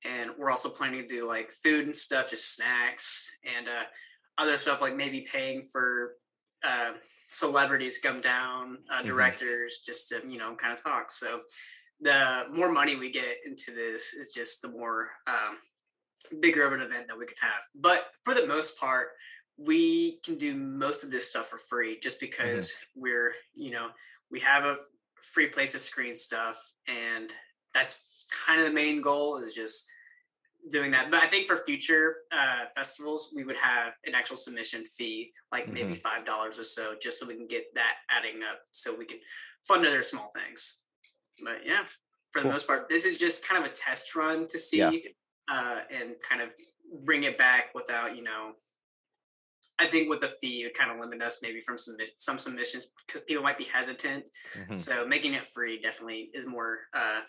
and 0.06 0.30
we're 0.38 0.50
also 0.50 0.68
planning 0.68 1.02
to 1.02 1.08
do 1.08 1.26
like 1.26 1.50
food 1.62 1.86
and 1.86 1.96
stuff, 1.96 2.30
just 2.30 2.54
snacks 2.54 3.30
and 3.44 3.68
uh, 3.68 3.84
other 4.38 4.58
stuff 4.58 4.80
like 4.80 4.96
maybe 4.96 5.26
paying 5.30 5.68
for 5.72 6.14
uh, 6.64 6.92
celebrities 7.28 7.98
come 8.02 8.20
down, 8.20 8.78
uh, 8.90 9.02
Mhm. 9.02 9.06
directors, 9.06 9.80
just 9.84 10.08
to 10.08 10.22
you 10.26 10.38
know 10.38 10.54
kind 10.56 10.72
of 10.72 10.82
talk. 10.82 11.10
So 11.10 11.42
the 12.00 12.44
more 12.50 12.70
money 12.70 12.96
we 12.96 13.10
get 13.10 13.38
into 13.46 13.74
this 13.74 14.12
is 14.12 14.32
just 14.32 14.62
the 14.62 14.68
more 14.68 15.10
um, 15.26 15.58
bigger 16.40 16.64
of 16.66 16.72
an 16.72 16.80
event 16.82 17.06
that 17.08 17.18
we 17.18 17.26
could 17.26 17.38
have. 17.40 17.62
But 17.74 18.06
for 18.24 18.34
the 18.34 18.46
most 18.46 18.76
part, 18.78 19.08
we 19.56 20.20
can 20.24 20.36
do 20.36 20.54
most 20.54 21.04
of 21.04 21.10
this 21.10 21.30
stuff 21.30 21.48
for 21.48 21.58
free 21.58 21.98
just 22.00 22.20
because 22.20 22.74
we're, 22.94 23.32
you 23.54 23.70
know, 23.70 23.88
we 24.30 24.40
have 24.40 24.64
a 24.64 24.76
free 25.32 25.46
place 25.48 25.72
to 25.72 25.78
screen 25.78 26.16
stuff 26.16 26.58
and 26.88 27.32
that's 27.72 27.96
kind 28.30 28.60
of 28.60 28.66
the 28.66 28.72
main 28.72 29.00
goal 29.00 29.38
is 29.38 29.54
just 29.54 29.84
doing 30.70 30.90
that. 30.90 31.10
But 31.10 31.22
I 31.22 31.28
think 31.28 31.46
for 31.46 31.62
future 31.64 32.16
uh, 32.32 32.64
festivals, 32.74 33.32
we 33.34 33.44
would 33.44 33.56
have 33.56 33.92
an 34.04 34.14
actual 34.14 34.36
submission 34.36 34.84
fee, 34.96 35.32
like 35.52 35.68
maybe 35.68 35.94
five 35.94 36.26
dollars 36.26 36.58
or 36.58 36.64
so, 36.64 36.94
just 37.00 37.18
so 37.20 37.26
we 37.26 37.34
can 37.36 37.46
get 37.46 37.64
that 37.74 37.94
adding 38.10 38.42
up, 38.42 38.60
so 38.72 38.94
we 38.94 39.04
can 39.06 39.18
fund 39.66 39.86
other 39.86 40.02
small 40.02 40.32
things. 40.34 40.78
But 41.42 41.64
yeah, 41.64 41.84
for 42.32 42.40
the 42.40 42.44
Cool. 42.44 42.52
most 42.52 42.66
part, 42.66 42.88
this 42.88 43.04
is 43.04 43.16
just 43.16 43.46
kind 43.46 43.64
of 43.64 43.70
a 43.70 43.74
test 43.74 44.14
run 44.14 44.48
to 44.48 44.58
see 44.58 44.78
Yeah. 44.78 44.90
uh, 45.48 45.80
and 45.90 46.16
kind 46.28 46.42
of 46.42 46.50
bring 47.04 47.24
it 47.24 47.36
back 47.38 47.74
without, 47.74 48.16
you 48.16 48.22
know. 48.22 48.54
I 49.78 49.86
think 49.90 50.08
with 50.08 50.22
the 50.22 50.30
fee, 50.40 50.64
it 50.64 50.72
kind 50.76 50.90
of 50.90 50.98
limit 50.98 51.20
us 51.20 51.38
maybe 51.42 51.60
from 51.60 51.76
submit 51.76 52.14
some 52.16 52.38
submissions 52.38 52.88
because 53.06 53.22
people 53.28 53.42
might 53.42 53.58
be 53.58 53.64
hesitant. 53.64 54.24
Mhm. 54.54 54.78
So 54.78 55.06
making 55.06 55.34
it 55.34 55.46
free 55.48 55.78
definitely 55.78 56.30
is 56.32 56.46
more 56.46 56.88
uh, 56.94 57.20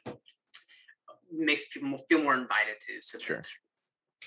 makes 1.32 1.68
people 1.70 2.00
feel 2.10 2.22
more 2.24 2.34
invited 2.34 2.76
to. 3.12 3.20
Sure. 3.20 3.42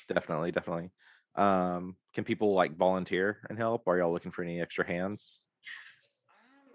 Definitely, 0.08 0.52
definitely. 0.52 0.90
Um, 1.36 1.96
can 2.14 2.24
people 2.24 2.54
like 2.54 2.76
volunteer 2.76 3.38
and 3.48 3.58
help? 3.58 3.86
Are 3.86 3.98
y'all 3.98 4.12
looking 4.12 4.32
for 4.32 4.42
any 4.42 4.60
extra 4.60 4.86
hands? 4.86 5.38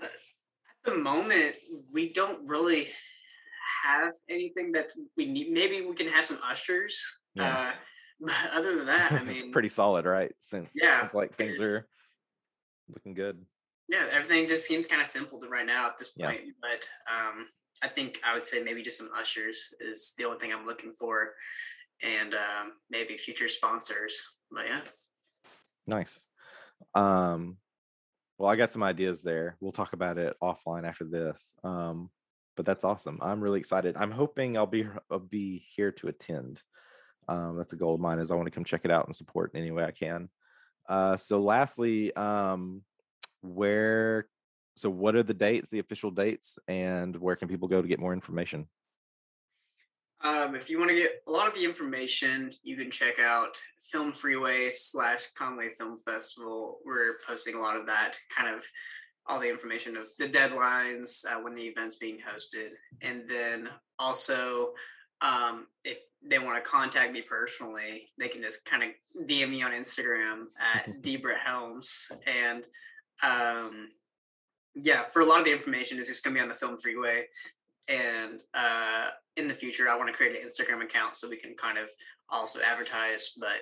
Um, 0.01 0.07
At 0.07 0.91
the 0.93 0.97
moment, 0.97 1.55
we 1.91 2.13
don't 2.13 2.47
really 2.47 2.89
have 3.83 4.13
anything 4.29 4.71
that 4.73 4.91
we 5.17 5.25
need. 5.25 5.51
Maybe 5.51 5.81
we 5.85 5.95
can 5.95 6.07
have 6.07 6.25
some 6.25 6.39
ushers. 6.49 6.97
Yeah. 7.33 7.57
Uh, 7.57 7.71
but 8.21 8.33
other 8.53 8.75
than 8.77 8.85
that, 8.85 9.11
I 9.11 9.15
It's 9.25 9.43
mean, 9.43 9.51
pretty 9.51 9.69
solid, 9.69 10.05
right? 10.05 10.31
Since 10.39 10.69
Yeah, 10.73 11.01
sounds 11.01 11.13
like 11.13 11.35
things 11.35 11.59
are 11.61 11.85
looking 12.87 13.13
good. 13.13 13.43
yeah, 13.89 14.05
everything 14.11 14.47
just 14.47 14.65
seems 14.65 14.87
kind 14.87 15.01
of 15.01 15.07
simple 15.07 15.39
to 15.41 15.49
right 15.49 15.65
now 15.65 15.87
at 15.87 15.97
this 15.99 16.09
point. 16.09 16.39
Yeah. 16.39 16.43
point. 16.43 16.55
But 16.61 16.87
um, 17.13 17.47
I 17.83 17.87
think 17.87 18.19
I 18.25 18.33
would 18.33 18.45
say 18.45 18.61
maybe 18.63 18.83
just 18.83 18.97
some 18.97 19.09
ushers 19.17 19.73
is 19.79 20.13
the 20.17 20.25
only 20.25 20.39
thing 20.39 20.53
I'm 20.53 20.65
looking 20.65 20.93
for, 20.99 21.33
and 22.01 22.33
um, 22.33 22.73
maybe 22.89 23.17
future 23.17 23.47
sponsors. 23.47 24.15
But 24.51 24.65
yeah. 24.67 24.81
Nice. 25.87 26.25
Um, 26.93 27.57
well, 28.37 28.49
I 28.49 28.55
got 28.55 28.71
some 28.71 28.83
ideas 28.83 29.21
there. 29.21 29.55
We'll 29.59 29.71
talk 29.71 29.93
about 29.93 30.17
it 30.17 30.35
offline 30.41 30.87
after 30.87 31.05
this. 31.05 31.37
Um, 31.63 32.09
but 32.55 32.65
that's 32.65 32.83
awesome. 32.83 33.19
I'm 33.21 33.41
really 33.41 33.59
excited. 33.59 33.95
I'm 33.97 34.11
hoping 34.11 34.57
I'll 34.57 34.65
be 34.65 34.87
I'll 35.11 35.19
be 35.19 35.65
here 35.75 35.91
to 35.93 36.07
attend. 36.07 36.61
Um, 37.27 37.57
that's 37.57 37.73
a 37.73 37.77
goal 37.77 37.95
of 37.95 38.01
mine. 38.01 38.19
Is 38.19 38.31
I 38.31 38.35
want 38.35 38.47
to 38.47 38.51
come 38.51 38.63
check 38.63 38.81
it 38.83 38.91
out 38.91 39.07
and 39.07 39.15
support 39.15 39.51
in 39.53 39.61
any 39.61 39.71
way 39.71 39.83
I 39.83 39.91
can. 39.91 40.29
Uh, 40.87 41.17
so, 41.17 41.41
lastly, 41.41 42.15
um, 42.15 42.81
where? 43.41 44.27
So, 44.75 44.89
what 44.89 45.15
are 45.15 45.23
the 45.23 45.33
dates, 45.33 45.67
the 45.71 45.79
official 45.79 46.11
dates, 46.11 46.59
and 46.67 47.15
where 47.15 47.35
can 47.35 47.47
people 47.47 47.67
go 47.67 47.81
to 47.81 47.87
get 47.87 47.99
more 47.99 48.13
information? 48.13 48.67
Um, 50.21 50.55
if 50.55 50.69
you 50.69 50.79
want 50.79 50.89
to 50.89 50.95
get 50.95 51.11
a 51.27 51.31
lot 51.31 51.47
of 51.47 51.53
the 51.53 51.63
information, 51.63 52.51
you 52.63 52.75
can 52.75 52.91
check 52.91 53.19
out 53.19 53.57
FilmFreeway 53.93 54.73
slash 54.73 55.27
Conway 55.37 55.69
Film 55.77 55.99
Festival. 56.03 56.79
We're 56.85 57.19
posting 57.27 57.55
a 57.55 57.61
lot 57.61 57.77
of 57.77 57.85
that, 57.85 58.15
kind 58.35 58.53
of 58.53 58.63
all 59.27 59.39
the 59.39 59.49
information 59.49 59.97
of 59.97 60.07
the 60.17 60.27
deadlines, 60.27 61.25
uh, 61.25 61.39
when 61.41 61.55
the 61.55 61.63
event's 61.63 61.95
being 61.95 62.17
hosted, 62.17 62.69
and 63.01 63.23
then 63.29 63.69
also 63.97 64.73
um, 65.21 65.67
if 65.83 65.97
they 66.27 66.39
want 66.39 66.63
to 66.63 66.69
contact 66.69 67.11
me 67.11 67.21
personally, 67.21 68.09
they 68.17 68.27
can 68.27 68.41
just 68.41 68.63
kind 68.65 68.83
of 68.83 68.89
DM 69.27 69.51
me 69.51 69.63
on 69.63 69.71
Instagram 69.71 70.45
at 70.59 71.01
Debra 71.01 71.35
Helms, 71.37 72.11
and 72.27 72.65
um, 73.23 73.89
yeah, 74.75 75.03
for 75.13 75.21
a 75.21 75.25
lot 75.25 75.39
of 75.39 75.45
the 75.45 75.51
information, 75.51 75.97
it's 75.99 76.09
just 76.09 76.23
gonna 76.23 76.33
be 76.35 76.39
on 76.39 76.49
the 76.49 76.53
FilmFreeway 76.55 77.21
and 77.87 78.41
uh, 78.55 79.09
in 79.37 79.47
the 79.47 79.53
future 79.53 79.87
i 79.89 79.95
want 79.95 80.09
to 80.09 80.13
create 80.15 80.35
an 80.35 80.49
instagram 80.49 80.83
account 80.83 81.15
so 81.15 81.29
we 81.29 81.37
can 81.37 81.53
kind 81.55 81.77
of 81.77 81.87
also 82.31 82.59
advertise 82.61 83.29
but 83.39 83.61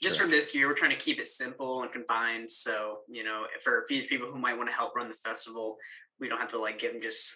just 0.00 0.18
Sure. 0.18 0.26
for 0.26 0.30
this 0.30 0.54
year 0.54 0.68
we're 0.68 0.74
trying 0.74 0.92
to 0.92 0.96
keep 0.96 1.18
it 1.18 1.26
simple 1.26 1.82
and 1.82 1.90
confined 1.90 2.48
so 2.48 2.98
you 3.08 3.24
know 3.24 3.42
for 3.64 3.84
future 3.88 4.06
people 4.06 4.30
who 4.30 4.38
might 4.38 4.56
want 4.56 4.68
to 4.68 4.72
help 4.72 4.94
run 4.94 5.08
the 5.08 5.14
festival 5.14 5.76
we 6.20 6.28
don't 6.28 6.38
have 6.38 6.50
to 6.50 6.60
like 6.60 6.78
give 6.78 6.92
them 6.92 7.02
just 7.02 7.34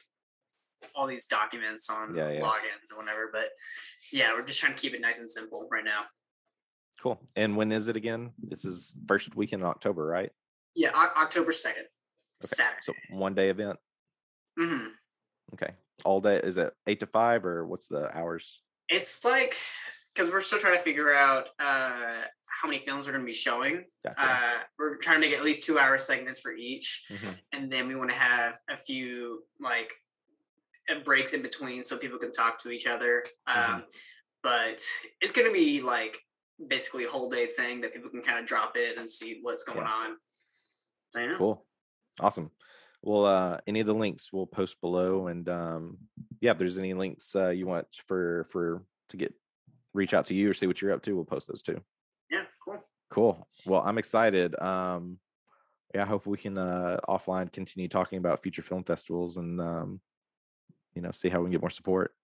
all 0.94 1.08
these 1.08 1.26
documents 1.26 1.90
on 1.90 2.14
Yeah, 2.14 2.30
yeah. 2.30 2.40
logins 2.42 2.92
or 2.94 2.98
whatever 2.98 3.28
but 3.32 3.48
yeah 4.12 4.32
we're 4.32 4.46
just 4.46 4.60
trying 4.60 4.74
to 4.74 4.78
keep 4.80 4.94
it 4.94 5.00
nice 5.00 5.18
and 5.18 5.28
simple 5.28 5.66
right 5.72 5.84
now 5.84 6.02
Cool. 7.02 7.18
And 7.34 7.56
when 7.56 7.72
is 7.72 7.88
it 7.88 7.96
again? 7.96 8.30
This 8.38 8.66
is 8.66 8.92
first 9.08 9.34
weekend 9.34 9.62
in 9.62 9.66
October, 9.68 10.06
right? 10.06 10.30
yeah 10.76 10.90
o- 10.94 11.20
october 11.20 11.50
2nd 11.50 11.86
Okay. 12.44 12.54
saturday 12.54 12.80
So 12.82 12.94
one 13.08 13.34
day 13.34 13.50
event. 13.50 13.78
hmm 14.58 14.88
Okay. 15.54 15.72
All 16.04 16.20
day. 16.20 16.36
Is 16.42 16.56
it 16.56 16.72
eight 16.86 17.00
to 17.00 17.06
five 17.06 17.44
or 17.44 17.66
what's 17.66 17.88
the 17.88 18.08
hours? 18.16 18.62
it's 18.92 19.24
like 19.24 19.54
because 20.14 20.28
we're 20.32 20.40
still 20.40 20.58
trying 20.58 20.76
to 20.76 20.82
figure 20.82 21.14
out 21.14 21.46
uh, 21.60 22.22
how 22.46 22.66
many 22.66 22.80
films 22.84 23.06
we're 23.06 23.12
going 23.12 23.24
to 23.24 23.26
be 23.26 23.32
showing 23.34 23.84
Gotcha. 24.04 24.20
uh, 24.20 24.58
we're 24.78 24.96
trying 24.96 25.20
to 25.20 25.28
make 25.28 25.36
at 25.36 25.44
least 25.44 25.62
two 25.62 25.78
hour 25.78 25.96
segments 25.96 26.40
for 26.40 26.52
each 26.52 27.04
Mhm. 27.08 27.38
and 27.52 27.70
then 27.72 27.86
we 27.86 27.94
want 27.94 28.10
to 28.10 28.16
have 28.16 28.54
a 28.68 28.76
few 28.84 29.44
like 29.60 29.92
breaks 31.04 31.34
in 31.34 31.42
between 31.42 31.84
so 31.84 31.96
people 31.96 32.18
can 32.18 32.32
talk 32.32 32.60
to 32.62 32.70
each 32.70 32.86
other. 32.88 33.24
Mhm. 33.48 33.68
Um, 33.74 33.84
but 34.42 34.82
it's 35.20 35.30
going 35.32 35.46
to 35.46 35.52
be 35.52 35.80
like 35.80 36.18
basically 36.66 37.04
a 37.04 37.08
whole 37.10 37.30
day 37.30 37.46
thing 37.54 37.80
that 37.82 37.94
people 37.94 38.10
can 38.10 38.22
kind 38.22 38.40
of 38.40 38.46
drop 38.46 38.76
in 38.76 38.98
and 38.98 39.08
see 39.08 39.38
what's 39.42 39.62
going 39.62 39.78
Yeah. 39.78 39.92
on. 39.92 40.16
So, 41.10 41.20
yeah. 41.20 41.34
Cool. 41.38 41.64
Awesome. 42.20 42.50
Well, 43.02 43.24
uh, 43.24 43.58
any 43.66 43.80
of 43.80 43.86
the 43.86 43.94
links 43.94 44.28
we'll 44.32 44.46
post 44.46 44.80
below, 44.80 45.28
and 45.28 45.48
um, 45.48 45.98
yeah, 46.40 46.50
if 46.52 46.58
there's 46.58 46.76
any 46.76 46.92
links 46.92 47.34
uh, 47.34 47.48
you 47.48 47.66
want 47.66 47.86
for 48.06 48.46
for 48.50 48.82
to 49.08 49.16
get 49.16 49.32
reach 49.94 50.12
out 50.12 50.26
to 50.26 50.34
you 50.34 50.50
or 50.50 50.54
see 50.54 50.66
what 50.66 50.80
you're 50.80 50.92
up 50.92 51.02
to, 51.04 51.12
we'll 51.14 51.24
post 51.24 51.48
those 51.48 51.62
too. 51.62 51.80
Yeah, 52.30 52.42
cool. 52.62 52.84
Cool. 53.10 53.48
Well, 53.64 53.82
I'm 53.84 53.98
excited. 53.98 54.58
Um, 54.60 55.18
yeah, 55.94 56.02
I 56.02 56.06
hope 56.06 56.26
we 56.26 56.36
can 56.36 56.58
uh, 56.58 56.98
offline 57.08 57.52
continue 57.52 57.88
talking 57.88 58.18
about 58.18 58.42
future 58.42 58.62
film 58.62 58.84
festivals 58.84 59.38
and 59.38 59.60
um, 59.60 60.00
you 60.94 61.00
know 61.00 61.10
see 61.10 61.30
how 61.30 61.40
we 61.40 61.46
can 61.46 61.52
get 61.52 61.62
more 61.62 61.70
support. 61.70 62.14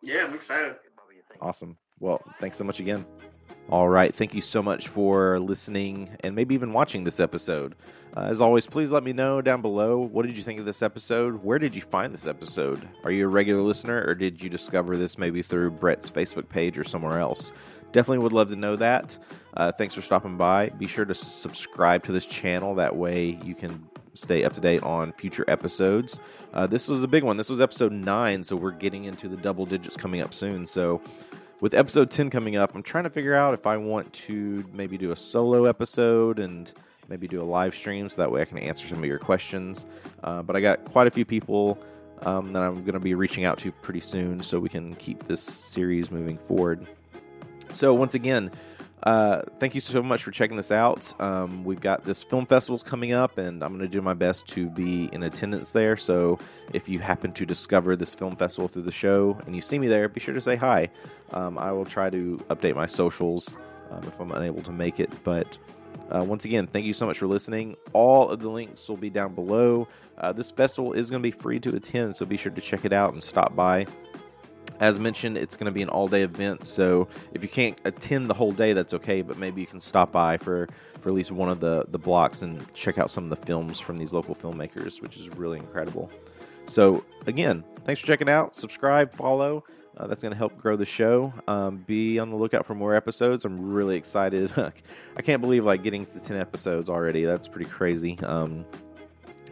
Yeah, 0.00 0.24
I'm 0.24 0.34
excited. 0.34 0.72
Bubba, 0.72 1.16
you 1.16 1.22
thinking? 1.28 1.46
Awesome. 1.46 1.76
Well, 1.98 2.22
thanks 2.40 2.56
so 2.56 2.64
much 2.64 2.80
again. 2.80 3.04
All 3.70 3.88
right. 3.88 4.12
Thank 4.12 4.34
you 4.34 4.40
so 4.40 4.64
much 4.64 4.88
for 4.88 5.38
listening 5.38 6.10
and 6.24 6.34
maybe 6.34 6.56
even 6.56 6.72
watching 6.72 7.04
this 7.04 7.20
episode. 7.20 7.76
Uh, 8.16 8.22
as 8.22 8.40
always, 8.40 8.66
please 8.66 8.90
let 8.90 9.04
me 9.04 9.12
know 9.12 9.40
down 9.40 9.62
below 9.62 9.96
what 10.00 10.26
did 10.26 10.36
you 10.36 10.42
think 10.42 10.58
of 10.58 10.66
this 10.66 10.82
episode? 10.82 11.44
Where 11.44 11.60
did 11.60 11.76
you 11.76 11.82
find 11.82 12.12
this 12.12 12.26
episode? 12.26 12.88
Are 13.04 13.12
you 13.12 13.26
a 13.26 13.28
regular 13.28 13.62
listener 13.62 14.04
or 14.04 14.16
did 14.16 14.42
you 14.42 14.50
discover 14.50 14.96
this 14.96 15.18
maybe 15.18 15.40
through 15.40 15.70
Brett's 15.70 16.10
Facebook 16.10 16.48
page 16.48 16.76
or 16.76 16.82
somewhere 16.82 17.20
else? 17.20 17.52
Definitely 17.92 18.18
would 18.18 18.32
love 18.32 18.48
to 18.48 18.56
know 18.56 18.74
that. 18.74 19.16
Uh, 19.56 19.70
thanks 19.70 19.94
for 19.94 20.02
stopping 20.02 20.36
by. 20.36 20.70
Be 20.70 20.88
sure 20.88 21.04
to 21.04 21.14
subscribe 21.14 22.02
to 22.06 22.12
this 22.12 22.26
channel. 22.26 22.74
That 22.74 22.96
way 22.96 23.38
you 23.44 23.54
can 23.54 23.86
stay 24.14 24.42
up 24.42 24.52
to 24.54 24.60
date 24.60 24.82
on 24.82 25.12
future 25.12 25.44
episodes. 25.46 26.18
Uh, 26.54 26.66
this 26.66 26.88
was 26.88 27.04
a 27.04 27.08
big 27.08 27.22
one. 27.22 27.36
This 27.36 27.48
was 27.48 27.60
episode 27.60 27.92
nine, 27.92 28.42
so 28.42 28.56
we're 28.56 28.72
getting 28.72 29.04
into 29.04 29.28
the 29.28 29.36
double 29.36 29.64
digits 29.64 29.96
coming 29.96 30.22
up 30.22 30.34
soon. 30.34 30.66
So 30.66 31.00
with 31.60 31.74
episode 31.74 32.10
10 32.10 32.30
coming 32.30 32.56
up, 32.56 32.74
I'm 32.74 32.82
trying 32.82 33.04
to 33.04 33.10
figure 33.10 33.34
out 33.34 33.54
if 33.54 33.66
I 33.66 33.76
want 33.76 34.12
to 34.26 34.64
maybe 34.72 34.96
do 34.96 35.12
a 35.12 35.16
solo 35.16 35.66
episode 35.66 36.38
and 36.38 36.72
maybe 37.08 37.28
do 37.28 37.42
a 37.42 37.44
live 37.44 37.74
stream 37.74 38.08
so 38.08 38.16
that 38.16 38.30
way 38.30 38.40
I 38.40 38.44
can 38.44 38.58
answer 38.58 38.88
some 38.88 38.98
of 38.98 39.04
your 39.04 39.18
questions. 39.18 39.84
Uh, 40.24 40.42
but 40.42 40.56
I 40.56 40.60
got 40.60 40.84
quite 40.86 41.06
a 41.06 41.10
few 41.10 41.24
people 41.24 41.78
um, 42.22 42.52
that 42.52 42.62
I'm 42.62 42.82
going 42.82 42.94
to 42.94 43.00
be 43.00 43.14
reaching 43.14 43.44
out 43.44 43.58
to 43.58 43.72
pretty 43.72 44.00
soon 44.00 44.42
so 44.42 44.58
we 44.58 44.68
can 44.68 44.94
keep 44.94 45.26
this 45.26 45.42
series 45.42 46.10
moving 46.10 46.38
forward. 46.48 46.86
So, 47.72 47.94
once 47.94 48.14
again, 48.14 48.50
uh, 49.04 49.42
thank 49.58 49.74
you 49.74 49.80
so 49.80 50.02
much 50.02 50.22
for 50.22 50.30
checking 50.30 50.56
this 50.56 50.70
out. 50.70 51.18
Um, 51.20 51.64
we've 51.64 51.80
got 51.80 52.04
this 52.04 52.22
film 52.22 52.46
festivals 52.46 52.82
coming 52.82 53.12
up, 53.12 53.38
and 53.38 53.62
I'm 53.62 53.70
going 53.70 53.80
to 53.80 53.88
do 53.88 54.02
my 54.02 54.14
best 54.14 54.46
to 54.48 54.68
be 54.68 55.08
in 55.12 55.22
attendance 55.22 55.72
there. 55.72 55.96
So, 55.96 56.38
if 56.74 56.88
you 56.88 56.98
happen 56.98 57.32
to 57.32 57.46
discover 57.46 57.96
this 57.96 58.14
film 58.14 58.36
festival 58.36 58.68
through 58.68 58.82
the 58.82 58.92
show 58.92 59.38
and 59.46 59.56
you 59.56 59.62
see 59.62 59.78
me 59.78 59.88
there, 59.88 60.08
be 60.08 60.20
sure 60.20 60.34
to 60.34 60.40
say 60.40 60.56
hi. 60.56 60.88
Um, 61.32 61.58
I 61.58 61.72
will 61.72 61.86
try 61.86 62.10
to 62.10 62.44
update 62.50 62.74
my 62.74 62.86
socials 62.86 63.56
um, 63.90 64.04
if 64.04 64.18
I'm 64.20 64.32
unable 64.32 64.62
to 64.62 64.72
make 64.72 65.00
it. 65.00 65.10
But 65.24 65.56
uh, 66.14 66.22
once 66.22 66.44
again, 66.44 66.66
thank 66.66 66.84
you 66.84 66.92
so 66.92 67.06
much 67.06 67.18
for 67.18 67.26
listening. 67.26 67.76
All 67.92 68.28
of 68.28 68.40
the 68.40 68.48
links 68.48 68.88
will 68.88 68.96
be 68.96 69.10
down 69.10 69.34
below. 69.34 69.88
Uh, 70.18 70.32
this 70.32 70.50
festival 70.50 70.92
is 70.92 71.08
going 71.08 71.22
to 71.22 71.26
be 71.26 71.36
free 71.36 71.58
to 71.60 71.74
attend, 71.74 72.16
so 72.16 72.26
be 72.26 72.36
sure 72.36 72.52
to 72.52 72.60
check 72.60 72.84
it 72.84 72.92
out 72.92 73.12
and 73.12 73.22
stop 73.22 73.56
by. 73.56 73.86
As 74.80 74.98
mentioned, 74.98 75.36
it's 75.36 75.56
going 75.56 75.66
to 75.66 75.72
be 75.72 75.82
an 75.82 75.90
all 75.90 76.08
day 76.08 76.22
event, 76.22 76.64
so 76.64 77.06
if 77.34 77.42
you 77.42 77.48
can't 77.48 77.78
attend 77.84 78.30
the 78.30 78.34
whole 78.34 78.52
day, 78.52 78.72
that's 78.72 78.94
okay, 78.94 79.20
but 79.20 79.36
maybe 79.36 79.60
you 79.60 79.66
can 79.66 79.80
stop 79.80 80.10
by 80.10 80.38
for, 80.38 80.68
for 81.02 81.10
at 81.10 81.14
least 81.14 81.30
one 81.30 81.50
of 81.50 81.60
the, 81.60 81.84
the 81.88 81.98
blocks 81.98 82.40
and 82.40 82.66
check 82.72 82.96
out 82.96 83.10
some 83.10 83.24
of 83.24 83.30
the 83.30 83.44
films 83.46 83.78
from 83.78 83.98
these 83.98 84.12
local 84.12 84.34
filmmakers, 84.34 85.02
which 85.02 85.18
is 85.18 85.28
really 85.28 85.58
incredible. 85.58 86.10
So, 86.66 87.04
again, 87.26 87.62
thanks 87.84 88.00
for 88.00 88.06
checking 88.06 88.28
out. 88.28 88.56
Subscribe, 88.56 89.14
follow. 89.16 89.64
Uh, 89.96 90.06
that's 90.06 90.22
going 90.22 90.32
to 90.32 90.38
help 90.38 90.56
grow 90.56 90.76
the 90.76 90.86
show. 90.86 91.32
Um, 91.46 91.84
be 91.86 92.18
on 92.18 92.30
the 92.30 92.36
lookout 92.36 92.64
for 92.64 92.74
more 92.74 92.94
episodes. 92.94 93.44
I'm 93.44 93.72
really 93.72 93.96
excited. 93.96 94.50
I 95.16 95.22
can't 95.22 95.42
believe 95.42 95.64
like 95.64 95.82
getting 95.82 96.06
to 96.06 96.20
10 96.20 96.38
episodes 96.38 96.88
already. 96.88 97.24
That's 97.24 97.48
pretty 97.48 97.68
crazy. 97.68 98.18
Um, 98.22 98.64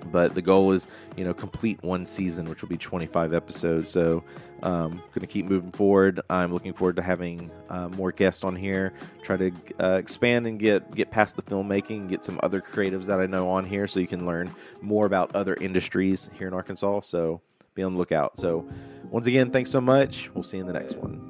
but 0.06 0.34
the 0.34 0.42
goal 0.42 0.72
is, 0.72 0.86
you 1.16 1.24
know, 1.24 1.34
complete 1.34 1.82
one 1.82 2.06
season, 2.06 2.48
which 2.48 2.62
will 2.62 2.68
be 2.68 2.76
25 2.76 3.34
episodes. 3.34 3.90
So, 3.90 4.22
um, 4.62 5.02
going 5.14 5.20
to 5.20 5.26
keep 5.26 5.46
moving 5.46 5.70
forward. 5.70 6.20
I'm 6.30 6.52
looking 6.52 6.72
forward 6.72 6.96
to 6.96 7.02
having 7.02 7.50
uh, 7.70 7.88
more 7.88 8.10
guests 8.10 8.42
on 8.42 8.56
here. 8.56 8.92
Try 9.22 9.36
to 9.36 9.52
uh, 9.80 9.92
expand 9.92 10.46
and 10.46 10.58
get 10.58 10.94
get 10.94 11.10
past 11.10 11.36
the 11.36 11.42
filmmaking, 11.42 12.08
get 12.08 12.24
some 12.24 12.40
other 12.42 12.60
creatives 12.60 13.04
that 13.06 13.20
I 13.20 13.26
know 13.26 13.48
on 13.48 13.64
here, 13.64 13.86
so 13.86 14.00
you 14.00 14.08
can 14.08 14.26
learn 14.26 14.54
more 14.80 15.06
about 15.06 15.34
other 15.34 15.54
industries 15.54 16.28
here 16.32 16.48
in 16.48 16.54
Arkansas. 16.54 17.00
So, 17.02 17.40
be 17.74 17.82
on 17.82 17.92
the 17.92 17.98
lookout. 17.98 18.38
So, 18.38 18.68
once 19.10 19.26
again, 19.26 19.50
thanks 19.50 19.70
so 19.70 19.80
much. 19.80 20.30
We'll 20.34 20.44
see 20.44 20.56
you 20.56 20.62
in 20.62 20.66
the 20.66 20.72
next 20.72 20.96
one. 20.96 21.20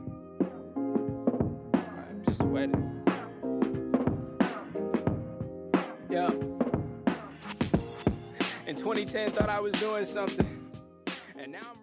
I'm 1.75 2.35
sweating. 2.37 2.85
Yeah. 6.09 6.31
In 8.91 8.97
2010, 9.07 9.31
thought 9.33 9.51
I 9.51 9.61
was 9.61 9.75
doing 9.75 10.07
something, 10.07 10.71
and 11.39 11.53
now 11.53 11.59
I'm. 11.71 11.79